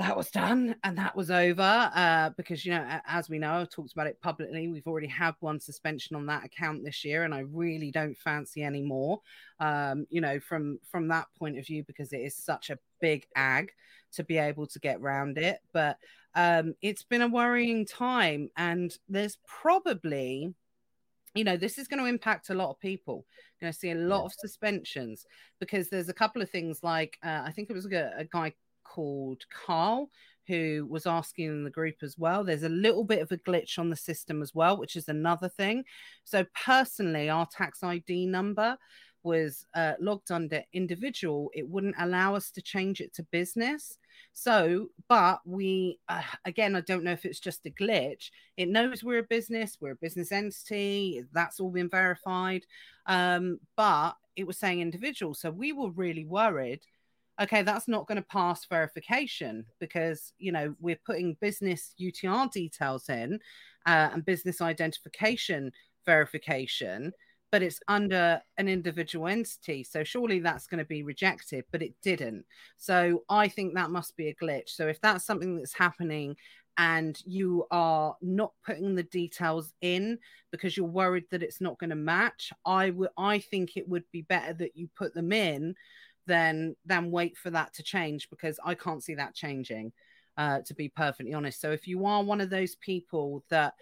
that 0.00 0.16
was 0.16 0.30
done 0.30 0.74
and 0.84 0.98
that 0.98 1.14
was 1.14 1.30
over 1.30 1.90
uh, 1.94 2.30
because 2.36 2.64
you 2.64 2.72
know 2.72 2.84
as 3.06 3.28
we 3.28 3.38
know 3.38 3.52
i've 3.52 3.70
talked 3.70 3.92
about 3.92 4.06
it 4.06 4.20
publicly 4.20 4.68
we've 4.68 4.86
already 4.86 5.06
had 5.06 5.34
one 5.40 5.60
suspension 5.60 6.16
on 6.16 6.26
that 6.26 6.44
account 6.44 6.84
this 6.84 7.04
year 7.04 7.24
and 7.24 7.34
i 7.34 7.40
really 7.52 7.90
don't 7.90 8.16
fancy 8.16 8.62
any 8.62 8.82
more 8.82 9.20
um, 9.60 10.06
you 10.10 10.20
know 10.20 10.40
from 10.40 10.78
from 10.90 11.08
that 11.08 11.26
point 11.38 11.58
of 11.58 11.66
view 11.66 11.84
because 11.86 12.12
it 12.12 12.20
is 12.20 12.36
such 12.36 12.70
a 12.70 12.78
big 13.00 13.26
ag 13.36 13.70
to 14.12 14.24
be 14.24 14.38
able 14.38 14.66
to 14.66 14.78
get 14.78 15.00
round 15.00 15.38
it. 15.38 15.58
But 15.72 15.98
um, 16.34 16.74
it's 16.82 17.02
been 17.02 17.22
a 17.22 17.28
worrying 17.28 17.86
time 17.86 18.50
and 18.56 18.92
there's 19.08 19.38
probably 19.46 20.54
you 21.34 21.44
know 21.44 21.56
this 21.56 21.78
is 21.78 21.86
going 21.86 22.00
to 22.00 22.08
impact 22.08 22.50
a 22.50 22.54
lot 22.54 22.70
of 22.70 22.80
people. 22.80 23.24
You're 23.60 23.66
going 23.66 23.72
to 23.72 23.78
see 23.78 23.90
a 23.92 23.94
lot 23.94 24.24
of 24.24 24.32
suspensions 24.32 25.26
because 25.60 25.88
there's 25.88 26.08
a 26.08 26.14
couple 26.14 26.42
of 26.42 26.50
things 26.50 26.82
like 26.82 27.18
uh, 27.22 27.42
i 27.44 27.52
think 27.52 27.70
it 27.70 27.74
was 27.74 27.86
a, 27.86 28.12
a 28.16 28.24
guy 28.24 28.52
called 28.90 29.42
Carl 29.50 30.10
who 30.50 30.84
was 30.90 31.06
asking 31.06 31.46
in 31.46 31.64
the 31.64 31.70
group 31.70 31.96
as 32.02 32.18
well. 32.18 32.42
There's 32.42 32.64
a 32.64 32.68
little 32.68 33.04
bit 33.04 33.22
of 33.22 33.30
a 33.30 33.36
glitch 33.36 33.78
on 33.78 33.88
the 33.88 33.94
system 33.94 34.42
as 34.42 34.52
well, 34.52 34.76
which 34.76 34.96
is 34.96 35.08
another 35.08 35.48
thing. 35.48 35.84
So, 36.24 36.44
personally, 36.66 37.30
our 37.30 37.46
tax 37.46 37.84
ID 37.84 38.26
number 38.26 38.76
was 39.22 39.64
uh, 39.74 39.92
logged 40.00 40.32
under 40.32 40.62
individual, 40.72 41.50
it 41.54 41.68
wouldn't 41.68 41.94
allow 41.98 42.34
us 42.34 42.50
to 42.50 42.62
change 42.62 43.00
it 43.00 43.14
to 43.14 43.22
business. 43.24 43.96
So, 44.32 44.88
but 45.08 45.40
we, 45.44 45.98
uh, 46.08 46.22
again, 46.44 46.74
I 46.74 46.80
don't 46.80 47.04
know 47.04 47.12
if 47.12 47.24
it's 47.24 47.40
just 47.40 47.66
a 47.66 47.70
glitch. 47.70 48.30
It 48.56 48.68
knows 48.68 49.04
we're 49.04 49.18
a 49.18 49.24
business, 49.24 49.76
we're 49.80 49.92
a 49.92 49.96
business 49.96 50.32
entity, 50.32 51.22
that's 51.32 51.60
all 51.60 51.70
been 51.70 51.90
verified. 51.90 52.64
Um, 53.06 53.60
but 53.76 54.12
it 54.36 54.46
was 54.46 54.58
saying 54.58 54.80
individual. 54.80 55.34
So 55.34 55.50
we 55.50 55.72
were 55.72 55.90
really 55.90 56.24
worried 56.24 56.80
okay, 57.40 57.62
that's 57.62 57.88
not 57.88 58.06
going 58.06 58.16
to 58.16 58.22
pass 58.22 58.66
verification 58.66 59.64
because, 59.78 60.32
you 60.38 60.52
know, 60.52 60.74
we're 60.80 61.00
putting 61.06 61.36
business 61.40 61.94
UTR 62.00 62.50
details 62.50 63.08
in 63.08 63.40
uh, 63.86 64.10
and 64.12 64.24
business 64.24 64.60
identification 64.60 65.72
verification, 66.04 67.12
but 67.50 67.62
it's 67.62 67.80
under 67.88 68.40
an 68.58 68.68
individual 68.68 69.26
entity. 69.26 69.84
So 69.84 70.04
surely 70.04 70.40
that's 70.40 70.66
going 70.66 70.78
to 70.78 70.84
be 70.84 71.02
rejected, 71.02 71.64
but 71.72 71.82
it 71.82 71.94
didn't. 72.02 72.44
So 72.76 73.24
I 73.28 73.48
think 73.48 73.74
that 73.74 73.90
must 73.90 74.16
be 74.16 74.28
a 74.28 74.34
glitch. 74.34 74.70
So 74.70 74.86
if 74.86 75.00
that's 75.00 75.24
something 75.24 75.56
that's 75.56 75.74
happening 75.74 76.36
and 76.78 77.20
you 77.26 77.66
are 77.70 78.16
not 78.22 78.52
putting 78.64 78.94
the 78.94 79.02
details 79.02 79.72
in 79.80 80.18
because 80.50 80.76
you're 80.76 80.86
worried 80.86 81.24
that 81.30 81.42
it's 81.42 81.60
not 81.60 81.78
going 81.78 81.90
to 81.90 81.96
match, 81.96 82.52
I 82.64 82.90
would 82.90 83.10
I 83.18 83.38
think 83.38 83.76
it 83.76 83.88
would 83.88 84.04
be 84.12 84.22
better 84.22 84.52
that 84.54 84.76
you 84.76 84.88
put 84.96 85.14
them 85.14 85.32
in 85.32 85.74
then 86.30 86.76
then 86.86 87.10
wait 87.10 87.36
for 87.36 87.50
that 87.50 87.74
to 87.74 87.82
change 87.82 88.30
because 88.30 88.58
I 88.64 88.74
can't 88.74 89.02
see 89.02 89.14
that 89.14 89.34
changing. 89.34 89.92
Uh, 90.36 90.60
to 90.64 90.74
be 90.74 90.88
perfectly 90.88 91.34
honest, 91.34 91.60
so 91.60 91.70
if 91.70 91.86
you 91.86 92.06
are 92.06 92.22
one 92.22 92.40
of 92.40 92.48
those 92.48 92.76
people 92.76 93.44
that 93.50 93.74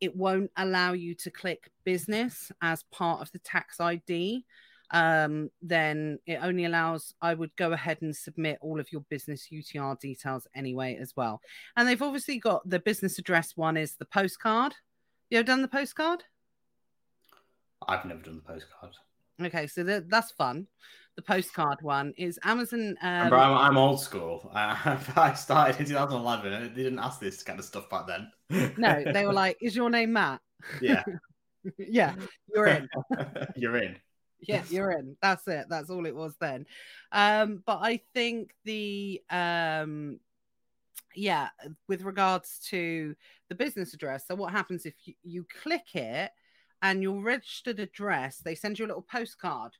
it 0.00 0.14
won't 0.14 0.50
allow 0.56 0.92
you 0.92 1.14
to 1.14 1.30
click 1.30 1.70
business 1.84 2.52
as 2.60 2.82
part 2.90 3.22
of 3.22 3.30
the 3.32 3.38
tax 3.38 3.80
ID, 3.80 4.44
um, 4.90 5.48
then 5.62 6.18
it 6.26 6.40
only 6.42 6.66
allows 6.66 7.14
I 7.22 7.32
would 7.32 7.54
go 7.56 7.72
ahead 7.72 8.02
and 8.02 8.14
submit 8.14 8.58
all 8.60 8.78
of 8.78 8.92
your 8.92 9.02
business 9.08 9.48
UTR 9.50 9.98
details 10.00 10.46
anyway 10.54 10.98
as 11.00 11.14
well. 11.16 11.40
And 11.76 11.88
they've 11.88 12.02
obviously 12.02 12.38
got 12.38 12.68
the 12.68 12.80
business 12.80 13.18
address 13.18 13.56
one 13.56 13.76
is 13.76 13.94
the 13.94 14.04
postcard. 14.04 14.74
You 15.30 15.38
ever 15.38 15.46
done 15.46 15.62
the 15.62 15.68
postcard? 15.68 16.24
I've 17.88 18.04
never 18.04 18.20
done 18.20 18.42
the 18.44 18.52
postcard. 18.52 18.96
Okay, 19.40 19.66
so 19.66 19.82
th- 19.82 20.04
that's 20.08 20.30
fun. 20.32 20.66
The 21.16 21.22
postcard 21.22 21.78
one 21.82 22.14
is 22.16 22.38
Amazon. 22.42 22.96
Um, 23.02 23.32
I'm, 23.32 23.34
I'm, 23.34 23.76
old 23.76 24.00
school. 24.00 24.50
I, 24.54 24.98
I 25.14 25.34
started 25.34 25.78
in 25.78 25.86
2011. 25.86 26.52
and 26.52 26.74
They 26.74 26.82
didn't 26.82 26.98
ask 26.98 27.20
this 27.20 27.42
kind 27.42 27.58
of 27.58 27.64
stuff 27.64 27.90
back 27.90 28.06
then. 28.06 28.74
no, 28.78 29.04
they 29.12 29.26
were 29.26 29.32
like, 29.44 29.58
"Is 29.60 29.76
your 29.76 29.90
name 29.90 30.14
Matt?" 30.14 30.40
Yeah. 30.80 31.02
yeah, 31.78 32.14
you're 32.54 32.66
in. 32.66 32.88
you're 33.56 33.76
in. 33.76 33.96
Yeah, 34.40 34.62
you're 34.70 34.90
in. 34.92 35.16
That's 35.20 35.46
it. 35.48 35.66
That's 35.68 35.90
all 35.90 36.06
it 36.06 36.16
was 36.16 36.34
then. 36.40 36.66
Um, 37.12 37.62
but 37.64 37.78
I 37.82 38.00
think 38.14 38.54
the 38.64 39.22
um 39.30 40.18
yeah, 41.14 41.48
with 41.88 42.02
regards 42.02 42.58
to 42.70 43.14
the 43.48 43.54
business 43.54 43.94
address. 43.94 44.26
So 44.26 44.34
what 44.34 44.52
happens 44.52 44.86
if 44.86 44.94
you, 45.04 45.14
you 45.22 45.46
click 45.62 45.94
it 45.94 46.30
and 46.80 47.02
your 47.02 47.20
registered 47.20 47.80
address, 47.80 48.38
they 48.38 48.54
send 48.54 48.78
you 48.78 48.86
a 48.86 48.88
little 48.88 49.02
postcard 49.02 49.76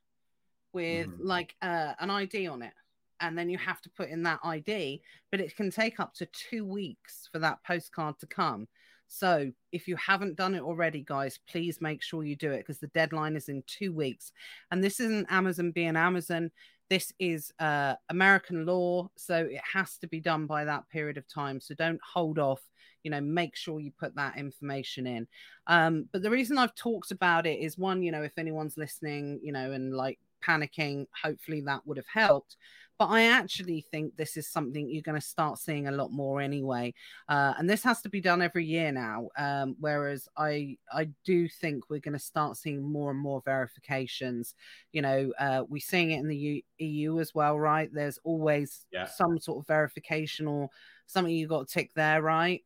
with 0.73 1.07
mm. 1.07 1.17
like 1.21 1.55
uh, 1.61 1.93
an 1.99 2.09
ID 2.09 2.47
on 2.47 2.61
it. 2.61 2.73
And 3.19 3.37
then 3.37 3.49
you 3.49 3.57
have 3.57 3.79
to 3.81 3.89
put 3.89 4.09
in 4.09 4.23
that 4.23 4.39
ID, 4.43 5.01
but 5.31 5.39
it 5.39 5.55
can 5.55 5.71
take 5.71 5.99
up 5.99 6.13
to 6.15 6.25
two 6.27 6.65
weeks 6.65 7.29
for 7.31 7.39
that 7.39 7.63
postcard 7.63 8.19
to 8.19 8.27
come. 8.27 8.67
So 9.13 9.51
if 9.71 9.87
you 9.87 9.95
haven't 9.95 10.37
done 10.37 10.55
it 10.55 10.63
already, 10.63 11.03
guys, 11.03 11.39
please 11.47 11.79
make 11.79 12.01
sure 12.01 12.23
you 12.23 12.35
do 12.35 12.51
it 12.51 12.59
because 12.59 12.79
the 12.79 12.87
deadline 12.87 13.35
is 13.35 13.47
in 13.47 13.63
two 13.67 13.93
weeks. 13.93 14.31
And 14.71 14.83
this 14.83 14.99
isn't 14.99 15.31
Amazon 15.31 15.69
being 15.69 15.95
Amazon. 15.95 16.49
This 16.89 17.13
is 17.19 17.53
uh, 17.59 17.93
American 18.09 18.65
law. 18.65 19.11
So 19.15 19.35
it 19.37 19.61
has 19.71 19.97
to 19.99 20.07
be 20.07 20.19
done 20.19 20.47
by 20.47 20.65
that 20.65 20.89
period 20.89 21.17
of 21.17 21.27
time. 21.27 21.61
So 21.61 21.75
don't 21.75 21.99
hold 22.13 22.39
off. 22.39 22.61
You 23.03 23.11
know, 23.11 23.21
make 23.21 23.55
sure 23.55 23.79
you 23.79 23.91
put 23.91 24.15
that 24.15 24.37
information 24.37 25.05
in. 25.05 25.27
Um, 25.67 26.09
but 26.11 26.23
the 26.23 26.31
reason 26.31 26.57
I've 26.57 26.73
talked 26.73 27.11
about 27.11 27.45
it 27.45 27.59
is 27.59 27.77
one, 27.77 28.01
you 28.01 28.11
know, 28.11 28.23
if 28.23 28.37
anyone's 28.39 28.77
listening, 28.77 29.39
you 29.43 29.51
know, 29.51 29.73
and 29.73 29.93
like 29.93 30.17
panicking, 30.45 31.05
hopefully 31.23 31.61
that 31.61 31.85
would 31.85 31.97
have 31.97 32.07
helped. 32.07 32.57
But 32.99 33.07
I 33.07 33.23
actually 33.23 33.85
think 33.91 34.15
this 34.15 34.37
is 34.37 34.47
something 34.47 34.89
you're 34.89 35.01
going 35.01 35.19
to 35.19 35.27
start 35.27 35.57
seeing 35.57 35.87
a 35.87 35.91
lot 35.91 36.11
more 36.11 36.39
anyway. 36.39 36.93
Uh, 37.27 37.53
and 37.57 37.67
this 37.67 37.83
has 37.83 38.01
to 38.03 38.09
be 38.09 38.21
done 38.21 38.41
every 38.41 38.65
year 38.65 38.91
now. 38.91 39.29
Um, 39.35 39.75
whereas 39.79 40.27
I 40.37 40.77
I 40.91 41.09
do 41.25 41.49
think 41.49 41.89
we're 41.89 41.99
going 41.99 42.13
to 42.13 42.19
start 42.19 42.55
seeing 42.55 42.83
more 42.83 43.09
and 43.09 43.19
more 43.19 43.41
verifications. 43.43 44.53
You 44.91 45.01
know, 45.01 45.33
uh, 45.39 45.63
we're 45.67 45.79
seeing 45.79 46.11
it 46.11 46.19
in 46.19 46.27
the 46.27 46.37
U- 46.37 46.61
EU 46.77 47.19
as 47.19 47.33
well, 47.33 47.59
right? 47.59 47.89
There's 47.91 48.19
always 48.23 48.85
yeah. 48.91 49.05
some 49.05 49.39
sort 49.39 49.63
of 49.63 49.67
verification 49.67 50.47
or 50.47 50.69
something 51.07 51.33
you 51.33 51.47
got 51.47 51.67
to 51.67 51.73
tick 51.73 51.91
there, 51.95 52.21
right? 52.21 52.61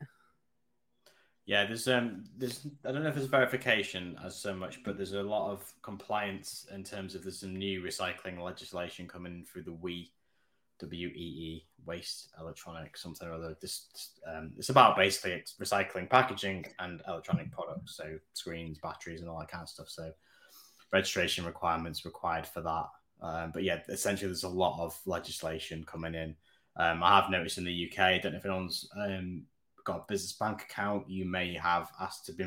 Yeah, 1.47 1.65
there's 1.65 1.87
um 1.87 2.25
there's 2.37 2.67
I 2.85 2.91
don't 2.91 3.03
know 3.03 3.09
if 3.09 3.15
there's 3.15 3.27
verification 3.27 4.19
as 4.23 4.35
so 4.35 4.53
much, 4.53 4.83
but 4.83 4.97
there's 4.97 5.13
a 5.13 5.23
lot 5.23 5.49
of 5.49 5.71
compliance 5.81 6.67
in 6.75 6.83
terms 6.83 7.15
of 7.15 7.23
there's 7.23 7.39
some 7.39 7.55
new 7.55 7.81
recycling 7.81 8.43
legislation 8.43 9.07
coming 9.07 9.45
through 9.49 9.63
the 9.63 9.71
WEEE 9.71 10.11
WEE 10.83 11.65
waste 11.85 12.29
electronic 12.37 12.97
something 12.97 13.25
or 13.25 13.33
other. 13.33 13.57
This 13.61 14.11
um, 14.27 14.51
it's 14.57 14.67
about 14.67 14.97
basically 14.97 15.41
recycling 15.61 16.09
packaging 16.09 16.65
and 16.79 17.01
electronic 17.07 17.49
products, 17.49 17.95
so 17.95 18.19
screens, 18.33 18.77
batteries, 18.77 19.21
and 19.21 19.29
all 19.29 19.39
that 19.39 19.47
kind 19.47 19.63
of 19.63 19.69
stuff. 19.69 19.89
So 19.89 20.11
registration 20.91 21.45
requirements 21.45 22.03
required 22.03 22.45
for 22.45 22.59
that. 22.59 22.87
Um, 23.21 23.51
but 23.53 23.63
yeah, 23.63 23.79
essentially, 23.87 24.27
there's 24.27 24.43
a 24.43 24.49
lot 24.49 24.83
of 24.83 24.99
legislation 25.05 25.85
coming 25.85 26.13
in. 26.13 26.35
Um, 26.75 27.01
I 27.01 27.21
have 27.21 27.31
noticed 27.31 27.57
in 27.57 27.63
the 27.63 27.89
UK. 27.89 27.99
I 27.99 28.17
don't 28.17 28.33
know 28.33 28.37
if 28.37 28.45
anyone's 28.45 28.89
um, 28.97 29.43
got 29.88 29.99
a 29.99 30.05
business 30.11 30.33
bank 30.33 30.63
account, 30.63 31.09
you 31.09 31.23
may 31.23 31.53
have 31.53 31.89
asked 32.01 32.25
to 32.25 32.33
be 32.33 32.45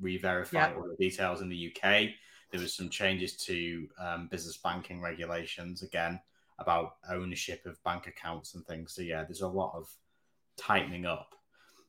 re-verify 0.00 0.72
all 0.72 0.88
the 0.88 0.96
details 0.98 1.42
in 1.42 1.50
the 1.50 1.70
UK. 1.70 2.08
There 2.50 2.60
was 2.60 2.74
some 2.74 2.88
changes 2.88 3.36
to 3.44 3.86
um, 4.00 4.28
business 4.30 4.56
banking 4.56 5.02
regulations 5.02 5.82
again 5.82 6.18
about 6.58 6.96
ownership 7.10 7.66
of 7.66 7.82
bank 7.84 8.06
accounts 8.06 8.54
and 8.54 8.64
things. 8.66 8.94
So 8.94 9.02
yeah, 9.02 9.24
there's 9.24 9.42
a 9.42 9.48
lot 9.48 9.74
of 9.74 9.88
tightening 10.56 11.04
up. 11.04 11.34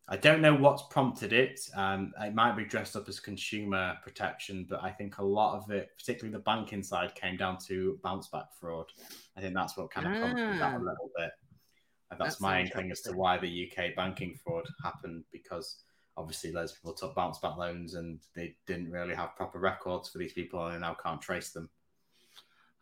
I 0.10 0.18
don't 0.18 0.42
know 0.42 0.54
what's 0.54 0.84
prompted 0.90 1.32
it. 1.32 1.60
Um, 1.76 2.14
it 2.22 2.36
might 2.36 2.58
be 2.58 2.66
dressed 2.66 2.96
up 2.96 3.08
as 3.08 3.20
consumer 3.20 3.96
protection, 4.04 4.68
but 4.70 4.84
I 4.84 4.92
think 4.92 5.18
a 5.20 5.24
lot 5.24 5.58
of 5.58 5.72
it, 5.72 5.90
particularly 5.98 6.34
the 6.34 6.44
banking 6.44 6.84
side, 6.84 7.16
came 7.16 7.38
down 7.38 7.58
to 7.68 7.98
bounce 8.04 8.28
back 8.28 8.54
fraud. 8.60 8.88
I 9.38 9.42
think 9.42 9.56
that's 9.56 9.78
what 9.78 9.90
kind 9.90 10.06
of 10.08 10.20
prompted 10.20 10.60
that 10.60 10.74
a 10.74 10.76
ah. 10.76 10.80
little 10.80 11.12
bit. 11.18 11.32
And 12.12 12.20
that's, 12.20 12.36
that's 12.36 12.42
my 12.42 12.60
inkling 12.60 12.92
as 12.92 13.02
to 13.02 13.14
why 13.14 13.38
the 13.38 13.72
UK 13.72 13.96
banking 13.96 14.38
fraud 14.44 14.66
happened 14.84 15.24
because 15.32 15.84
obviously 16.18 16.52
those 16.52 16.74
people 16.74 16.94
took 16.94 17.16
bounce 17.16 17.40
back 17.40 17.58
loans 17.58 17.96
and 17.96 18.20
they 18.36 18.56
didn't 18.68 18.92
really 18.92 19.16
have 19.16 19.36
proper 19.36 19.60
records 19.60 20.10
for 20.10 20.18
these 20.18 20.34
people 20.34 20.66
and 20.66 20.76
they 20.76 20.80
now 20.80 20.96
can't 21.02 21.22
trace 21.22 21.50
them. 21.52 21.70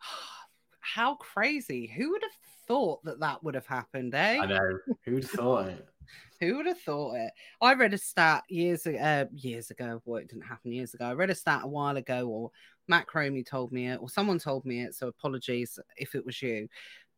How 0.80 1.14
crazy. 1.16 1.92
Who 1.96 2.10
would 2.12 2.22
have 2.22 2.38
thought 2.66 3.04
that 3.04 3.20
that 3.20 3.42
would 3.42 3.54
have 3.54 3.66
happened, 3.66 4.14
eh? 4.14 4.38
I 4.40 4.46
know. 4.46 4.78
Who'd 5.04 5.28
thought 5.28 5.68
it? 5.68 5.88
Who 6.40 6.56
would 6.56 6.66
have 6.66 6.80
thought 6.80 7.14
it? 7.14 7.32
I 7.60 7.74
read 7.74 7.94
a 7.94 7.98
stat 7.98 8.44
years 8.48 8.86
ago, 8.86 8.98
uh, 8.98 9.24
years 9.32 9.70
ago. 9.70 10.02
Well, 10.04 10.20
it 10.20 10.28
didn't 10.28 10.44
happen 10.44 10.72
years 10.72 10.92
ago. 10.92 11.06
I 11.06 11.14
read 11.14 11.30
a 11.30 11.34
stat 11.34 11.62
a 11.64 11.68
while 11.68 11.96
ago, 11.96 12.28
or 12.28 12.50
Matt 12.88 13.06
Cromie 13.06 13.46
told 13.46 13.72
me 13.72 13.88
it, 13.88 14.00
or 14.00 14.08
someone 14.08 14.38
told 14.38 14.64
me 14.64 14.82
it. 14.82 14.94
So 14.94 15.08
apologies 15.08 15.78
if 15.96 16.14
it 16.14 16.24
was 16.24 16.40
you 16.42 16.68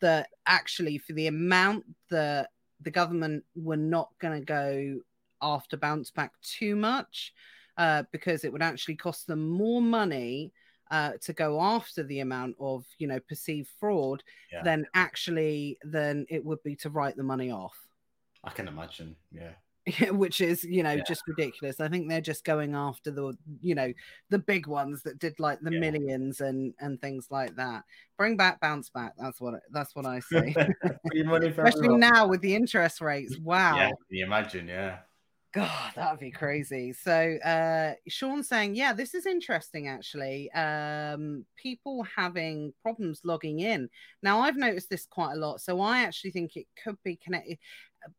that 0.01 0.29
actually 0.47 0.99
for 0.99 1.15
the 1.15 1.27
amount 1.27 1.85
that 2.11 2.51
the 2.81 2.91
government 2.91 3.45
were 3.55 3.77
not 3.77 4.11
going 4.21 4.39
to 4.39 4.45
go 4.45 5.01
after 5.43 5.77
bounce 5.77 6.11
back 6.11 6.33
too 6.43 6.77
much 6.77 7.33
uh, 7.77 8.03
because 8.13 8.45
it 8.45 8.53
would 8.53 8.63
actually 8.63 8.97
cost 8.97 9.27
them 9.27 9.49
more 9.49 9.81
money 9.81 10.53
uh, 10.91 11.13
to 11.21 11.33
go 11.33 11.61
after 11.61 12.03
the 12.05 12.21
amount 12.21 12.55
of 12.61 12.85
you 12.99 13.09
know 13.09 13.19
perceived 13.29 13.69
fraud 13.81 14.23
yeah. 14.53 14.63
than 14.63 14.87
actually 14.95 15.79
than 15.83 16.25
it 16.29 16.45
would 16.45 16.63
be 16.63 16.77
to 16.77 16.91
write 16.91 17.17
the 17.17 17.23
money 17.23 17.51
off. 17.51 17.77
I 18.45 18.51
can 18.51 18.69
imagine, 18.69 19.17
yeah. 19.33 19.53
which 20.11 20.41
is 20.41 20.65
you 20.65 20.83
know 20.83 20.93
yeah. 20.93 21.05
just 21.07 21.23
ridiculous. 21.29 21.81
I 21.81 21.89
think 21.89 22.09
they're 22.09 22.21
just 22.21 22.45
going 22.45 22.75
after 22.75 23.11
the 23.11 23.37
you 23.61 23.75
know 23.75 23.93
the 24.31 24.39
big 24.39 24.67
ones 24.67 25.03
that 25.03 25.19
did 25.19 25.39
like 25.39 25.61
the 25.61 25.73
yeah. 25.73 25.79
millions 25.79 26.41
and 26.41 26.75
and 26.81 27.01
things 27.01 27.29
like 27.31 27.55
that. 27.57 27.85
Bring 28.17 28.37
back 28.37 28.61
bounce 28.61 28.91
back 28.91 29.13
that's 29.19 29.41
what 29.41 29.55
that's 29.71 29.95
what 29.95 30.07
i 30.07 30.19
say. 30.33 30.55
Especially 31.15 31.97
now 31.97 32.27
with 32.27 32.41
the 32.41 32.55
interest 32.55 33.01
rates 33.01 33.39
wow. 33.39 33.77
yeah 33.77 33.89
can 33.89 33.97
you 34.11 34.25
imagine? 34.25 34.69
Yeah 34.69 34.99
God, 35.57 35.93
that'd 35.95 36.21
be 36.21 36.31
crazy. 36.31 36.93
So, 36.93 37.37
uh, 37.39 37.95
Sean 38.09 38.43
saying, 38.43 38.75
yeah, 38.75 38.93
this 38.93 39.15
is 39.15 39.25
interesting 39.25 39.89
actually. 39.89 40.53
Um, 40.53 41.47
people 41.57 42.05
having 42.15 42.75
problems 42.83 43.23
logging 43.25 43.61
in. 43.61 43.89
Now, 44.23 44.41
I've 44.41 44.57
noticed 44.57 44.91
this 44.91 45.07
quite 45.07 45.33
a 45.33 45.39
lot. 45.39 45.63
So, 45.63 45.81
I 45.81 46.03
actually 46.03 46.33
think 46.33 46.57
it 46.57 46.67
could 46.85 46.97
be 47.03 47.17
connected. 47.17 47.59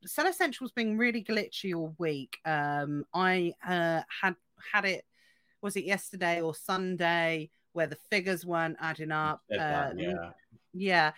Seller 0.04 0.34
Central's 0.34 0.72
been 0.72 0.98
really 0.98 1.24
glitchy 1.24 1.76
all 1.76 1.94
week. 2.00 2.38
Um, 2.44 3.06
I 3.14 3.54
uh, 3.66 4.02
had 4.22 4.36
had 4.74 4.86
it, 4.86 5.06
was 5.62 5.76
it 5.76 5.86
yesterday 5.86 6.42
or 6.42 6.56
Sunday, 6.56 7.52
where 7.74 7.88
the 7.88 8.00
figures 8.10 8.48
weren't 8.48 8.78
adding 8.82 9.12
up? 9.12 9.42
Uh, 9.52 9.92
yeah. 9.96 10.30
yeah. 10.74 11.12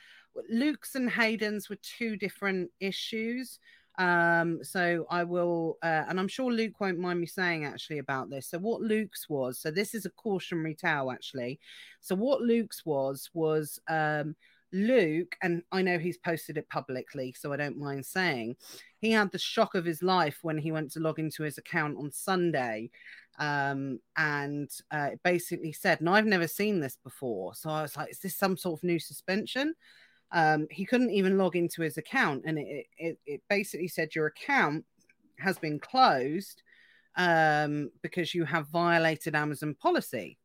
Luke's 0.50 0.96
and 0.96 1.10
Hayden's 1.10 1.70
were 1.70 1.80
two 1.82 2.18
different 2.18 2.72
issues. 2.82 3.60
Um, 4.00 4.64
so 4.64 5.06
I 5.10 5.26
will, 5.26 5.78
uh, 5.84 6.06
and 6.08 6.20
I'm 6.20 6.30
sure 6.30 6.52
Luke 6.52 6.80
won't 6.80 7.00
mind 7.00 7.20
me 7.20 7.28
saying 7.28 7.66
actually 7.66 8.00
about 8.00 8.30
this. 8.30 8.48
So 8.48 8.58
what 8.58 8.82
Luke's 8.82 9.28
was, 9.30 9.60
so 9.60 9.72
this 9.72 9.94
is 9.94 10.06
a 10.06 10.10
cautionary 10.12 10.74
tale 10.74 11.12
actually. 11.12 11.60
So 12.00 12.16
what 12.16 12.42
Luke's 12.42 12.86
was 12.86 13.30
was 13.34 13.78
um, 13.90 14.38
Luke, 14.72 15.36
and 15.44 15.64
I 15.74 15.82
know 15.82 16.00
he's 16.00 16.18
posted 16.18 16.58
it 16.58 16.70
publicly, 16.70 17.36
so 17.38 17.52
I 17.52 17.58
don't 17.58 17.78
mind 17.78 18.06
saying, 18.06 18.56
he 19.00 19.12
had 19.12 19.32
the 19.32 19.38
shock 19.38 19.76
of 19.76 19.84
his 19.84 20.02
life 20.02 20.40
when 20.44 20.58
he 20.58 20.72
went 20.72 20.92
to 20.92 21.02
log 21.02 21.20
into 21.20 21.44
his 21.44 21.58
account 21.58 21.98
on 21.98 22.10
Sunday. 22.10 22.92
Um, 23.38 24.00
and 24.16 24.70
uh, 24.92 25.10
it 25.14 25.20
basically 25.24 25.74
said, 25.74 26.00
and 26.00 26.10
I've 26.10 26.26
never 26.26 26.48
seen 26.48 26.80
this 26.80 26.98
before. 27.04 27.54
So 27.56 27.70
I 27.70 27.82
was 27.82 27.98
like, 27.98 28.12
is 28.12 28.20
this 28.20 28.36
some 28.36 28.58
sort 28.58 28.80
of 28.80 28.84
new 28.84 29.00
suspension? 29.00 29.76
Um, 30.32 30.68
he 30.70 30.86
couldn't 30.86 31.12
even 31.12 31.38
log 31.38 31.56
into 31.56 31.82
his 31.82 31.98
account, 31.98 32.44
and 32.46 32.60
it, 32.60 32.86
it, 32.98 33.20
it 33.26 33.42
basically 33.50 33.88
said 33.88 34.16
your 34.16 34.28
account 34.28 34.86
has 35.40 35.58
been 35.58 35.80
closed 35.80 36.62
um, 37.16 37.90
because 38.02 38.36
you 38.36 38.46
have 38.46 38.68
violated 38.68 39.36
Amazon 39.36 39.76
policy. 39.76 40.38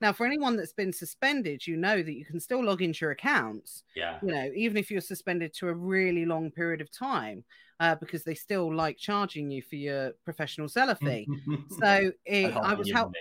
Now, 0.00 0.12
for 0.12 0.26
anyone 0.26 0.56
that's 0.56 0.72
been 0.72 0.92
suspended, 0.92 1.66
you 1.66 1.76
know 1.76 2.02
that 2.02 2.12
you 2.12 2.24
can 2.24 2.40
still 2.40 2.64
log 2.64 2.82
into 2.82 3.04
your 3.04 3.12
accounts. 3.12 3.84
Yeah. 3.94 4.18
You 4.22 4.32
know, 4.32 4.50
even 4.54 4.76
if 4.76 4.90
you're 4.90 5.00
suspended 5.00 5.54
to 5.54 5.68
a 5.68 5.74
really 5.74 6.24
long 6.24 6.50
period 6.50 6.80
of 6.80 6.90
time, 6.90 7.44
uh, 7.78 7.94
because 7.96 8.24
they 8.24 8.34
still 8.34 8.74
like 8.74 8.96
charging 8.96 9.50
you 9.50 9.62
for 9.62 9.76
your 9.76 10.12
professional 10.24 10.68
seller 10.68 10.96
fee. 10.96 11.26
so 11.80 12.12
it, 12.24 12.56
I 12.56 12.74
was 12.74 12.90
help. 12.90 13.12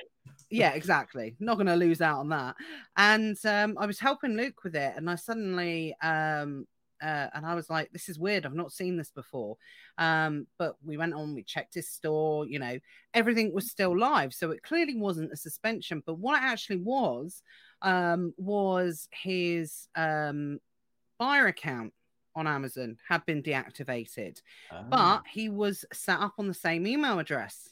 Yeah, 0.52 0.74
exactly. 0.74 1.36
Not 1.40 1.56
going 1.56 1.68
to 1.68 1.76
lose 1.76 2.02
out 2.02 2.20
on 2.20 2.30
that. 2.30 2.56
And 2.98 3.38
um, 3.46 3.78
I 3.80 3.86
was 3.86 4.00
helping 4.00 4.38
Luke 4.38 4.64
with 4.64 4.76
it, 4.76 4.94
and 4.96 5.10
I 5.10 5.16
suddenly 5.16 5.96
um, 6.02 6.68
uh, 7.02 7.28
and 7.34 7.46
I 7.46 7.56
was 7.56 7.70
like, 7.70 7.92
this 7.92 8.10
is 8.10 8.20
weird. 8.20 8.46
I've 8.46 8.54
not 8.54 8.72
seen 8.72 8.96
this 8.96 9.10
before. 9.10 9.58
Um, 9.98 10.46
but 10.60 10.76
we 10.86 10.98
went 10.98 11.14
on, 11.14 11.34
we 11.34 11.44
checked 11.44 11.74
his 11.74 11.90
store, 11.90 12.46
you 12.46 12.60
know, 12.60 12.78
everything 13.14 13.54
was 13.54 13.72
still 13.72 13.98
live. 13.98 14.34
So 14.34 14.52
it 14.52 14.62
clearly 14.62 14.96
wasn't 14.96 15.34
a 15.34 15.38
suspension. 15.38 16.04
But 16.06 16.20
what 16.20 16.42
it 16.42 16.46
actually 16.46 16.78
was, 16.78 17.42
um, 17.82 18.34
was 18.38 19.08
his 19.12 19.88
um, 19.96 20.60
buyer 21.18 21.48
account 21.48 21.94
on 22.36 22.48
Amazon 22.48 22.98
had 23.08 23.26
been 23.26 23.42
deactivated, 23.42 24.42
oh. 24.72 24.84
but 24.90 25.24
he 25.30 25.50
was 25.50 25.84
set 25.92 26.20
up 26.20 26.36
on 26.38 26.48
the 26.48 26.54
same 26.54 26.88
email 26.88 27.20
address 27.20 27.70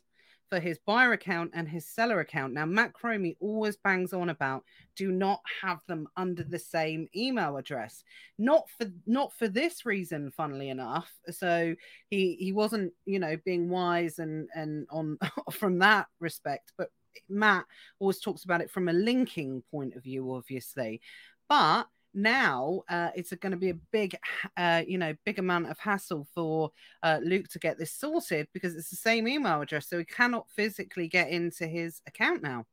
for 0.50 0.60
his 0.60 0.80
buyer 0.86 1.14
account 1.14 1.52
and 1.54 1.68
his 1.68 1.86
seller 1.86 2.20
account. 2.20 2.54
Now, 2.54 2.66
Matt 2.66 2.94
Cromie 2.94 3.38
always 3.40 3.78
bangs 3.78 4.14
on 4.14 4.30
about 4.30 4.64
do 4.96 5.12
not 5.12 5.42
have 5.62 5.80
them 5.88 6.08
under 6.18 6.44
the 6.44 6.60
same 6.60 7.08
email 7.16 7.58
address. 7.58 8.04
Not 8.38 8.68
for 8.78 8.88
not 9.06 9.34
for 9.34 9.48
this 9.48 9.86
reason, 9.86 10.32
funnily 10.32 10.70
enough. 10.70 11.12
So 11.30 11.76
he 12.10 12.36
he 12.40 12.52
wasn't, 12.52 12.94
you 13.06 13.20
know, 13.20 13.38
being 13.46 13.70
wise 13.70 14.20
and 14.20 14.50
and 14.56 14.88
on 14.90 15.18
from 15.52 15.80
that 15.80 16.08
respect, 16.20 16.74
but 16.78 16.90
Matt 17.28 17.66
always 18.00 18.20
talks 18.20 18.44
about 18.44 18.62
it 18.62 18.72
from 18.72 18.90
a 18.90 18.94
linking 18.94 19.64
point 19.72 19.96
of 19.96 20.04
view, 20.04 20.34
obviously. 20.34 21.02
But 21.48 21.88
now 22.14 22.82
uh, 22.90 23.10
it's 23.16 23.34
going 23.36 23.52
to 23.52 23.58
be 23.58 23.70
a 23.70 23.78
big 23.92 24.18
uh, 24.58 24.82
you 24.88 24.98
know 24.98 25.14
big 25.26 25.40
amount 25.40 25.70
of 25.70 25.78
hassle 25.80 26.28
for 26.34 26.72
uh, 27.04 27.20
luke 27.24 27.48
to 27.48 27.60
get 27.60 27.78
this 27.78 27.94
sorted 27.94 28.48
because 28.54 28.76
it's 28.76 28.90
the 28.90 28.96
same 28.96 29.28
email 29.28 29.62
address 29.62 29.88
so 29.90 29.98
he 29.98 30.06
cannot 30.06 30.50
physically 30.50 31.08
get 31.08 31.30
into 31.30 31.68
his 31.68 32.02
account 32.08 32.42
now 32.42 32.66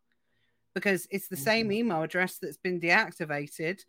because 0.75 1.07
it's 1.11 1.29
the 1.29 1.37
mm-hmm. 1.37 1.45
same 1.45 1.73
email 1.73 2.03
address 2.03 2.39
that's 2.41 2.59
been 2.59 2.81
deactivated 2.81 3.81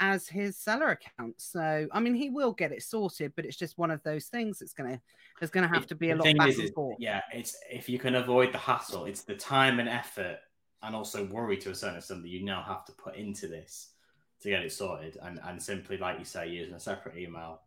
as 0.00 0.26
his 0.26 0.58
seller 0.58 0.88
account 0.88 1.34
so 1.38 1.86
i 1.92 2.00
mean 2.00 2.14
he 2.14 2.28
will 2.28 2.52
get 2.52 2.72
it 2.72 2.82
sorted 2.82 3.32
but 3.36 3.44
it's 3.44 3.56
just 3.56 3.78
one 3.78 3.90
of 3.90 4.02
those 4.02 4.26
things 4.26 4.60
it's 4.60 4.72
gonna 4.72 5.00
there's 5.38 5.50
gonna 5.50 5.68
have 5.68 5.86
to 5.86 5.94
be 5.94 6.10
a 6.10 6.16
lot 6.16 6.36
back 6.36 6.48
is, 6.48 6.58
and 6.58 6.74
forth. 6.74 6.96
yeah 6.98 7.20
it's 7.32 7.56
if 7.70 7.88
you 7.88 7.98
can 7.98 8.16
avoid 8.16 8.52
the 8.52 8.58
hassle 8.58 9.04
it's 9.04 9.22
the 9.22 9.36
time 9.36 9.78
and 9.78 9.88
effort 9.88 10.38
and 10.82 10.94
also 10.94 11.24
worry 11.26 11.56
to 11.56 11.70
a 11.70 11.74
certain 11.74 11.96
extent 11.96 12.22
that 12.22 12.28
you 12.28 12.44
now 12.44 12.62
have 12.62 12.84
to 12.84 12.92
put 12.92 13.14
into 13.16 13.46
this 13.46 13.93
to 14.40 14.48
get 14.48 14.62
it 14.62 14.72
sorted 14.72 15.16
and, 15.22 15.40
and 15.44 15.62
simply 15.62 15.96
like 15.96 16.18
you 16.18 16.24
say 16.24 16.48
using 16.48 16.74
a 16.74 16.80
separate 16.80 17.16
email. 17.16 17.60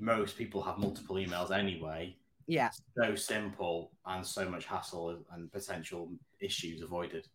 Most 0.00 0.38
people 0.38 0.62
have 0.62 0.78
multiple 0.78 1.16
emails 1.16 1.50
anyway. 1.50 2.16
Yeah. 2.46 2.70
So 2.96 3.14
simple 3.14 3.92
and 4.06 4.26
so 4.26 4.48
much 4.48 4.64
hassle 4.66 5.18
and 5.32 5.52
potential 5.52 6.10
issues 6.40 6.82
avoided. 6.82 7.28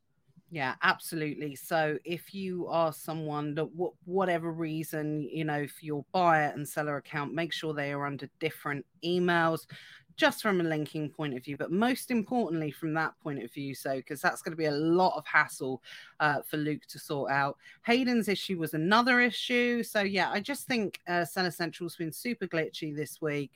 Yeah 0.49 0.76
absolutely. 0.82 1.55
So 1.55 1.97
if 2.03 2.34
you 2.34 2.68
are 2.68 2.93
someone 2.93 3.53
that 3.55 3.68
whatever 4.05 4.51
reason 4.51 5.28
you 5.32 5.43
know 5.43 5.68
for 5.68 5.86
your 5.86 6.05
buyer 6.11 6.51
and 6.55 6.68
seller 6.68 6.97
account 6.97 7.34
make 7.34 7.53
sure 7.53 7.74
they 7.74 7.91
are 7.91 8.05
under 8.05 8.30
different 8.39 8.86
emails 9.03 9.61
just 10.18 10.41
from 10.41 10.59
a 10.59 10.63
linking 10.63 11.09
point 11.09 11.36
of 11.38 11.45
view, 11.45 11.55
but 11.55 11.72
most 11.72 12.11
importantly 12.11 12.72
from 12.72 12.93
that 12.95 13.13
point 13.22 13.41
of 13.41 13.51
view. 13.53 13.74
So, 13.74 13.97
because 13.97 14.20
that's 14.20 14.41
going 14.41 14.51
to 14.51 14.57
be 14.57 14.65
a 14.65 14.72
lot 14.72 15.15
of 15.15 15.26
hassle 15.26 15.82
uh, 16.20 16.41
for 16.41 16.57
Luke 16.57 16.86
to 16.89 16.99
sort 16.99 17.32
out. 17.32 17.57
Hayden's 17.86 18.28
issue 18.28 18.57
was 18.57 18.74
another 18.74 19.22
issue. 19.22 19.84
So, 19.84 20.01
yeah, 20.01 20.32
I 20.32 20.39
just 20.39 20.68
think 20.68 20.99
uh, 21.07 21.24
Seller 21.24 21.51
Central's 21.51 21.95
been 21.95 22.11
super 22.11 22.47
glitchy 22.47 22.95
this 22.95 23.22
week. 23.22 23.51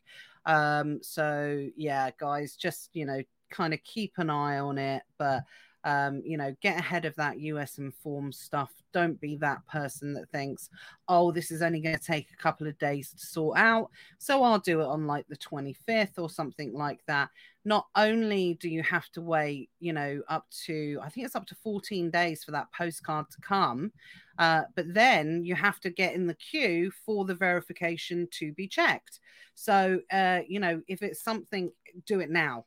Um, 0.45 0.99
so, 1.01 1.67
yeah, 1.75 2.11
guys, 2.17 2.55
just, 2.55 2.91
you 2.93 3.05
know, 3.05 3.21
kind 3.49 3.73
of 3.73 3.83
keep 3.83 4.13
an 4.17 4.29
eye 4.29 4.59
on 4.59 4.77
it. 4.77 5.03
But, 5.17 5.43
um, 5.83 6.21
you 6.23 6.37
know, 6.37 6.55
get 6.61 6.79
ahead 6.79 7.05
of 7.05 7.15
that 7.15 7.39
US 7.39 7.77
informed 7.77 8.35
stuff. 8.35 8.71
Don't 8.93 9.19
be 9.19 9.35
that 9.37 9.65
person 9.67 10.13
that 10.13 10.29
thinks, 10.29 10.69
oh, 11.07 11.31
this 11.31 11.51
is 11.51 11.61
only 11.61 11.81
going 11.81 11.97
to 11.97 12.03
take 12.03 12.27
a 12.31 12.41
couple 12.41 12.67
of 12.67 12.77
days 12.77 13.11
to 13.11 13.25
sort 13.25 13.57
out. 13.57 13.89
So 14.17 14.43
I'll 14.43 14.59
do 14.59 14.81
it 14.81 14.85
on 14.85 15.07
like 15.07 15.27
the 15.27 15.37
25th 15.37 16.17
or 16.17 16.29
something 16.29 16.73
like 16.73 16.99
that. 17.07 17.29
Not 17.63 17.87
only 17.95 18.55
do 18.55 18.69
you 18.69 18.83
have 18.83 19.09
to 19.11 19.21
wait, 19.21 19.69
you 19.79 19.93
know, 19.93 20.21
up 20.27 20.45
to, 20.65 20.99
I 21.01 21.09
think 21.09 21.25
it's 21.25 21.35
up 21.35 21.47
to 21.47 21.55
14 21.55 22.09
days 22.09 22.43
for 22.43 22.51
that 22.51 22.71
postcard 22.73 23.29
to 23.31 23.41
come, 23.41 23.91
uh, 24.39 24.63
but 24.75 24.93
then 24.93 25.43
you 25.43 25.55
have 25.55 25.79
to 25.81 25.89
get 25.89 26.15
in 26.15 26.27
the 26.27 26.35
queue 26.35 26.91
for 27.05 27.25
the 27.25 27.35
verification 27.35 28.27
to 28.31 28.51
be 28.53 28.67
checked. 28.67 29.19
So, 29.53 29.99
uh, 30.11 30.41
you 30.47 30.59
know, 30.59 30.81
if 30.87 31.03
it's 31.03 31.23
something, 31.23 31.71
do 32.05 32.19
it 32.19 32.29
now 32.29 32.65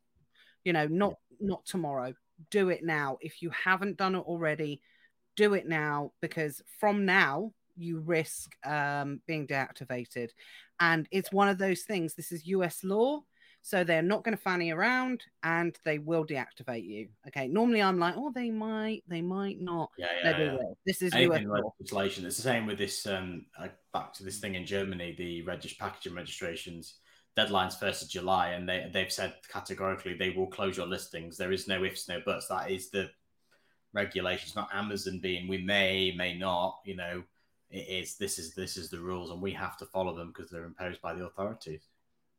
you 0.65 0.73
know 0.73 0.87
not 0.87 1.15
not 1.41 1.65
tomorrow 1.67 2.13
do 2.51 2.69
it 2.69 2.85
now. 2.85 3.19
If 3.21 3.43
you 3.43 3.51
haven't 3.51 3.97
done 3.97 4.15
it 4.15 4.21
already, 4.21 4.81
do 5.37 5.55
it 5.55 5.67
now 5.67 6.13
because 6.21 6.63
from 6.79 7.05
now 7.05 7.53
you 7.77 8.01
risk 8.01 8.55
um, 8.65 9.21
being 9.27 9.47
deactivated. 9.47 10.31
And 10.81 11.09
it's 11.11 11.33
one 11.33 11.49
of 11.49 11.59
those 11.59 11.83
things. 11.83 12.15
This 12.15 12.33
is 12.33 12.47
US 12.47 12.85
law. 12.85 13.21
So 13.63 13.83
they're 13.83 14.03
not 14.03 14.25
going 14.25 14.37
to 14.37 14.43
fanny 14.43 14.73
around 14.73 15.25
and 15.43 15.75
they 15.87 15.99
will 15.99 16.27
deactivate 16.27 16.85
you. 16.85 17.09
Okay. 17.29 17.49
Normally 17.49 17.81
I'm 17.81 17.99
like, 17.99 18.15
oh, 18.15 18.31
they 18.35 18.51
might, 18.51 19.03
they 19.09 19.23
might 19.23 19.59
not. 19.59 19.91
Yeah, 19.97 20.07
yeah, 20.23 20.39
yeah. 20.39 20.57
This 20.85 21.01
is 21.01 21.15
US 21.15 21.43
law. 21.45 21.73
legislation. 21.81 22.27
It's 22.27 22.37
the 22.37 22.43
same 22.43 22.67
with 22.67 22.77
this. 22.77 23.07
Um, 23.07 23.47
back 23.95 24.13
to 24.15 24.25
this 24.25 24.39
thing 24.39 24.55
in 24.55 24.67
Germany, 24.67 25.15
the 25.17 25.43
register 25.43 25.77
packaging 25.81 26.15
registrations 26.15 26.97
deadline's 27.37 27.77
first 27.77 28.03
of 28.03 28.09
July, 28.09 28.51
and 28.51 28.69
they 28.69 28.89
they've 28.93 29.13
said 29.13 29.35
categorically 29.49 30.15
they 30.15 30.31
will 30.31 30.47
close 30.47 30.77
your 30.77 30.87
listings. 30.87 31.37
There 31.37 31.53
is 31.53 31.69
no 31.69 31.85
ifs, 31.85 32.09
no 32.09 32.21
buts. 32.25 32.49
That 32.49 32.71
is 32.71 32.91
the 32.91 33.11
regulations, 33.93 34.57
not 34.57 34.69
Amazon 34.73 35.19
being 35.21 35.49
we 35.49 35.59
may, 35.59 36.13
may 36.17 36.37
not. 36.37 36.81
You 36.85 36.97
know, 36.97 37.23
it 37.71 37.89
is 37.89 38.17
this 38.17 38.39
is 38.39 38.55
this 38.55 38.77
is 38.77 38.91
the 38.91 39.01
rules, 39.01 39.31
and 39.31 39.41
we 39.41 39.53
have 39.53 39.77
to 39.79 39.87
follow 39.87 40.15
them 40.17 40.29
because 40.29 40.51
they're 40.51 40.65
imposed 40.65 41.01
by 41.01 41.15
the 41.15 41.25
authorities. 41.25 41.89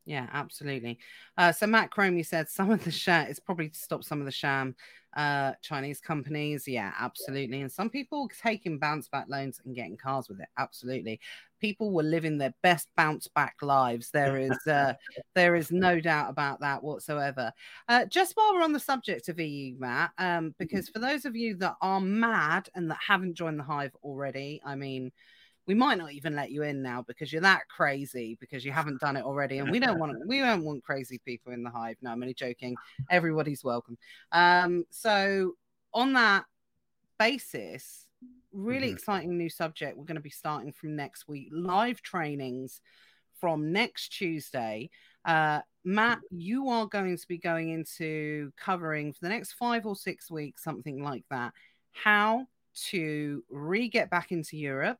Yeah, 0.06 0.28
absolutely. 0.32 0.98
Uh, 1.36 1.50
so 1.50 1.66
Matt 1.66 1.90
Cromie 1.90 2.24
said 2.24 2.48
some 2.48 2.70
of 2.70 2.84
the 2.84 2.92
share 2.92 3.26
it's 3.28 3.40
probably 3.40 3.68
to 3.68 3.78
stop 3.78 4.04
some 4.04 4.20
of 4.20 4.24
the 4.24 4.32
sham 4.32 4.76
uh, 5.16 5.52
Chinese 5.62 5.98
companies. 6.00 6.68
Yeah, 6.68 6.92
absolutely. 6.98 7.62
And 7.62 7.72
some 7.72 7.90
people 7.90 8.30
taking 8.40 8.78
bounce 8.78 9.08
back 9.08 9.26
loans 9.28 9.60
and 9.64 9.74
getting 9.74 9.96
cars 9.96 10.28
with 10.28 10.40
it. 10.40 10.48
Absolutely. 10.58 11.20
People 11.58 11.90
were 11.90 12.02
living 12.02 12.36
their 12.38 12.54
best 12.62 12.88
bounce 12.96 13.26
back 13.26 13.56
lives. 13.62 14.10
There 14.10 14.36
is 14.40 14.58
uh, 14.66 14.92
there 15.34 15.56
is 15.56 15.72
no 15.72 15.98
doubt 16.00 16.30
about 16.30 16.60
that 16.60 16.84
whatsoever. 16.84 17.52
Uh, 17.88 18.04
just 18.04 18.36
while 18.36 18.54
we're 18.54 18.62
on 18.62 18.72
the 18.72 18.78
subject 18.78 19.28
of 19.28 19.40
EU, 19.40 19.74
Matt, 19.78 20.10
um, 20.18 20.26
mm-hmm. 20.26 20.48
because 20.58 20.88
for 20.88 21.00
those 21.00 21.24
of 21.24 21.34
you 21.34 21.56
that 21.56 21.76
are 21.80 22.00
mad 22.00 22.68
and 22.74 22.90
that 22.90 22.98
haven't 23.04 23.34
joined 23.34 23.58
the 23.58 23.64
hive 23.64 23.96
already, 24.04 24.60
I 24.64 24.76
mean 24.76 25.10
we 25.66 25.74
might 25.74 25.98
not 25.98 26.12
even 26.12 26.36
let 26.36 26.50
you 26.50 26.62
in 26.62 26.82
now 26.82 27.02
because 27.02 27.32
you're 27.32 27.42
that 27.42 27.62
crazy 27.68 28.36
because 28.40 28.64
you 28.64 28.72
haven't 28.72 29.00
done 29.00 29.16
it 29.16 29.24
already 29.24 29.58
and 29.58 29.70
we 29.70 29.78
don't 29.78 29.98
want 29.98 30.16
we 30.26 30.38
don't 30.38 30.64
want 30.64 30.84
crazy 30.84 31.20
people 31.24 31.52
in 31.52 31.62
the 31.62 31.70
hive. 31.70 31.96
No 32.02 32.10
i'm 32.10 32.22
only 32.22 32.34
joking. 32.34 32.76
Everybody's 33.10 33.64
welcome. 33.64 33.98
Um 34.32 34.84
so 34.90 35.54
on 35.92 36.12
that 36.14 36.44
basis 37.18 38.06
really 38.52 38.88
mm-hmm. 38.88 38.94
exciting 38.94 39.36
new 39.36 39.50
subject 39.50 39.96
we're 39.96 40.04
going 40.04 40.16
to 40.16 40.20
be 40.20 40.30
starting 40.30 40.72
from 40.72 40.96
next 40.96 41.28
week. 41.28 41.48
Live 41.52 42.02
trainings 42.02 42.80
from 43.40 43.72
next 43.72 44.10
tuesday. 44.10 44.90
Uh, 45.24 45.60
Matt, 45.84 46.20
you 46.30 46.68
are 46.68 46.86
going 46.86 47.16
to 47.16 47.28
be 47.28 47.38
going 47.38 47.70
into 47.70 48.52
covering 48.56 49.12
for 49.12 49.20
the 49.22 49.28
next 49.28 49.52
five 49.52 49.86
or 49.86 49.96
six 49.96 50.30
weeks, 50.30 50.62
something 50.62 51.02
like 51.02 51.24
that, 51.30 51.52
how 51.92 52.46
to 52.88 53.42
re 53.50 53.88
get 53.88 54.10
back 54.10 54.32
into 54.32 54.56
Europe, 54.56 54.98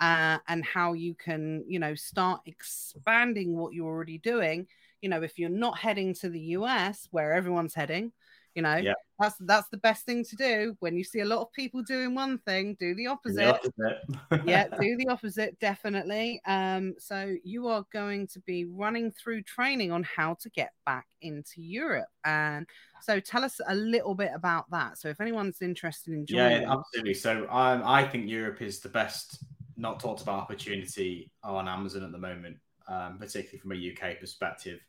uh, 0.00 0.38
and 0.48 0.64
how 0.64 0.94
you 0.94 1.14
can, 1.14 1.64
you 1.68 1.78
know, 1.78 1.94
start 1.94 2.40
expanding 2.46 3.56
what 3.56 3.74
you're 3.74 3.86
already 3.86 4.18
doing. 4.18 4.66
You 5.02 5.10
know, 5.10 5.22
if 5.22 5.38
you're 5.38 5.50
not 5.50 5.78
heading 5.78 6.14
to 6.14 6.28
the 6.28 6.40
US 6.40 7.08
where 7.10 7.32
everyone's 7.32 7.74
heading, 7.74 8.12
you 8.54 8.62
know, 8.62 8.76
yeah. 8.76 8.94
that's 9.18 9.36
that's 9.40 9.68
the 9.68 9.76
best 9.76 10.04
thing 10.04 10.24
to 10.24 10.36
do. 10.36 10.76
When 10.80 10.96
you 10.96 11.04
see 11.04 11.20
a 11.20 11.24
lot 11.24 11.40
of 11.40 11.52
people 11.52 11.82
doing 11.82 12.14
one 12.14 12.38
thing, 12.38 12.76
do 12.80 12.94
the 12.96 13.06
opposite. 13.06 13.36
The 13.36 13.92
opposite. 14.30 14.46
yeah, 14.48 14.66
do 14.80 14.96
the 14.96 15.06
opposite, 15.08 15.58
definitely. 15.60 16.40
Um, 16.46 16.94
so 16.98 17.36
you 17.44 17.68
are 17.68 17.84
going 17.92 18.26
to 18.28 18.40
be 18.40 18.64
running 18.64 19.12
through 19.12 19.42
training 19.42 19.92
on 19.92 20.02
how 20.02 20.34
to 20.40 20.50
get 20.50 20.72
back 20.84 21.06
into 21.22 21.62
Europe. 21.62 22.08
And 22.24 22.66
so 23.02 23.20
tell 23.20 23.44
us 23.44 23.60
a 23.68 23.74
little 23.74 24.14
bit 24.14 24.32
about 24.34 24.68
that. 24.70 24.98
So 24.98 25.08
if 25.08 25.20
anyone's 25.20 25.62
interested 25.62 26.12
in 26.12 26.26
joining, 26.26 26.62
yeah, 26.62 26.72
absolutely. 26.72 27.14
So 27.14 27.46
um, 27.50 27.82
I 27.84 28.04
think 28.04 28.28
Europe 28.28 28.62
is 28.62 28.80
the 28.80 28.88
best 28.88 29.44
not 29.80 29.98
talked 29.98 30.22
about 30.22 30.40
opportunity 30.40 31.30
on 31.42 31.68
Amazon 31.68 32.04
at 32.04 32.12
the 32.12 32.18
moment, 32.18 32.56
um, 32.86 33.18
particularly 33.18 33.58
from 33.58 33.72
a 33.72 34.10
UK 34.12 34.20
perspective. 34.20 34.80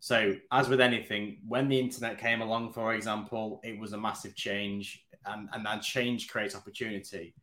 So, 0.00 0.34
as 0.50 0.68
with 0.68 0.80
anything, 0.80 1.38
when 1.46 1.68
the 1.68 1.78
internet 1.78 2.18
came 2.18 2.40
along, 2.40 2.72
for 2.72 2.94
example, 2.94 3.60
it 3.62 3.78
was 3.78 3.92
a 3.92 3.98
massive 3.98 4.34
change, 4.34 5.04
and, 5.26 5.48
and 5.52 5.64
that 5.66 5.82
change 5.82 6.28
creates 6.28 6.56
opportunity. 6.56 7.34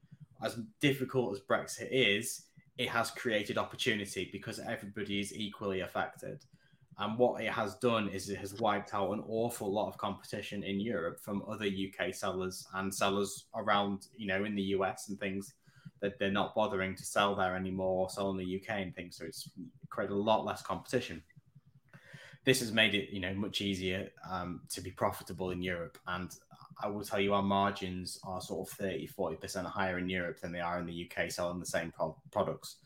As 0.43 0.59
difficult 0.81 1.35
as 1.35 1.41
Brexit 1.41 1.89
is, 1.91 2.45
it 2.77 2.89
has 2.89 3.11
created 3.11 3.57
opportunity 3.57 4.29
because 4.31 4.59
everybody 4.59 5.19
is 5.19 5.33
equally 5.35 5.81
affected. 5.81 6.43
And 6.99 7.17
what 7.17 7.43
it 7.43 7.51
has 7.51 7.75
done 7.75 8.07
is 8.09 8.29
it 8.29 8.39
has 8.39 8.55
wiped 8.55 8.95
out 8.95 9.11
an 9.11 9.23
awful 9.27 9.71
lot 9.71 9.87
of 9.87 9.99
competition 9.99 10.63
in 10.63 10.79
Europe 10.79 11.19
from 11.19 11.43
other 11.47 11.65
UK 11.65 12.13
sellers 12.13 12.67
and 12.73 12.93
sellers 12.93 13.45
around, 13.55 14.07
you 14.15 14.25
know, 14.25 14.45
in 14.45 14.55
the 14.55 14.63
US 14.63 15.09
and 15.09 15.19
things 15.19 15.53
that 16.01 16.19
they're 16.19 16.31
not 16.31 16.55
bothering 16.55 16.95
to 16.95 17.03
sell 17.03 17.35
there 17.35 17.55
anymore, 17.55 18.09
sell 18.09 18.29
in 18.31 18.37
the 18.37 18.55
UK 18.55 18.77
and 18.81 18.95
things. 18.95 19.17
So 19.17 19.25
it's 19.25 19.49
created 19.89 20.13
a 20.13 20.17
lot 20.17 20.45
less 20.45 20.61
competition. 20.61 21.21
This 22.45 22.59
has 22.59 22.71
made 22.71 22.95
it, 22.95 23.09
you 23.09 23.19
know, 23.19 23.33
much 23.33 23.61
easier 23.61 24.09
um, 24.29 24.61
to 24.69 24.81
be 24.81 24.91
profitable 24.91 25.51
in 25.51 25.61
Europe. 25.61 25.97
And 26.07 26.33
I 26.81 26.87
will 26.87 27.03
tell 27.03 27.19
you, 27.19 27.33
our 27.33 27.41
margins 27.41 28.19
are 28.23 28.39
sort 28.39 28.69
of 28.69 28.77
30, 28.77 29.07
40% 29.07 29.65
higher 29.65 29.97
in 29.97 30.07
Europe 30.07 30.39
than 30.39 30.51
they 30.51 30.59
are 30.59 30.79
in 30.79 30.85
the 30.85 31.09
UK 31.09 31.31
selling 31.31 31.59
the 31.59 31.65
same 31.65 31.91
pro- 31.91 32.17
products. 32.31 32.77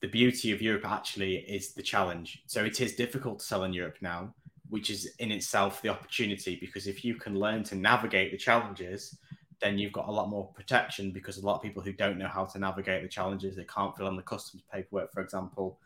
The 0.00 0.08
beauty 0.08 0.52
of 0.52 0.62
Europe 0.62 0.86
actually 0.86 1.36
is 1.36 1.74
the 1.74 1.82
challenge. 1.82 2.42
So 2.46 2.64
it 2.64 2.80
is 2.80 2.96
difficult 2.96 3.40
to 3.40 3.44
sell 3.44 3.64
in 3.64 3.74
Europe 3.74 3.98
now, 4.00 4.34
which 4.70 4.88
is 4.88 5.14
in 5.18 5.30
itself 5.30 5.82
the 5.82 5.90
opportunity 5.90 6.56
because 6.56 6.86
if 6.86 7.04
you 7.04 7.14
can 7.14 7.38
learn 7.38 7.62
to 7.64 7.74
navigate 7.74 8.32
the 8.32 8.38
challenges, 8.38 9.18
then 9.60 9.78
you've 9.78 9.92
got 9.92 10.08
a 10.08 10.12
lot 10.12 10.28
more 10.28 10.48
protection 10.54 11.10
because 11.10 11.36
a 11.36 11.44
lot 11.44 11.56
of 11.56 11.62
people 11.62 11.82
who 11.82 11.92
don't 11.92 12.18
know 12.18 12.28
how 12.28 12.44
to 12.46 12.58
navigate 12.58 13.02
the 13.02 13.08
challenges, 13.08 13.56
they 13.56 13.64
can't 13.64 13.96
fill 13.96 14.08
in 14.08 14.16
the 14.16 14.22
customs 14.22 14.62
paperwork, 14.72 15.12
for 15.12 15.20
example. 15.20 15.78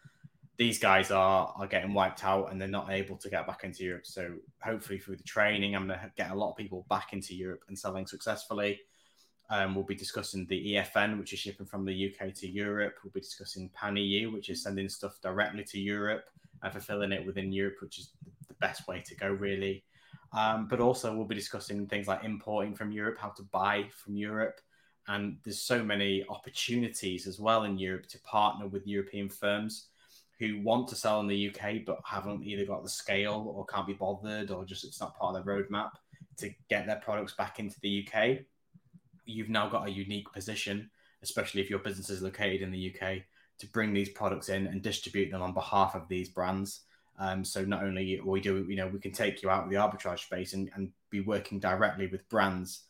These 0.57 0.79
guys 0.79 1.11
are 1.11 1.53
are 1.57 1.67
getting 1.67 1.93
wiped 1.95 2.25
out 2.25 2.53
and 2.53 2.61
they're 2.61 2.69
not 2.69 2.91
able 2.91 3.17
to 3.17 3.29
get 3.29 3.47
back 3.47 3.65
into 3.65 3.85
Europe. 3.85 4.07
So 4.07 4.35
hopefully 4.63 4.99
through 4.99 5.17
the 5.17 5.25
training, 5.25 5.75
I'm 5.75 5.89
going 5.89 5.99
to 5.99 6.13
get 6.17 6.31
a 6.31 6.35
lot 6.35 6.51
of 6.51 6.57
people 6.57 6.87
back 6.89 7.13
into 7.13 7.35
Europe 7.35 7.65
and 7.69 7.77
selling 7.77 8.07
successfully. 8.07 8.81
Um, 9.51 9.75
we'll 9.75 9.85
be 9.85 9.97
discussing 9.97 10.47
the 10.47 10.75
EFN, 10.75 11.19
which 11.19 11.33
is 11.33 11.39
shipping 11.41 11.67
from 11.67 11.85
the 11.85 12.15
UK 12.15 12.33
to 12.35 12.49
Europe. 12.49 12.95
We'll 13.03 13.13
be 13.13 13.21
discussing 13.21 13.69
Pan 13.75 13.97
EU, 13.97 14.31
which 14.31 14.49
is 14.49 14.63
sending 14.63 14.89
stuff 14.89 15.21
directly 15.21 15.65
to 15.65 15.81
Europe 15.81 16.31
and 16.63 16.73
fulfilling 16.73 17.13
it 17.13 17.27
within 17.27 17.53
Europe, 17.53 17.77
which 17.83 17.99
is 17.99 18.11
the 18.49 18.55
best 18.55 18.87
way 18.89 19.03
to 19.05 19.15
go, 19.17 19.29
really. 19.29 19.85
Um, 20.35 20.67
but 20.69 20.81
also, 20.81 21.15
we'll 21.15 21.27
be 21.27 21.35
discussing 21.35 21.87
things 21.87 22.09
like 22.09 22.25
importing 22.25 22.75
from 22.75 22.91
Europe, 22.91 23.19
how 23.19 23.31
to 23.31 23.43
buy 23.45 23.87
from 23.91 24.17
Europe. 24.17 24.61
And 25.07 25.37
there's 25.45 25.61
so 25.61 25.83
many 25.83 26.25
opportunities 26.29 27.27
as 27.27 27.39
well 27.39 27.65
in 27.65 27.79
Europe 27.79 28.07
to 28.09 28.21
partner 28.21 28.67
with 28.67 28.87
European 28.87 29.29
firms 29.29 29.89
who 30.39 30.61
want 30.63 30.89
to 30.89 30.97
sell 30.97 31.21
in 31.21 31.29
the 31.29 31.49
UK 31.49 31.85
but 31.87 32.01
haven't 32.05 32.45
either 32.45 32.65
got 32.65 32.83
the 32.83 32.89
scale 32.89 33.53
or 33.55 33.65
can't 33.67 33.87
be 33.87 33.93
bothered 33.93 34.51
or 34.51 34.65
just 34.65 34.85
it's 34.85 35.01
not 35.01 35.17
part 35.17 35.37
of 35.37 35.45
their 35.45 35.55
roadmap 35.55 35.91
to 36.39 36.51
get 36.69 36.87
their 36.87 36.97
products 36.97 37.35
back 37.35 37.59
into 37.61 37.79
the 37.81 38.07
UK. 38.07 38.39
You've 39.25 39.49
now 39.49 39.69
got 39.69 39.87
a 39.87 39.93
unique 39.93 40.31
position, 40.33 40.91
especially 41.23 41.61
if 41.61 41.71
your 41.71 41.79
business 41.79 42.11
is 42.11 42.23
located 42.23 42.63
in 42.63 42.73
the 42.73 42.95
UK, 42.95 43.19
to 43.59 43.67
bring 43.69 43.93
these 43.93 44.09
products 44.09 44.49
in 44.49 44.67
and 44.67 44.83
distribute 44.83 45.31
them 45.31 45.43
on 45.43 45.55
behalf 45.55 45.95
of 45.95 46.09
these 46.09 46.29
brands. 46.29 46.81
Um, 47.19 47.45
so 47.45 47.65
not 47.65 47.83
only 47.83 48.21
we 48.25 48.41
do, 48.41 48.67
you 48.69 48.77
know, 48.77 48.89
we 48.89 48.99
can 48.99 49.13
take 49.13 49.43
you 49.43 49.51
out 49.51 49.65
of 49.65 49.71
the 49.71 49.77
arbitrage 49.77 50.21
space 50.21 50.53
and, 50.53 50.71
and 50.75 50.91
be 51.11 51.21
working 51.21 51.61
directly 51.61 52.07
with 52.07 52.29
brands. 52.29 52.85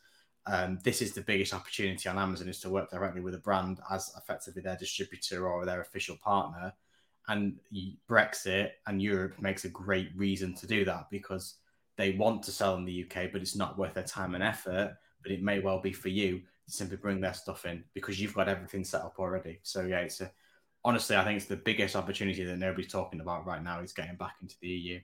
Um, 0.47 0.79
this 0.83 1.01
is 1.01 1.13
the 1.13 1.21
biggest 1.21 1.53
opportunity 1.53 2.09
on 2.09 2.17
Amazon 2.17 2.49
is 2.49 2.59
to 2.61 2.69
work 2.69 2.89
directly 2.89 3.21
with 3.21 3.35
a 3.35 3.39
brand 3.39 3.79
as 3.89 4.11
effectively 4.17 4.61
their 4.61 4.77
distributor 4.77 5.47
or 5.47 5.65
their 5.65 5.81
official 5.81 6.17
partner. 6.17 6.73
And 7.27 7.57
Brexit 8.09 8.71
and 8.85 9.01
Europe 9.01 9.41
makes 9.41 9.65
a 9.65 9.69
great 9.69 10.09
reason 10.15 10.53
to 10.55 10.67
do 10.67 10.85
that 10.85 11.09
because 11.09 11.55
they 11.97 12.11
want 12.11 12.43
to 12.43 12.51
sell 12.51 12.75
in 12.75 12.85
the 12.85 13.05
UK, 13.05 13.31
but 13.31 13.41
it's 13.41 13.55
not 13.55 13.77
worth 13.77 13.93
their 13.93 14.03
time 14.03 14.35
and 14.35 14.43
effort. 14.43 14.95
But 15.23 15.31
it 15.31 15.41
may 15.41 15.59
well 15.59 15.79
be 15.79 15.91
for 15.91 16.09
you 16.09 16.41
to 16.65 16.71
simply 16.71 16.97
bring 16.97 17.19
their 17.19 17.33
stuff 17.33 17.65
in 17.65 17.83
because 17.95 18.19
you've 18.19 18.35
got 18.35 18.47
everything 18.47 18.83
set 18.83 19.01
up 19.01 19.15
already. 19.17 19.59
So 19.63 19.81
yeah, 19.81 19.99
it's 19.99 20.21
a 20.21 20.31
honestly, 20.85 21.17
I 21.17 21.23
think 21.25 21.37
it's 21.37 21.47
the 21.47 21.57
biggest 21.57 21.95
opportunity 21.95 22.45
that 22.45 22.57
nobody's 22.57 22.91
talking 22.91 23.19
about 23.19 23.45
right 23.45 23.61
now 23.61 23.81
is 23.81 23.91
getting 23.91 24.15
back 24.15 24.35
into 24.41 24.55
the 24.61 24.67
EU. 24.67 24.99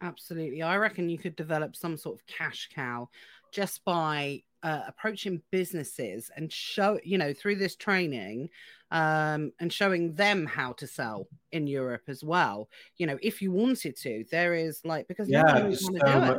Absolutely. 0.00 0.62
I 0.62 0.76
reckon 0.76 1.10
you 1.10 1.18
could 1.18 1.36
develop 1.36 1.76
some 1.76 1.96
sort 1.96 2.20
of 2.20 2.26
cash 2.26 2.70
cow 2.74 3.08
just 3.52 3.84
by 3.84 4.42
uh, 4.62 4.82
approaching 4.86 5.42
businesses 5.50 6.30
and 6.36 6.50
show, 6.52 6.98
you 7.04 7.18
know, 7.18 7.32
through 7.32 7.56
this 7.56 7.76
training 7.76 8.48
um, 8.90 9.52
and 9.60 9.72
showing 9.72 10.14
them 10.14 10.46
how 10.46 10.72
to 10.74 10.86
sell 10.86 11.26
in 11.52 11.66
Europe 11.66 12.02
as 12.08 12.22
well. 12.22 12.68
You 12.96 13.06
know, 13.06 13.18
if 13.20 13.42
you 13.42 13.50
wanted 13.50 13.96
to, 13.98 14.24
there 14.30 14.54
is 14.54 14.80
like, 14.84 15.08
because 15.08 15.28
yeah, 15.28 15.72
so, 15.74 15.94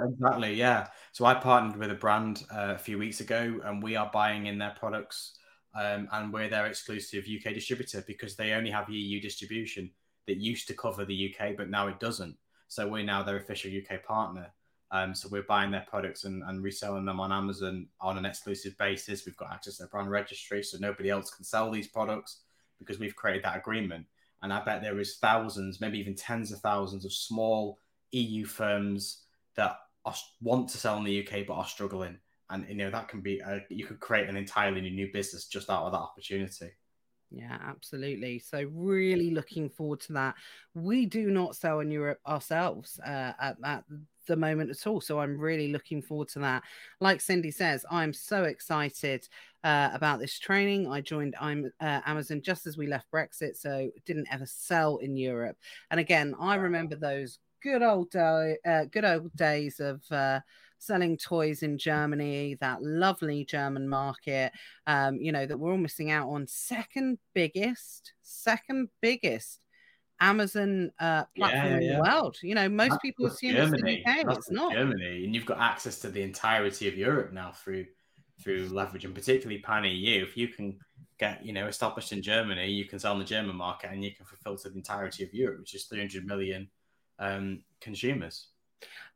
exactly. 0.08 0.53
Yeah. 0.53 0.88
So 1.12 1.26
I 1.26 1.34
partnered 1.34 1.78
with 1.78 1.91
a 1.91 1.95
brand 1.95 2.43
uh, 2.51 2.74
a 2.76 2.78
few 2.78 2.97
weeks 2.97 3.20
ago 3.20 3.60
and 3.64 3.84
we 3.84 3.95
are 3.95 4.10
buying 4.14 4.45
in 4.47 4.58
their 4.58 4.76
products 4.80 5.34
um, 5.76 6.07
and 6.13 6.32
we're 6.32 6.49
their 6.49 6.67
exclusive 6.67 7.26
UK 7.26 7.53
distributor 7.53 8.03
because 8.07 8.36
they 8.36 8.53
only 8.53 8.71
have 8.71 8.89
EU 8.89 9.21
distribution 9.21 9.91
that 10.28 10.38
used 10.38 10.67
to 10.67 10.73
cover 10.73 11.05
the 11.05 11.34
UK, 11.34 11.57
but 11.57 11.69
now 11.69 11.88
it 11.88 11.99
doesn't. 11.99 12.36
So 12.67 12.88
we're 12.88 13.03
now 13.03 13.23
their 13.23 13.38
official 13.38 13.71
UK 13.71 14.03
partner. 14.03 14.47
Um, 14.91 15.13
so 15.13 15.28
we're 15.30 15.43
buying 15.43 15.71
their 15.71 15.86
products 15.89 16.23
and, 16.23 16.43
and, 16.43 16.63
reselling 16.63 17.05
them 17.05 17.19
on 17.19 17.32
Amazon 17.32 17.88
on 17.99 18.17
an 18.17 18.26
exclusive 18.26 18.78
basis. 18.78 19.26
We've 19.26 19.36
got 19.36 19.51
access 19.51 19.78
to 19.78 19.84
their 19.84 19.89
brand 19.89 20.09
registry, 20.09 20.63
so 20.63 20.78
nobody 20.80 21.09
else 21.09 21.32
can 21.32 21.43
sell 21.43 21.71
these 21.71 21.88
products 21.88 22.41
because 22.80 22.99
we've 22.99 23.15
created 23.15 23.43
that 23.43 23.57
agreement. 23.57 24.05
And 24.41 24.53
I 24.53 24.63
bet 24.63 24.82
there 24.82 24.99
is 24.99 25.17
thousands, 25.17 25.82
maybe 25.82 25.99
even 25.99 26.15
tens 26.15 26.51
of 26.51 26.59
thousands 26.59 27.03
of 27.03 27.11
small 27.11 27.80
EU 28.11 28.45
firms 28.45 29.23
that 29.57 29.78
are, 30.05 30.15
want 30.41 30.69
to 30.69 30.78
sell 30.78 30.97
in 30.97 31.03
the 31.03 31.28
UK 31.28 31.47
but 31.47 31.55
are 31.55 31.65
struggling 31.65 32.19
and 32.50 32.68
you 32.70 32.76
know 32.76 32.91
that 32.91 33.08
can 33.08 33.22
be 33.22 33.39
a, 33.39 33.62
you 33.70 33.86
could 33.86 34.00
create 34.00 34.30
an 34.30 34.38
entirely 34.38 34.82
new 34.82 35.12
business 35.12 35.48
just 35.48 35.70
out 35.70 35.84
of 35.84 35.91
that 35.91 36.00
opportunity. 36.00 36.72
Yeah 37.32 37.58
absolutely. 37.62 38.39
So 38.39 38.70
really 38.72 39.32
looking 39.32 39.70
forward 39.70 40.00
to 40.02 40.14
that. 40.14 40.36
We 40.74 41.06
do 41.06 41.32
not 41.32 41.56
sell 41.56 41.80
in 41.80 41.91
europe 41.91 42.20
ourselves 42.28 43.00
uh, 43.06 43.34
at, 43.39 43.58
at 43.64 43.84
the 44.28 44.36
moment 44.36 44.72
at 44.72 44.88
all 44.88 45.00
so 45.00 45.20
i'm 45.20 45.38
really 45.38 45.72
looking 45.72 46.02
forward 46.02 46.28
to 46.30 46.39
that. 46.39 46.64
Like 47.00 47.22
cindy 47.22 47.52
says 47.52 47.86
i'm 47.89 48.14
so 48.14 48.43
excited 48.43 49.28
uh, 49.64 49.89
about 49.93 50.20
this 50.20 50.38
training. 50.39 50.88
I 50.88 51.02
joined 51.02 51.36
i'm 51.39 51.72
uh, 51.82 52.02
amazon 52.06 52.41
just 52.43 52.68
as 52.68 52.78
we 52.78 52.88
left 52.88 53.12
brexit 53.12 53.56
so 53.56 53.89
didn't 54.06 54.28
ever 54.32 54.46
sell 54.46 54.98
in 54.98 55.18
europe. 55.18 55.58
And 55.91 56.00
again 56.00 56.36
i 56.39 56.56
remember 56.56 56.96
those 56.96 57.39
good 57.62 57.82
old 57.82 58.16
uh, 58.16 58.86
good 58.91 59.06
old 59.06 59.36
days 59.36 59.80
of 59.80 60.04
uh, 60.12 60.39
selling 60.80 61.17
toys 61.17 61.63
in 61.63 61.78
Germany, 61.78 62.57
that 62.61 62.82
lovely 62.82 63.45
German 63.45 63.88
market, 63.88 64.51
um, 64.88 65.17
you 65.17 65.32
know, 65.32 65.45
that 65.45 65.57
we're 65.57 65.71
all 65.71 65.78
missing 65.78 66.11
out 66.11 66.30
on. 66.30 66.47
Second 66.47 67.17
biggest, 67.34 68.13
second 68.21 68.89
biggest 69.01 69.59
Amazon 70.19 70.91
uh, 70.99 71.23
platform 71.36 71.65
yeah, 71.65 71.80
yeah. 71.80 71.91
in 71.91 71.93
the 71.97 72.01
world. 72.01 72.38
You 72.41 72.55
know, 72.55 72.69
most 72.69 72.91
That's 72.91 73.01
people 73.01 73.26
assume 73.26 73.53
Germany. 73.53 74.03
it's 74.05 74.05
the 74.05 74.30
UK. 74.30 74.38
it's 74.38 74.51
not 74.51 74.73
Germany, 74.73 75.26
and 75.26 75.36
you've 75.36 75.45
got 75.45 75.59
access 75.59 75.99
to 75.99 76.09
the 76.09 76.21
entirety 76.21 76.88
of 76.88 76.97
Europe 76.97 77.34
now 77.34 77.51
through 77.51 77.86
through 78.41 78.67
leverage, 78.69 79.05
and 79.05 79.15
particularly 79.15 79.61
Pan 79.61 79.86
EU. 79.86 80.23
If 80.23 80.38
you 80.38 80.47
can 80.47 80.78
get 81.19 81.45
you 81.45 81.53
know 81.53 81.67
established 81.67 82.11
in 82.11 82.21
Germany, 82.21 82.69
you 82.71 82.86
can 82.86 82.99
sell 82.99 83.13
in 83.13 83.19
the 83.19 83.26
German 83.26 83.55
market, 83.55 83.91
and 83.91 84.03
you 84.03 84.13
can 84.15 84.26
fulfill 84.26 84.57
to 84.57 84.69
the 84.69 84.78
entirety 84.78 85.23
of 85.23 85.34
Europe, 85.34 85.59
which 85.59 85.76
is 85.76 85.86
300 85.86 86.26
million 86.26 86.69
um, 87.19 87.63
consumers. 87.82 88.47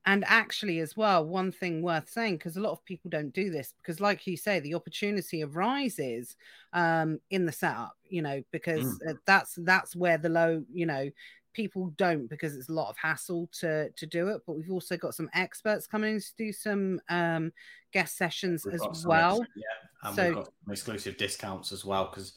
And 0.06 0.24
actually, 0.28 0.80
as 0.80 0.95
well, 0.95 1.26
one 1.26 1.52
thing 1.52 1.82
worth 1.82 2.10
saying, 2.10 2.38
because 2.38 2.58
a 2.58 2.62
lot 2.62 2.72
of 2.72 2.84
people 2.86 3.10
don't 3.10 3.34
do 3.34 3.50
this, 3.50 3.74
because 3.78 4.00
like 4.00 4.26
you 4.26 4.38
say, 4.38 4.60
the 4.60 4.74
opportunity 4.74 5.43
arises 5.43 6.36
um, 6.74 7.20
in 7.30 7.45
the 7.45 7.52
setup, 7.52 7.95
you 8.08 8.22
know, 8.22 8.41
because 8.52 9.00
mm. 9.00 9.18
that's 9.26 9.56
that's 9.60 9.95
where 9.95 10.18
the 10.18 10.30
low, 10.30 10.64
you 10.74 10.86
know, 10.86 11.10
people 11.54 11.93
don't 11.97 12.30
because 12.30 12.56
it's 12.56 12.70
a 12.70 12.74
lot 12.74 12.89
of 12.89 12.97
hassle 12.97 13.50
to 13.60 13.89
to 13.91 14.06
do 14.06 14.30
it. 14.30 14.41
But 14.47 14.54
we've 14.54 14.72
also 14.72 14.95
got 14.95 15.16
some 15.16 15.30
experts 15.34 15.86
coming 15.86 16.20
to 16.20 16.36
do 16.38 16.54
some 16.54 17.02
um, 17.10 17.52
guest 17.91 18.18
sessions 18.18 18.66
we've 18.66 18.76
as 18.76 19.06
well. 19.06 19.45
yeah, 19.56 20.08
and 20.08 20.16
so, 20.16 20.26
we've 20.26 20.36
got 20.36 20.50
exclusive 20.72 21.18
discounts 21.18 21.72
as 21.72 21.86
well 21.86 22.06
because. 22.06 22.34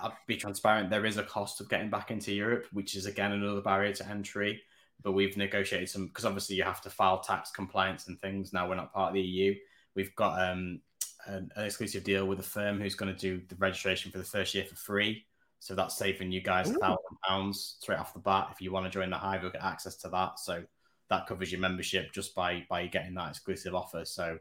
I'll 0.00 0.16
be 0.28 0.36
transparent. 0.36 0.88
There 0.88 1.04
is 1.04 1.16
a 1.16 1.24
cost 1.24 1.60
of 1.60 1.68
getting 1.68 1.90
back 1.90 2.12
into 2.12 2.32
Europe, 2.32 2.68
which 2.72 2.94
is 2.94 3.06
again 3.06 3.32
another 3.32 3.60
barrier 3.60 3.92
to 3.94 4.08
entry 4.08 4.62
but 5.02 5.12
we've 5.12 5.36
negotiated 5.36 5.88
some 5.88 6.06
because 6.06 6.24
obviously 6.24 6.56
you 6.56 6.62
have 6.62 6.80
to 6.82 6.90
file 6.90 7.20
tax 7.20 7.50
compliance 7.50 8.08
and 8.08 8.20
things. 8.20 8.52
Now 8.52 8.68
we're 8.68 8.74
not 8.76 8.92
part 8.92 9.08
of 9.08 9.14
the 9.14 9.22
EU. 9.22 9.54
We've 9.94 10.14
got 10.14 10.40
um, 10.40 10.80
an, 11.26 11.50
an, 11.56 11.64
exclusive 11.64 12.04
deal 12.04 12.26
with 12.26 12.38
a 12.40 12.44
firm 12.44 12.80
who's 12.80 12.94
going 12.94 13.14
to 13.14 13.18
do 13.18 13.42
the 13.48 13.56
registration 13.56 14.10
for 14.10 14.18
the 14.18 14.24
first 14.24 14.54
year 14.54 14.64
for 14.64 14.76
free. 14.76 15.26
So 15.58 15.74
that's 15.74 15.96
saving 15.96 16.32
you 16.32 16.40
guys 16.40 16.70
a 16.70 16.74
thousand 16.74 17.18
pounds 17.26 17.76
straight 17.80 17.98
off 17.98 18.14
the 18.14 18.20
bat. 18.20 18.48
If 18.50 18.62
you 18.62 18.72
want 18.72 18.86
to 18.86 18.90
join 18.90 19.10
the 19.10 19.16
hive, 19.16 19.42
you'll 19.42 19.52
get 19.52 19.62
access 19.62 19.96
to 19.96 20.08
that. 20.08 20.38
So 20.38 20.62
that 21.10 21.26
covers 21.26 21.52
your 21.52 21.60
membership 21.60 22.12
just 22.12 22.34
by 22.34 22.64
by 22.70 22.86
getting 22.86 23.14
that 23.14 23.28
exclusive 23.30 23.74
offer. 23.74 24.04
So 24.04 24.38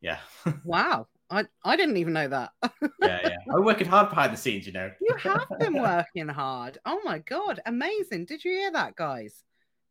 yeah. 0.00 0.18
wow. 0.64 1.06
I, 1.30 1.44
I 1.64 1.76
didn't 1.76 1.96
even 1.98 2.12
know 2.12 2.26
that. 2.26 2.50
yeah, 3.00 3.20
yeah. 3.22 3.36
I'm 3.54 3.64
working 3.64 3.86
hard 3.86 4.08
behind 4.08 4.32
the 4.32 4.36
scenes, 4.36 4.66
you 4.66 4.72
know. 4.72 4.90
you 5.00 5.14
have 5.16 5.46
been 5.60 5.74
working 5.80 6.26
hard. 6.26 6.78
Oh 6.84 7.00
my 7.04 7.18
god, 7.18 7.60
amazing. 7.66 8.24
Did 8.24 8.44
you 8.44 8.50
hear 8.50 8.72
that, 8.72 8.96
guys? 8.96 9.44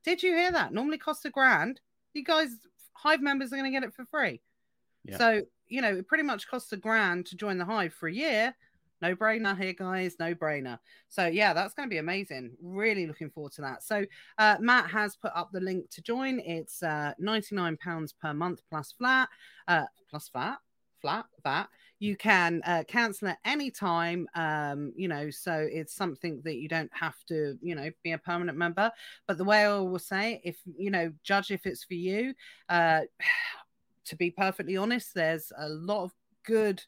Did 0.04 0.24
you 0.24 0.36
hear 0.36 0.52
that? 0.52 0.74
Normally 0.74 0.97
costs 0.97 1.26
a 1.26 1.30
grand. 1.30 1.82
You 2.14 2.24
guys, 2.24 2.50
Hive 2.93 3.22
members 3.22 3.52
are 3.52 3.58
going 3.58 3.72
to 3.72 3.78
get 3.78 3.84
it 3.84 3.93
for 3.93 4.06
free. 4.06 4.41
Yeah. 5.06 5.18
So, 5.18 5.41
you 5.68 5.82
know, 5.82 5.95
it 5.95 6.08
pretty 6.08 6.24
much 6.24 6.47
costs 6.47 6.72
a 6.74 6.78
grand 6.78 7.26
to 7.28 7.36
join 7.36 7.58
the 7.58 7.66
Hive 7.66 7.93
for 7.93 8.08
a 8.08 8.14
year. 8.14 8.56
no 9.02 9.16
brainer 9.16 9.58
here, 9.58 9.74
guys. 9.74 10.16
No 10.20 10.34
brainer. 10.36 10.80
So, 11.08 11.28
yeah, 11.28 11.54
that's 11.54 11.74
going 11.74 11.88
to 11.88 11.93
be 11.93 12.00
amazing. 12.00 12.52
Really 12.62 13.08
looking 13.08 13.30
forward 13.30 13.54
to 13.54 13.62
that. 13.62 13.84
So, 13.84 14.06
uh, 14.38 14.58
Matt 14.60 14.89
has 14.89 15.16
put 15.16 15.32
up 15.36 15.52
the 15.52 15.62
link 15.62 15.89
to 15.91 16.02
join. 16.02 16.39
It's 16.39 16.84
uh, 16.84 17.14
£99 17.22 18.14
per 18.22 18.34
month 18.34 18.62
plus 18.70 18.91
flat, 18.91 19.30
uh, 19.68 19.86
plus 20.10 20.28
flat, 20.30 20.58
flat, 21.02 21.26
that. 21.43 21.70
You 22.00 22.16
can 22.16 22.62
uh, 22.66 22.84
cancel 22.88 23.28
at 23.30 23.38
any 23.45 23.72
time, 23.72 24.28
um, 24.36 24.93
you 24.95 25.08
know, 25.08 25.30
so 25.30 25.68
it's 25.70 25.93
something 25.93 26.41
that 26.45 26.56
you 26.56 26.70
don't 26.70 26.91
have 26.93 27.16
to, 27.28 27.58
you 27.62 27.76
know, 27.76 27.89
be 28.04 28.14
a 28.14 28.18
permanent 28.18 28.58
member. 28.58 28.91
But 29.28 29.38
the 29.38 29.43
way 29.43 29.66
I 29.66 29.78
will 29.80 30.00
say, 30.00 30.41
if, 30.43 30.58
you 30.78 30.91
know, 30.91 31.12
judge 31.24 31.52
if 31.52 31.66
it's 31.66 31.84
for 31.84 31.95
you, 31.95 32.34
uh, 32.70 33.02
to 34.06 34.16
be 34.16 34.32
perfectly 34.32 34.78
honest, 34.78 35.14
there's 35.14 35.52
a 35.58 35.70
lot 35.70 36.04
of 36.04 36.14
good 36.45 36.82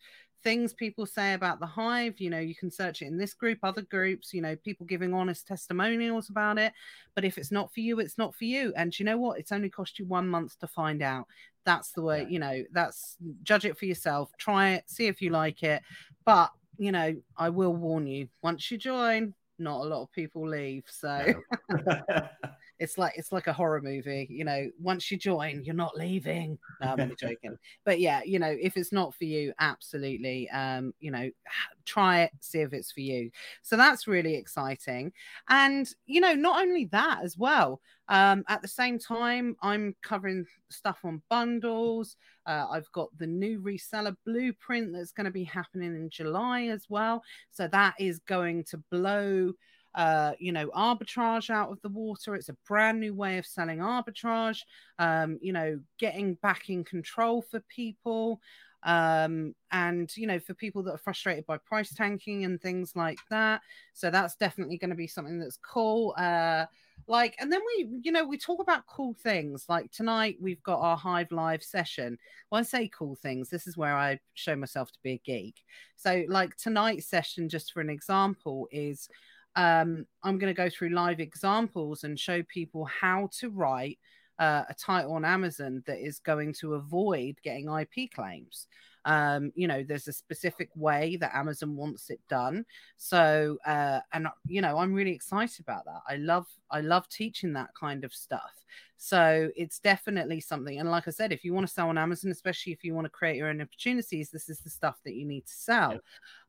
things 0.43 0.73
people 0.73 1.05
say 1.05 1.33
about 1.33 1.59
the 1.59 1.65
hive 1.65 2.19
you 2.19 2.29
know 2.29 2.39
you 2.39 2.55
can 2.55 2.71
search 2.71 3.01
it 3.01 3.05
in 3.05 3.17
this 3.17 3.33
group 3.33 3.59
other 3.63 3.83
groups 3.83 4.33
you 4.33 4.41
know 4.41 4.55
people 4.57 4.85
giving 4.85 5.13
honest 5.13 5.47
testimonials 5.47 6.29
about 6.29 6.57
it. 6.57 6.73
But 7.15 7.25
if 7.25 7.37
it's 7.37 7.51
not 7.51 7.73
for 7.73 7.81
you 7.81 7.99
it's 7.99 8.17
not 8.17 8.35
for 8.35 8.45
you. 8.45 8.73
And 8.75 8.97
you 8.97 9.05
know 9.05 9.17
what? 9.17 9.39
It's 9.39 9.51
only 9.51 9.69
cost 9.69 9.99
you 9.99 10.05
one 10.05 10.27
month 10.27 10.57
to 10.59 10.67
find 10.67 11.01
out. 11.01 11.27
That's 11.65 11.91
the 11.91 12.01
way 12.01 12.27
you 12.29 12.39
know 12.39 12.63
that's 12.71 13.17
judge 13.43 13.65
it 13.65 13.77
for 13.77 13.85
yourself. 13.85 14.31
Try 14.37 14.71
it 14.71 14.83
see 14.89 15.07
if 15.07 15.21
you 15.21 15.29
like 15.29 15.63
it. 15.63 15.81
But 16.25 16.51
you 16.77 16.91
know 16.91 17.13
i 17.37 17.49
will 17.49 17.75
warn 17.75 18.07
you 18.07 18.27
once 18.41 18.71
you 18.71 18.77
join 18.77 19.33
not 19.59 19.81
a 19.81 19.87
lot 19.87 20.01
of 20.01 20.11
people 20.11 20.47
leave 20.49 20.83
so. 20.87 21.33
it's 22.81 22.97
like 22.97 23.13
it's 23.15 23.31
like 23.31 23.45
a 23.45 23.53
horror 23.53 23.79
movie 23.79 24.25
you 24.29 24.43
know 24.43 24.67
once 24.79 25.11
you 25.11 25.17
join 25.17 25.63
you're 25.63 25.75
not 25.75 25.95
leaving. 25.95 26.57
No, 26.81 26.87
i'm 26.87 26.99
only 26.99 27.15
joking. 27.19 27.55
But 27.85 27.99
yeah 27.99 28.21
you 28.25 28.39
know 28.39 28.55
if 28.59 28.75
it's 28.75 28.91
not 28.91 29.13
for 29.13 29.25
you 29.25 29.53
absolutely 29.59 30.49
um 30.49 30.93
you 30.99 31.11
know 31.11 31.29
try 31.85 32.21
it 32.21 32.31
see 32.39 32.59
if 32.59 32.73
it's 32.73 32.91
for 32.91 33.01
you. 33.01 33.29
So 33.61 33.77
that's 33.77 34.07
really 34.07 34.35
exciting. 34.35 35.13
And 35.47 35.87
you 36.07 36.21
know 36.21 36.33
not 36.33 36.61
only 36.61 36.85
that 36.85 37.19
as 37.23 37.37
well 37.37 37.81
um 38.09 38.43
at 38.49 38.61
the 38.63 38.67
same 38.67 38.97
time 38.97 39.55
i'm 39.61 39.95
covering 40.01 40.43
stuff 40.69 40.99
on 41.03 41.21
bundles. 41.29 42.17
Uh, 42.47 42.65
i've 42.71 42.91
got 42.91 43.15
the 43.19 43.27
new 43.27 43.61
reseller 43.61 44.15
blueprint 44.25 44.91
that's 44.91 45.11
going 45.11 45.25
to 45.25 45.31
be 45.31 45.43
happening 45.43 45.95
in 45.95 46.09
july 46.09 46.63
as 46.63 46.87
well. 46.89 47.21
So 47.51 47.67
that 47.67 47.93
is 47.99 48.17
going 48.19 48.63
to 48.65 48.77
blow 48.89 49.53
uh, 49.95 50.33
you 50.39 50.51
know, 50.51 50.67
arbitrage 50.69 51.49
out 51.49 51.71
of 51.71 51.81
the 51.81 51.89
water. 51.89 52.35
It's 52.35 52.49
a 52.49 52.57
brand 52.67 52.99
new 52.99 53.13
way 53.13 53.37
of 53.37 53.45
selling 53.45 53.79
arbitrage, 53.79 54.61
um, 54.99 55.37
you 55.41 55.53
know, 55.53 55.79
getting 55.99 56.35
back 56.35 56.69
in 56.69 56.83
control 56.83 57.41
for 57.41 57.59
people. 57.61 58.41
Um, 58.83 59.53
and 59.71 60.09
you 60.17 60.25
know, 60.25 60.39
for 60.39 60.55
people 60.55 60.81
that 60.83 60.93
are 60.93 60.97
frustrated 60.97 61.45
by 61.45 61.57
price 61.57 61.93
tanking 61.93 62.45
and 62.45 62.59
things 62.59 62.95
like 62.95 63.19
that. 63.29 63.61
So 63.93 64.09
that's 64.09 64.35
definitely 64.35 64.77
going 64.77 64.89
to 64.89 64.95
be 64.95 65.07
something 65.07 65.39
that's 65.39 65.57
cool. 65.57 66.15
Uh, 66.17 66.65
like, 67.07 67.35
and 67.39 67.51
then 67.51 67.61
we, 67.65 67.99
you 68.03 68.11
know, 68.11 68.25
we 68.25 68.37
talk 68.37 68.61
about 68.61 68.85
cool 68.87 69.13
things. 69.13 69.65
Like 69.67 69.91
tonight, 69.91 70.37
we've 70.41 70.63
got 70.63 70.79
our 70.79 70.97
Hive 70.97 71.31
Live 71.31 71.63
session. 71.63 72.17
When 72.49 72.61
I 72.61 72.63
say 72.63 72.87
cool 72.87 73.15
things, 73.15 73.49
this 73.49 73.67
is 73.67 73.77
where 73.77 73.95
I 73.95 74.19
show 74.33 74.55
myself 74.55 74.91
to 74.91 74.99
be 75.03 75.13
a 75.13 75.21
geek. 75.23 75.63
So, 75.95 76.23
like 76.27 76.55
tonight's 76.57 77.07
session, 77.07 77.49
just 77.49 77.73
for 77.73 77.81
an 77.81 77.89
example, 77.89 78.67
is 78.71 79.09
um, 79.55 80.05
I'm 80.23 80.37
going 80.37 80.53
to 80.53 80.57
go 80.57 80.69
through 80.69 80.89
live 80.89 81.19
examples 81.19 82.03
and 82.03 82.19
show 82.19 82.43
people 82.43 82.85
how 82.85 83.29
to 83.39 83.49
write 83.49 83.99
uh, 84.39 84.63
a 84.69 84.73
title 84.73 85.13
on 85.13 85.25
Amazon 85.25 85.83
that 85.85 85.99
is 85.99 86.19
going 86.19 86.53
to 86.59 86.75
avoid 86.75 87.35
getting 87.43 87.67
IP 87.69 88.11
claims. 88.11 88.67
Um, 89.05 89.51
you 89.55 89.67
know, 89.67 89.83
there's 89.83 90.07
a 90.07 90.13
specific 90.13 90.69
way 90.75 91.17
that 91.17 91.35
Amazon 91.35 91.75
wants 91.75 92.09
it 92.09 92.19
done. 92.29 92.65
So, 92.97 93.57
uh, 93.65 93.99
and 94.13 94.27
you 94.47 94.61
know, 94.61 94.77
I'm 94.77 94.93
really 94.93 95.11
excited 95.11 95.59
about 95.59 95.85
that. 95.85 96.01
I 96.07 96.17
love, 96.17 96.47
I 96.69 96.81
love 96.81 97.09
teaching 97.09 97.53
that 97.53 97.69
kind 97.79 98.03
of 98.03 98.13
stuff. 98.13 98.51
So 98.97 99.49
it's 99.55 99.79
definitely 99.79 100.39
something. 100.39 100.79
And 100.79 100.91
like 100.91 101.07
I 101.07 101.11
said, 101.11 101.31
if 101.31 101.43
you 101.43 101.53
want 101.53 101.67
to 101.67 101.73
sell 101.73 101.89
on 101.89 101.97
Amazon, 101.97 102.31
especially 102.31 102.73
if 102.73 102.83
you 102.83 102.93
want 102.93 103.05
to 103.05 103.09
create 103.09 103.37
your 103.37 103.47
own 103.47 103.61
opportunities, 103.61 104.29
this 104.29 104.47
is 104.47 104.59
the 104.59 104.69
stuff 104.69 104.99
that 105.05 105.15
you 105.15 105.25
need 105.25 105.45
to 105.47 105.53
sell. 105.53 105.99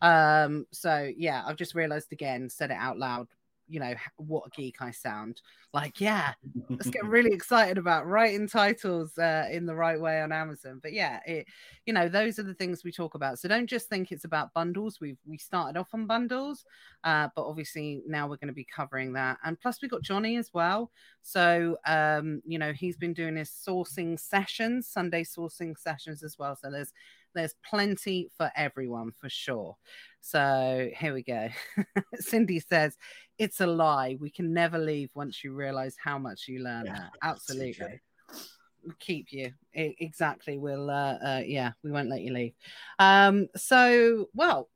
Yeah. 0.02 0.44
Um, 0.44 0.66
so 0.70 1.10
yeah, 1.16 1.42
I've 1.46 1.56
just 1.56 1.74
realized 1.74 2.12
again, 2.12 2.50
said 2.50 2.70
it 2.70 2.76
out 2.78 2.98
loud 2.98 3.28
you 3.72 3.80
know 3.80 3.94
what 4.16 4.44
a 4.46 4.50
geek 4.50 4.82
I 4.82 4.90
sound. 4.90 5.40
Like, 5.72 5.98
yeah, 5.98 6.34
let's 6.68 6.90
get 6.90 7.04
really 7.06 7.32
excited 7.32 7.78
about 7.78 8.06
writing 8.06 8.46
titles 8.46 9.16
uh, 9.16 9.46
in 9.50 9.64
the 9.64 9.74
right 9.74 9.98
way 9.98 10.20
on 10.20 10.30
Amazon. 10.30 10.78
But 10.82 10.92
yeah, 10.92 11.20
it, 11.26 11.46
you 11.86 11.94
know, 11.94 12.10
those 12.10 12.38
are 12.38 12.42
the 12.42 12.52
things 12.52 12.84
we 12.84 12.92
talk 12.92 13.14
about. 13.14 13.38
So 13.38 13.48
don't 13.48 13.66
just 13.66 13.88
think 13.88 14.12
it's 14.12 14.26
about 14.26 14.52
bundles. 14.52 15.00
We've 15.00 15.16
we 15.26 15.38
started 15.38 15.78
off 15.78 15.88
on 15.94 16.06
bundles, 16.06 16.66
uh, 17.02 17.28
but 17.34 17.46
obviously 17.46 18.02
now 18.06 18.28
we're 18.28 18.36
going 18.36 18.48
to 18.48 18.52
be 18.52 18.66
covering 18.66 19.14
that. 19.14 19.38
And 19.42 19.58
plus, 19.58 19.80
we 19.80 19.88
got 19.88 20.02
Johnny 20.02 20.36
as 20.36 20.50
well. 20.52 20.90
So 21.22 21.78
um, 21.86 22.42
you 22.44 22.58
know, 22.58 22.74
he's 22.74 22.98
been 22.98 23.14
doing 23.14 23.36
his 23.36 23.50
sourcing 23.50 24.20
sessions, 24.20 24.86
Sunday 24.86 25.24
sourcing 25.24 25.78
sessions 25.78 26.22
as 26.22 26.38
well. 26.38 26.56
So 26.56 26.70
there's 26.70 26.92
there's 27.34 27.54
plenty 27.64 28.30
for 28.36 28.50
everyone 28.56 29.12
for 29.18 29.28
sure. 29.28 29.76
So 30.20 30.88
here 30.96 31.14
we 31.14 31.22
go. 31.22 31.48
Cindy 32.16 32.60
says, 32.60 32.96
It's 33.42 33.60
a 33.60 33.66
lie. 33.66 34.16
We 34.20 34.30
can 34.30 34.52
never 34.52 34.78
leave 34.78 35.10
once 35.16 35.42
you 35.42 35.52
realize 35.52 35.96
how 36.02 36.16
much 36.16 36.46
you 36.46 36.62
learn. 36.62 36.86
Yeah, 36.86 37.08
Absolutely. 37.24 38.00
We'll 38.84 38.94
keep 39.00 39.32
you. 39.32 39.52
exactly. 39.74 40.58
We'll, 40.58 40.88
uh, 40.88 41.14
uh, 41.14 41.42
yeah, 41.44 41.72
we 41.82 41.90
won't 41.90 42.08
let 42.08 42.20
you 42.20 42.32
leave. 42.32 42.52
Um, 43.00 43.48
so, 43.56 44.28
well, 44.32 44.68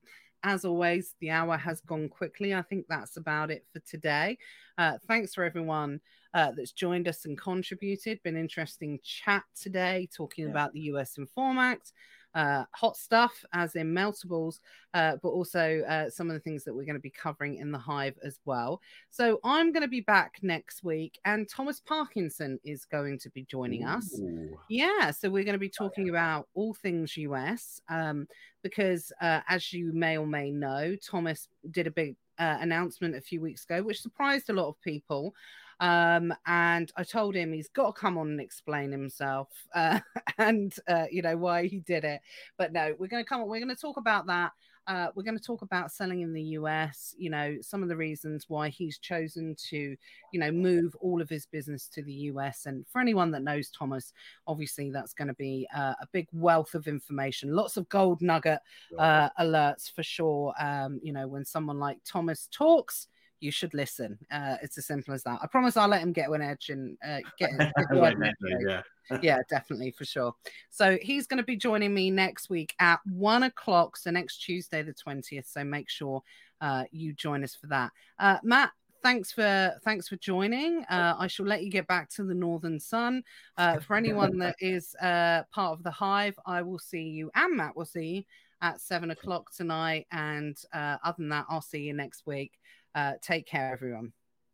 as 0.42 0.64
always, 0.64 1.14
the 1.20 1.30
hour 1.30 1.56
has 1.56 1.80
gone 1.82 2.08
quickly. 2.08 2.54
I 2.54 2.62
think 2.62 2.86
that's 2.88 3.16
about 3.16 3.52
it 3.52 3.64
for 3.72 3.78
today. 3.80 4.36
Uh, 4.76 4.98
thanks 5.06 5.32
for 5.32 5.44
everyone 5.44 6.00
uh, 6.34 6.50
that's 6.50 6.72
joined 6.72 7.06
us 7.06 7.24
and 7.24 7.38
contributed. 7.38 8.20
Been 8.24 8.36
interesting 8.36 8.98
chat 9.04 9.44
today, 9.60 10.08
talking 10.12 10.46
yeah. 10.46 10.50
about 10.50 10.72
the 10.72 10.80
US 10.80 11.18
Inform 11.18 11.58
Act, 11.58 11.92
uh, 12.36 12.64
hot 12.72 12.96
stuff, 12.96 13.44
as 13.54 13.74
in 13.76 13.92
meltables, 13.92 14.60
uh, 14.92 15.16
but 15.22 15.30
also 15.30 15.80
uh, 15.88 16.10
some 16.10 16.28
of 16.28 16.34
the 16.34 16.40
things 16.40 16.64
that 16.64 16.74
we're 16.74 16.84
going 16.84 16.94
to 16.94 17.00
be 17.00 17.10
covering 17.10 17.56
in 17.56 17.72
the 17.72 17.78
hive 17.78 18.14
as 18.22 18.38
well. 18.44 18.80
So 19.10 19.40
I'm 19.42 19.72
going 19.72 19.82
to 19.82 19.88
be 19.88 20.02
back 20.02 20.34
next 20.42 20.84
week, 20.84 21.18
and 21.24 21.48
Thomas 21.48 21.80
Parkinson 21.80 22.60
is 22.62 22.84
going 22.84 23.18
to 23.20 23.30
be 23.30 23.44
joining 23.44 23.84
Ooh. 23.84 23.88
us. 23.88 24.20
Yeah, 24.68 25.10
so 25.10 25.30
we're 25.30 25.44
going 25.44 25.54
to 25.54 25.58
be 25.58 25.70
talking 25.70 26.10
about 26.10 26.46
all 26.54 26.74
things 26.74 27.16
US 27.16 27.80
um, 27.88 28.28
because, 28.62 29.10
uh, 29.22 29.40
as 29.48 29.72
you 29.72 29.92
may 29.94 30.18
or 30.18 30.26
may 30.26 30.50
know, 30.50 30.94
Thomas 30.96 31.48
did 31.70 31.86
a 31.86 31.90
big 31.90 32.16
uh, 32.38 32.58
announcement 32.60 33.16
a 33.16 33.20
few 33.20 33.40
weeks 33.40 33.64
ago, 33.64 33.82
which 33.82 34.02
surprised 34.02 34.50
a 34.50 34.52
lot 34.52 34.68
of 34.68 34.80
people. 34.82 35.34
Um, 35.80 36.32
and 36.46 36.90
I 36.96 37.04
told 37.04 37.34
him 37.34 37.52
he's 37.52 37.68
got 37.68 37.94
to 37.94 38.00
come 38.00 38.16
on 38.18 38.28
and 38.28 38.40
explain 38.40 38.90
himself 38.92 39.48
uh, 39.74 40.00
and, 40.38 40.74
uh, 40.88 41.06
you 41.10 41.22
know, 41.22 41.36
why 41.36 41.66
he 41.66 41.80
did 41.80 42.04
it. 42.04 42.20
But 42.56 42.72
no, 42.72 42.94
we're 42.98 43.08
going 43.08 43.24
to 43.24 43.28
come 43.28 43.40
on, 43.40 43.48
we're 43.48 43.60
going 43.60 43.74
to 43.74 43.80
talk 43.80 43.96
about 43.96 44.26
that. 44.26 44.52
Uh, 44.88 45.08
we're 45.16 45.24
going 45.24 45.36
to 45.36 45.42
talk 45.42 45.62
about 45.62 45.90
selling 45.90 46.20
in 46.20 46.32
the 46.32 46.42
US, 46.42 47.12
you 47.18 47.28
know, 47.28 47.56
some 47.60 47.82
of 47.82 47.88
the 47.88 47.96
reasons 47.96 48.44
why 48.46 48.68
he's 48.68 48.98
chosen 48.98 49.56
to, 49.70 49.96
you 50.32 50.40
know, 50.40 50.52
move 50.52 50.94
all 51.00 51.20
of 51.20 51.28
his 51.28 51.44
business 51.44 51.88
to 51.88 52.02
the 52.04 52.12
US. 52.12 52.66
And 52.66 52.86
for 52.86 53.00
anyone 53.00 53.32
that 53.32 53.42
knows 53.42 53.68
Thomas, 53.70 54.12
obviously 54.46 54.92
that's 54.92 55.12
going 55.12 55.26
to 55.26 55.34
be 55.34 55.66
uh, 55.76 55.94
a 56.00 56.06
big 56.12 56.28
wealth 56.32 56.74
of 56.76 56.86
information, 56.86 57.52
lots 57.52 57.76
of 57.76 57.88
gold 57.88 58.22
nugget 58.22 58.60
uh, 58.96 59.28
alerts 59.40 59.92
for 59.92 60.04
sure. 60.04 60.54
Um, 60.60 61.00
you 61.02 61.12
know, 61.12 61.26
when 61.26 61.44
someone 61.44 61.80
like 61.80 61.98
Thomas 62.04 62.48
talks, 62.52 63.08
you 63.40 63.50
should 63.50 63.74
listen. 63.74 64.18
Uh, 64.30 64.56
it's 64.62 64.78
as 64.78 64.86
simple 64.86 65.14
as 65.14 65.22
that. 65.24 65.40
I 65.42 65.46
promise 65.46 65.76
I'll 65.76 65.88
let 65.88 66.02
him 66.02 66.12
get 66.12 66.28
an 66.28 66.42
edge 66.42 66.70
and 66.70 66.96
uh, 67.06 67.18
get, 67.38 67.50
get 67.58 67.72
yeah. 68.68 68.82
yeah, 69.22 69.38
definitely 69.48 69.90
for 69.90 70.04
sure. 70.04 70.34
So 70.70 70.98
he's 71.02 71.26
going 71.26 71.38
to 71.38 71.44
be 71.44 71.56
joining 71.56 71.94
me 71.94 72.10
next 72.10 72.50
week 72.50 72.74
at 72.80 73.00
one 73.06 73.44
o'clock. 73.44 73.96
So 73.96 74.10
next 74.10 74.38
Tuesday, 74.38 74.82
the 74.82 74.94
20th. 74.94 75.46
So 75.50 75.64
make 75.64 75.88
sure 75.90 76.22
uh, 76.60 76.84
you 76.90 77.12
join 77.12 77.44
us 77.44 77.54
for 77.54 77.66
that. 77.68 77.92
Uh, 78.18 78.38
Matt, 78.42 78.70
thanks 79.02 79.32
for 79.32 79.72
thanks 79.84 80.08
for 80.08 80.16
joining. 80.16 80.84
Uh, 80.84 81.14
I 81.18 81.26
shall 81.26 81.46
let 81.46 81.62
you 81.62 81.70
get 81.70 81.86
back 81.86 82.10
to 82.10 82.24
the 82.24 82.34
Northern 82.34 82.80
Sun. 82.80 83.22
Uh, 83.56 83.78
for 83.78 83.96
anyone 83.96 84.38
that 84.38 84.56
is 84.60 84.94
uh, 85.00 85.42
part 85.52 85.72
of 85.72 85.82
the 85.82 85.90
Hive, 85.90 86.38
I 86.46 86.62
will 86.62 86.78
see 86.78 87.02
you, 87.02 87.30
and 87.34 87.56
Matt 87.56 87.76
will 87.76 87.84
see 87.84 88.06
you 88.06 88.22
at 88.62 88.80
seven 88.80 89.10
o'clock 89.10 89.54
tonight. 89.54 90.06
And 90.12 90.56
uh, 90.72 90.96
other 91.04 91.16
than 91.18 91.28
that, 91.30 91.46
I'll 91.48 91.60
see 91.60 91.80
you 91.80 91.92
next 91.92 92.26
week. 92.26 92.52
Uh, 92.96 93.12
take 93.20 93.46
care, 93.46 93.70
everyone. 93.70 94.10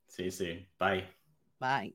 See 0.08 0.24
you 0.24 0.30
soon. 0.32 0.66
Bye. 0.78 1.04
Bye. 1.60 1.92